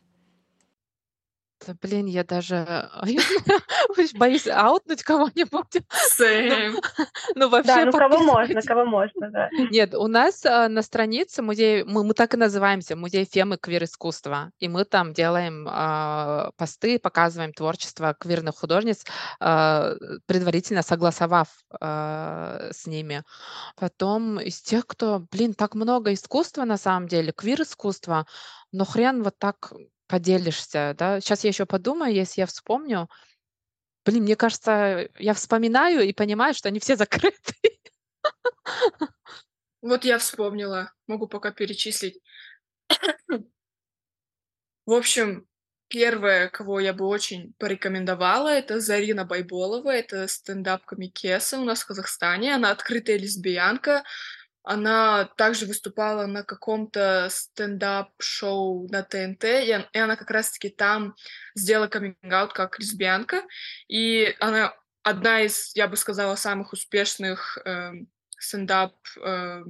Да, 1.67 1.75
блин, 1.81 2.07
я 2.07 2.25
даже 2.25 2.91
боюсь 4.15 4.47
аутнуть 4.47 5.03
кого-нибудь. 5.03 5.83
Same. 6.19 6.83
Ну, 7.35 7.49
вообще 7.49 7.73
Да, 7.73 7.85
ну 7.87 7.93
кого 7.93 8.19
можно, 8.19 8.63
кого 8.63 8.85
можно, 8.85 9.31
да. 9.31 9.49
Нет, 9.71 9.95
у 9.95 10.07
нас 10.07 10.45
а, 10.45 10.69
на 10.69 10.83
странице 10.83 11.41
музей, 11.43 11.85
мы, 11.85 12.05
мы 12.05 12.15
так 12.15 12.35
и 12.35 12.37
называемся, 12.37 12.97
музей 12.97 13.25
фемы 13.25 13.57
квир-искусства, 13.57 14.51
и 14.59 14.69
мы 14.69 14.85
там 14.85 15.13
делаем 15.13 15.67
а, 15.71 16.51
посты, 16.57 16.99
показываем 16.99 17.53
творчество 17.53 18.15
квирных 18.19 18.57
художниц, 18.57 19.05
а, 19.41 19.95
предварительно 20.27 20.83
согласовав 20.83 21.49
а, 21.81 22.71
с 22.73 22.87
ними. 22.87 23.23
Потом 23.77 24.41
из 24.41 24.61
тех, 24.61 24.87
кто, 24.87 25.25
блин, 25.31 25.55
так 25.55 25.75
много 25.75 26.13
искусства 26.13 26.65
на 26.65 26.77
самом 26.77 27.09
деле, 27.09 27.33
квир-искусства, 27.33 28.27
но 28.73 28.85
хрен 28.85 29.23
вот 29.23 29.39
так 29.39 29.73
поделишься, 30.13 30.95
да. 30.99 31.23
Сейчас 31.23 31.43
я 31.43 31.49
еще 31.49 31.65
подумаю, 31.65 32.13
если 32.13 32.43
я 32.43 32.47
вспомню. 32.47 33.09
Блин, 34.05 34.25
мне 34.25 34.37
кажется, 34.37 35.09
я 35.19 35.33
вспоминаю 35.33 36.03
и 36.03 36.13
понимаю, 36.13 36.53
что 36.53 36.69
они 36.69 36.81
все 36.81 36.97
закрыты. 36.97 37.55
Вот 39.81 40.05
я 40.05 40.19
вспомнила. 40.19 40.93
Могу 41.07 41.27
пока 41.27 41.51
перечислить. 41.51 42.21
В 44.85 44.93
общем, 44.93 45.49
первое, 45.89 46.51
кого 46.51 46.79
я 46.79 46.93
бы 46.93 47.07
очень 47.07 47.55
порекомендовала, 47.59 48.51
это 48.51 48.81
Зарина 48.81 49.25
Байболова. 49.25 49.91
Это 49.91 50.29
стендап-комикеса 50.29 51.59
у 51.59 51.65
нас 51.65 51.83
в 51.83 51.87
Казахстане. 51.87 52.55
Она 52.55 52.71
открытая 52.71 53.17
лесбиянка. 53.17 54.05
Она 54.65 55.25
также 55.37 55.67
выступала 55.67 56.27
на 56.27 56.45
каком-то 56.45 57.29
стендап-шоу 57.31 58.89
на 58.89 59.03
ТНТ, 59.03 59.45
и, 59.45 59.99
она 59.99 60.17
как 60.17 60.31
раз-таки 60.31 60.69
там 60.69 61.17
сделала 61.55 61.89
каминг-аут 61.89 62.53
как 62.53 62.79
лесбиянка, 62.79 63.43
и 63.89 64.37
она 64.39 64.75
одна 65.03 65.41
из, 65.43 65.73
я 65.75 65.89
бы 65.89 65.97
сказала, 65.97 66.37
самых 66.37 66.73
успешных 66.73 67.59
э, 67.65 67.93
стендап 68.39 68.95
э, 69.21 69.65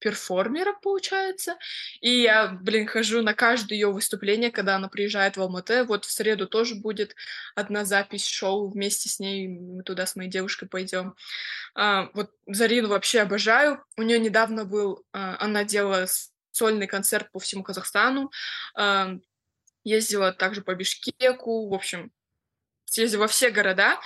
перформеров, 0.00 0.80
получается. 0.80 1.56
И 2.00 2.22
я, 2.22 2.48
блин, 2.48 2.86
хожу 2.86 3.22
на 3.22 3.34
каждое 3.34 3.76
ее 3.76 3.92
выступление, 3.92 4.50
когда 4.50 4.76
она 4.76 4.88
приезжает 4.88 5.36
в 5.36 5.42
Алматы. 5.42 5.84
Вот 5.84 6.04
в 6.04 6.10
среду 6.10 6.48
тоже 6.48 6.74
будет 6.74 7.14
одна 7.54 7.84
запись 7.84 8.26
шоу 8.26 8.68
вместе 8.68 9.08
с 9.08 9.20
ней. 9.20 9.48
Мы 9.48 9.82
туда 9.82 10.06
с 10.06 10.16
моей 10.16 10.30
девушкой 10.30 10.68
пойдем. 10.68 11.14
А, 11.74 12.10
вот 12.14 12.30
Зарину 12.46 12.88
вообще 12.88 13.20
обожаю. 13.20 13.84
У 13.96 14.02
нее 14.02 14.18
недавно 14.18 14.64
был... 14.64 15.04
А, 15.12 15.36
она 15.38 15.64
делала 15.64 16.06
сольный 16.50 16.86
концерт 16.86 17.30
по 17.30 17.38
всему 17.38 17.62
Казахстану. 17.62 18.32
А, 18.74 19.16
ездила 19.84 20.32
также 20.32 20.62
по 20.62 20.74
Бишкеку. 20.74 21.68
В 21.68 21.74
общем, 21.74 22.10
съездила 22.86 23.22
во 23.22 23.28
все 23.28 23.50
города. 23.50 24.00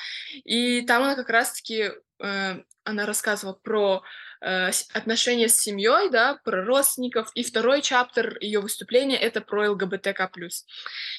И 0.44 0.82
там 0.82 1.02
она 1.02 1.14
как 1.14 1.30
раз-таки... 1.30 1.92
Э, 2.20 2.62
она 2.84 3.06
рассказывала 3.06 3.54
про 3.54 4.02
отношения 4.44 5.48
с 5.48 5.58
семьей, 5.58 6.10
да, 6.10 6.38
про 6.44 6.64
родственников, 6.64 7.30
и 7.34 7.42
второй 7.42 7.80
чаптер 7.80 8.36
ее 8.40 8.60
выступления 8.60 9.16
это 9.16 9.40
про 9.40 9.70
ЛГБТК+. 9.70 10.30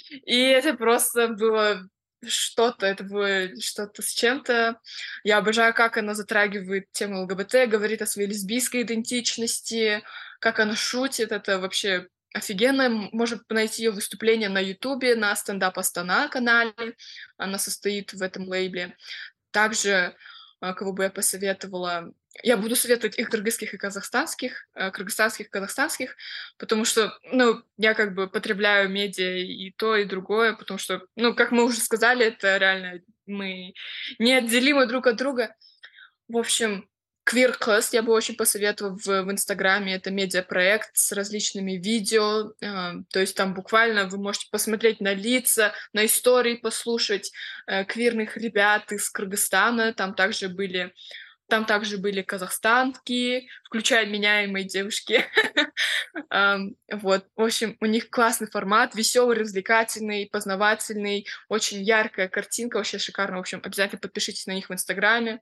И 0.10 0.42
это 0.42 0.76
просто 0.76 1.30
было 1.30 1.90
что-то, 2.28 2.86
это 2.86 3.04
было 3.04 3.60
что-то 3.60 4.02
с 4.02 4.10
чем-то. 4.10 4.80
Я 5.24 5.38
обожаю, 5.38 5.74
как 5.74 5.98
она 5.98 6.14
затрагивает 6.14 6.92
тему 6.92 7.24
ЛГБТ, 7.24 7.68
говорит 7.68 8.02
о 8.02 8.06
своей 8.06 8.30
лесбийской 8.30 8.84
идентичности, 8.84 10.04
как 10.40 10.60
она 10.60 10.76
шутит, 10.76 11.32
это 11.32 11.60
вообще 11.60 12.08
офигенно. 12.34 12.90
Можно 13.12 13.42
найти 13.50 13.84
ее 13.84 13.92
выступление 13.92 14.50
на 14.50 14.60
Ютубе, 14.60 15.16
на 15.16 15.36
стендап 15.36 15.80
Астана 15.80 16.28
канале. 16.28 16.96
Она 17.38 17.58
состоит 17.58 18.14
в 18.14 18.22
этом 18.22 18.48
лейбле. 18.48 18.96
Также 19.52 20.16
а, 20.60 20.74
кого 20.74 20.94
бы 20.94 21.04
я 21.04 21.10
посоветовала. 21.10 22.12
Я 22.44 22.58
буду 22.58 22.76
советовать 22.76 23.18
и 23.18 23.24
кыргызских, 23.24 23.74
и 23.74 23.78
казахстанских, 23.78 24.68
э, 24.76 24.92
кыргызстанских, 24.92 25.50
казахстанских, 25.50 26.16
потому 26.58 26.86
что, 26.86 27.18
ну, 27.32 27.64
я 27.78 27.94
как 27.94 28.14
бы 28.14 28.28
потребляю 28.28 28.90
медиа 28.90 29.38
и 29.38 29.72
то, 29.72 29.96
и 29.96 30.06
другое, 30.06 30.54
потому 30.54 30.78
что, 30.78 31.02
ну, 31.16 31.34
как 31.34 31.52
мы 31.52 31.64
уже 31.64 31.80
сказали, 31.80 32.26
это 32.26 32.58
реально 32.58 33.02
мы 33.26 33.74
неотделимы 34.20 34.86
друг 34.86 35.08
от 35.08 35.18
друга. 35.18 35.56
В 36.28 36.38
общем, 36.38 36.90
Queer 37.28 37.58
Quest 37.60 37.90
я 37.94 38.04
бы 38.04 38.14
очень 38.14 38.36
посоветовала 38.36 38.96
в, 38.98 39.06
в 39.06 39.32
Инстаграме. 39.32 39.96
Это 39.96 40.12
медиапроект 40.12 40.92
с 40.94 41.12
различными 41.12 41.74
видео. 41.74 42.54
Э, 42.62 42.94
то 43.10 43.20
есть 43.20 43.36
там 43.36 43.56
буквально 43.56 44.08
вы 44.08 44.18
можете 44.20 44.48
посмотреть 44.52 45.02
на 45.02 45.14
лица, 45.14 45.74
на 45.94 46.06
истории 46.06 46.56
послушать 46.56 47.32
э, 47.66 47.84
квирных 47.86 48.38
ребят 48.38 48.92
из 48.92 49.10
Кыргызстана. 49.10 49.94
Там 49.94 50.14
также 50.14 50.50
были 50.50 50.94
там 51.48 51.66
также 51.66 51.98
были 51.98 52.22
казахстанки, 52.22 53.48
включая 53.64 54.06
меня 54.06 54.44
и 54.44 54.48
мои 54.48 54.64
девушки. 54.64 55.24
Вот, 56.92 57.28
в 57.36 57.42
общем, 57.42 57.78
у 57.82 57.86
них 57.86 58.10
классный 58.10 58.48
формат, 58.48 58.96
веселый, 58.96 59.38
развлекательный, 59.38 60.30
познавательный, 60.32 61.28
очень 61.50 61.82
яркая 61.84 62.28
картинка, 62.30 62.78
вообще 62.78 63.00
шикарно. 63.00 63.38
В 63.38 63.42
общем, 63.42 63.60
обязательно 63.64 64.00
подпишитесь 64.00 64.48
на 64.48 64.54
них 64.54 64.70
в 64.70 64.74
Инстаграме. 64.74 65.42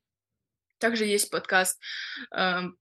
Также 0.79 1.05
есть 1.05 1.29
подкаст 1.29 1.79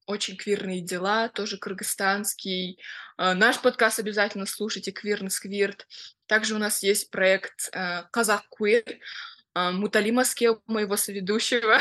«Очень 0.06 0.36
квирные 0.36 0.80
дела», 0.80 1.28
тоже 1.28 1.56
кыргызстанский. 1.56 2.80
Э, 3.16 3.34
наш 3.34 3.60
подкаст 3.60 4.00
обязательно 4.00 4.46
слушайте 4.46 4.90
«Квирный 4.90 5.30
сквирт». 5.30 5.86
Также 6.26 6.56
у 6.56 6.58
нас 6.58 6.82
есть 6.82 7.10
проект 7.10 7.68
э, 7.72 8.02
«Казах 8.10 8.42
Квир», 8.50 8.82
э, 9.54 9.70
Мутали 9.70 10.10
Маске, 10.10 10.56
моего 10.66 10.96
соведущего. 10.96 11.80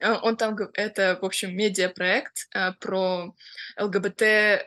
Э, 0.00 0.12
он 0.22 0.36
там, 0.36 0.56
это, 0.74 1.18
в 1.20 1.24
общем, 1.24 1.56
медиапроект 1.56 2.48
э, 2.54 2.72
про 2.80 3.34
ЛГБТ 3.78 4.22
э, 4.22 4.62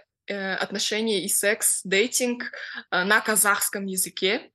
отношения 0.56 1.24
и 1.24 1.30
секс, 1.30 1.82
дейтинг 1.84 2.52
на 2.92 3.22
казахском 3.22 3.86
языке. 3.86 4.52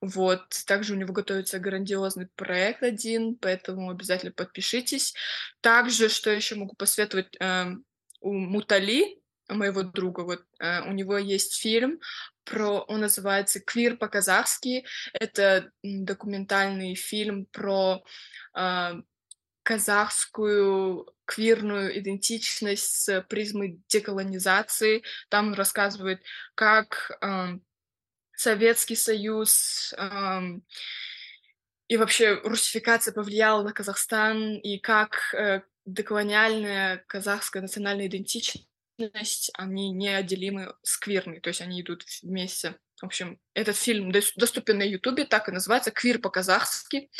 Вот. 0.00 0.48
Также 0.66 0.94
у 0.94 0.96
него 0.96 1.12
готовится 1.12 1.58
грандиозный 1.58 2.28
проект 2.36 2.82
один, 2.82 3.36
поэтому 3.36 3.90
обязательно 3.90 4.32
подпишитесь. 4.32 5.14
Также, 5.60 6.08
что 6.08 6.30
еще 6.30 6.54
могу 6.54 6.74
посоветовать, 6.74 7.36
у 8.20 8.32
Мутали, 8.32 9.18
моего 9.48 9.82
друга, 9.82 10.20
вот 10.20 10.44
у 10.60 10.92
него 10.92 11.16
есть 11.18 11.54
фильм 11.54 11.98
про, 12.44 12.80
он 12.88 13.00
называется 13.00 13.60
«Квир 13.60 13.96
по-казахски». 13.96 14.84
Это 15.12 15.70
документальный 15.82 16.94
фильм 16.94 17.46
про 17.46 18.02
э, 18.56 18.92
казахскую 19.62 21.06
квирную 21.26 21.98
идентичность 21.98 23.04
с 23.04 23.22
призмой 23.28 23.80
деколонизации. 23.88 25.02
Там 25.28 25.48
он 25.48 25.54
рассказывает, 25.54 26.22
как 26.54 27.12
э, 27.20 27.58
Советский 28.34 28.96
Союз 28.96 29.94
эм, 29.98 30.64
и 31.88 31.96
вообще 31.96 32.40
русификация 32.42 33.12
повлияла 33.12 33.62
на 33.62 33.72
Казахстан, 33.72 34.56
и 34.56 34.78
как 34.78 35.34
э, 35.34 35.60
деколониальная 35.84 37.04
казахская 37.06 37.62
национальная 37.62 38.06
идентичность, 38.06 38.69
они 39.54 39.90
неотделимы 39.92 40.74
с 40.82 40.96
квирной, 40.98 41.40
то 41.40 41.48
есть 41.48 41.60
они 41.60 41.80
идут 41.80 42.04
вместе. 42.22 42.76
В 43.00 43.06
общем, 43.06 43.38
этот 43.54 43.76
фильм 43.76 44.12
доступен 44.12 44.78
на 44.78 44.82
Ютубе, 44.82 45.24
так 45.24 45.48
и 45.48 45.52
называется 45.52 45.90
«Квир 45.90 46.18
по-казахски». 46.18 47.10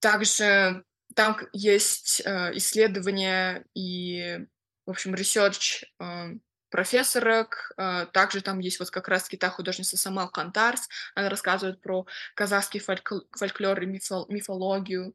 Также 0.00 0.84
там 1.14 1.38
есть 1.52 2.22
э, 2.24 2.56
исследования 2.56 3.64
и, 3.74 4.38
в 4.86 4.90
общем, 4.90 5.14
research 5.14 5.84
э, 6.00 6.34
профессорок. 6.70 7.72
Э, 7.76 8.06
также 8.12 8.40
там 8.40 8.58
есть 8.58 8.80
вот 8.80 8.90
как 8.90 9.08
раз-таки 9.08 9.36
та 9.36 9.50
художница 9.50 9.96
Самал 9.96 10.30
Кантарс. 10.30 10.88
Она 11.14 11.28
рассказывает 11.28 11.80
про 11.80 12.06
казахский 12.34 12.80
фольк- 12.80 13.26
фольклор 13.32 13.80
и 13.82 13.86
мифо- 13.86 14.26
мифологию. 14.28 15.14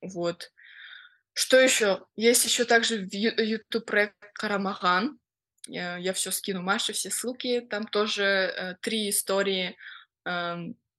Вот. 0.00 0.52
Что 1.40 1.60
еще? 1.60 2.04
Есть 2.16 2.44
еще 2.46 2.64
также 2.64 3.06
YouTube 3.12 3.84
проект 3.86 4.16
Карамаган. 4.34 5.20
Я, 5.68 5.96
я 5.96 6.12
все 6.12 6.32
скину 6.32 6.62
Маше, 6.62 6.92
все 6.94 7.10
ссылки. 7.10 7.60
Там 7.60 7.86
тоже 7.86 8.24
э, 8.24 8.74
три 8.80 9.10
истории, 9.10 9.76
э, 10.24 10.56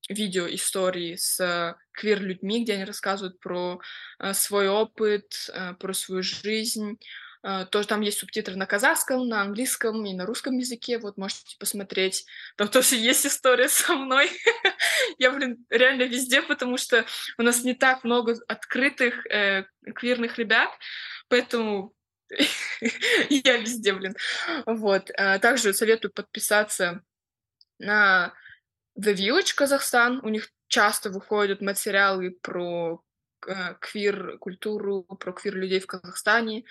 видео 0.08 0.48
истории 0.48 1.16
с 1.16 1.76
квир-людьми, 1.92 2.64
где 2.64 2.76
они 2.76 2.86
рассказывают 2.86 3.38
про 3.42 3.82
э, 4.20 4.34
свой 4.34 4.70
опыт, 4.70 5.50
э, 5.54 5.74
про 5.74 5.94
свою 5.94 6.24
жизнь. 6.24 6.98
Э, 7.42 7.66
тоже 7.70 7.88
там 7.88 8.02
есть 8.02 8.20
субтитры 8.20 8.56
на 8.56 8.66
казахском, 8.66 9.28
на 9.28 9.42
английском 9.42 10.06
и 10.06 10.14
на 10.14 10.26
русском 10.26 10.58
языке. 10.58 11.00
Вот 11.00 11.18
можете 11.18 11.58
посмотреть. 11.58 12.26
Там 12.58 12.68
тоже 12.68 12.96
есть 12.96 13.26
история 13.26 13.70
со 13.70 13.96
мной. 13.96 14.30
Я, 15.18 15.32
блин, 15.32 15.66
реально 15.70 16.04
везде, 16.04 16.42
потому 16.42 16.78
что 16.78 17.06
у 17.38 17.44
нас 17.44 17.64
не 17.64 17.74
так 17.74 18.04
много 18.04 18.38
открытых 18.48 19.26
э, 19.28 19.66
квирных 19.96 20.38
ребят, 20.38 20.70
поэтому 21.30 21.94
я 23.30 23.58
везде, 23.58 23.94
блин. 23.94 24.16
Вот. 24.66 25.10
Э, 25.12 25.40
также 25.40 25.74
советую 25.74 26.12
подписаться 26.12 27.02
на 27.80 28.34
The 29.00 29.14
Village 29.14 29.56
Казахстан. 29.56 30.20
У 30.24 30.30
них 30.30 30.50
часто 30.68 31.10
выходят 31.10 31.62
материалы 31.62 32.32
про 32.32 33.02
э, 33.48 33.76
квир-культуру, 33.80 35.04
про 35.04 35.32
квир-людей 35.32 35.80
в 35.80 35.88
Казахстане. 35.88 36.66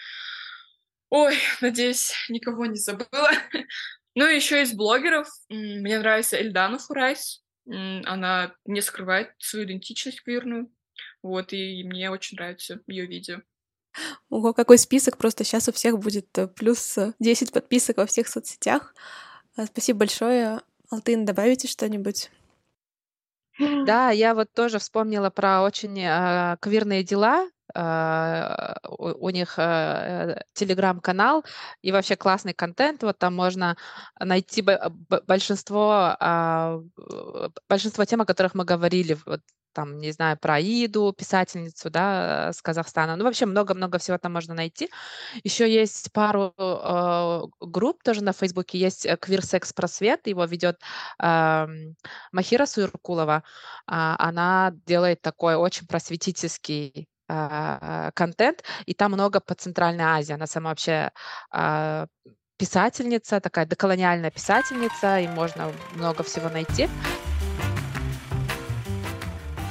Ой, 1.11 1.37
надеюсь, 1.61 2.13
никого 2.29 2.67
не 2.67 2.77
забыла. 2.77 3.31
ну 4.15 4.27
и 4.27 4.37
еще 4.37 4.63
из 4.63 4.73
блогеров. 4.75 5.29
Мне 5.49 5.99
нравится 5.99 6.37
Эльдана 6.37 6.79
Фурайс. 6.79 7.43
Она 7.67 8.55
не 8.65 8.81
скрывает 8.81 9.31
свою 9.39 9.67
идентичность 9.67 10.23
квирную. 10.23 10.71
Вот, 11.23 11.53
и 11.53 11.85
мне 11.85 12.11
очень 12.11 12.37
нравится 12.37 12.81
ее 12.87 13.07
видео. 13.07 13.41
Ого, 14.29 14.53
какой 14.53 14.79
список, 14.79 15.17
просто 15.17 15.45
сейчас 15.45 15.69
у 15.69 15.73
всех 15.73 15.99
будет 15.99 16.37
э, 16.39 16.47
плюс 16.47 16.97
10 17.19 17.53
подписок 17.53 17.97
во 17.97 18.07
всех 18.07 18.29
соцсетях. 18.29 18.95
А, 19.57 19.67
спасибо 19.67 20.01
большое. 20.01 20.61
Алтын, 20.91 21.25
добавите 21.25 21.67
что-нибудь? 21.67 22.31
Да, 23.59 24.11
я 24.11 24.35
вот 24.35 24.53
тоже 24.53 24.79
вспомнила 24.79 25.31
про 25.31 25.63
очень 25.63 25.99
э, 26.01 26.57
квирные 26.61 27.03
дела. 27.03 27.49
Э, 27.75 28.75
у, 28.89 29.31
них 29.31 29.55
э, 29.59 30.43
телеграм-канал 30.55 31.45
и 31.83 31.93
вообще 31.93 32.17
классный 32.17 32.55
контент. 32.55 33.03
Вот 33.03 33.19
там 33.19 33.35
можно 33.35 33.77
найти 34.19 34.65
большинство, 35.27 36.17
э, 36.21 36.83
большинство 37.69 38.05
тем, 38.05 38.21
о 38.21 38.27
которых 38.27 38.55
мы 38.55 38.65
говорили 38.65 39.19
вот 39.27 39.41
там, 39.79 39.99
не 39.99 40.11
знаю, 40.13 40.37
про 40.37 40.61
Иду, 40.61 41.13
писательницу, 41.13 41.91
да, 41.91 42.53
с 42.53 42.61
Казахстана. 42.63 43.15
Ну, 43.17 43.25
вообще 43.25 43.47
много-много 43.47 43.99
всего 43.99 44.19
там 44.19 44.33
можно 44.33 44.55
найти. 44.55 44.91
Еще 45.45 45.73
есть 45.73 46.11
пару 46.13 46.53
э, 46.59 47.43
групп 47.61 48.03
тоже 48.03 48.25
на 48.25 48.33
Фейсбуке. 48.33 48.79
Есть 48.79 49.07
Queer 49.07 49.41
Sex 49.41 49.73
Просвет, 49.75 50.27
его 50.27 50.45
ведет 50.47 50.81
э, 51.23 51.67
Махира 52.33 52.67
Суиркулова. 52.67 53.45
Э, 53.87 54.17
она 54.19 54.73
делает 54.87 55.23
такой 55.23 55.55
очень 55.55 55.87
просветительский 55.87 57.09
э, 57.09 57.18
контент, 57.29 58.65
и 58.87 58.95
там 58.95 59.13
много 59.13 59.41
по 59.41 59.55
Центральной 59.55 60.05
Азии. 60.05 60.33
Она 60.33 60.47
сама 60.47 60.71
вообще 60.71 61.11
э, 61.53 62.07
писательница, 62.57 63.41
такая 63.41 63.67
доколониальная 63.67 64.31
писательница, 64.31 65.21
и 65.21 65.29
можно 65.29 65.71
много 65.95 66.23
всего 66.23 66.49
найти. 66.49 66.89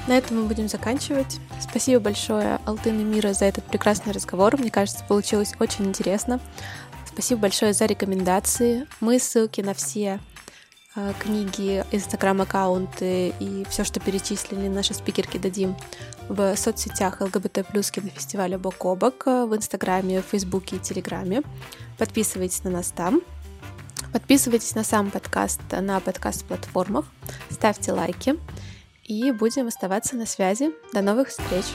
На 0.07 0.17
этом 0.17 0.37
мы 0.37 0.47
будем 0.47 0.69
заканчивать. 0.69 1.39
Спасибо 1.59 1.99
большое, 1.99 2.59
Алтын 2.65 2.97
Мира, 3.09 3.33
за 3.33 3.45
этот 3.45 3.65
прекрасный 3.65 4.13
разговор. 4.13 4.57
Мне 4.57 4.71
кажется, 4.71 5.03
получилось 5.03 5.53
очень 5.59 5.85
интересно. 5.85 6.39
Спасибо 7.05 7.41
большое 7.41 7.73
за 7.73 7.85
рекомендации. 7.85 8.87
Мы 9.01 9.19
ссылки 9.19 9.59
на 9.61 9.73
все 9.73 10.19
книги, 11.19 11.83
инстаграм-аккаунты 11.91 13.33
и 13.39 13.65
все, 13.69 13.83
что 13.83 13.99
перечислили 13.99 14.67
наши 14.67 14.93
спикерки, 14.93 15.37
дадим 15.37 15.75
в 16.29 16.55
соцсетях 16.55 17.21
ЛГБТ 17.21 17.67
плюс 17.67 17.91
кинофестиваля 17.91 18.57
Бок 18.57 18.85
о 18.85 18.95
Бок, 18.95 19.25
в 19.25 19.55
инстаграме, 19.55 20.21
фейсбуке 20.21 20.77
и 20.77 20.79
телеграме. 20.79 21.41
Подписывайтесь 21.97 22.63
на 22.63 22.71
нас 22.71 22.91
там. 22.91 23.21
Подписывайтесь 24.11 24.75
на 24.75 24.83
сам 24.83 25.11
подкаст 25.11 25.61
на 25.71 25.99
подкаст-платформах. 25.99 27.05
Ставьте 27.49 27.91
лайки 27.91 28.35
и 29.03 29.31
будем 29.31 29.67
оставаться 29.67 30.15
на 30.15 30.25
связи. 30.25 30.71
До 30.93 31.01
новых 31.01 31.29
встреч! 31.29 31.65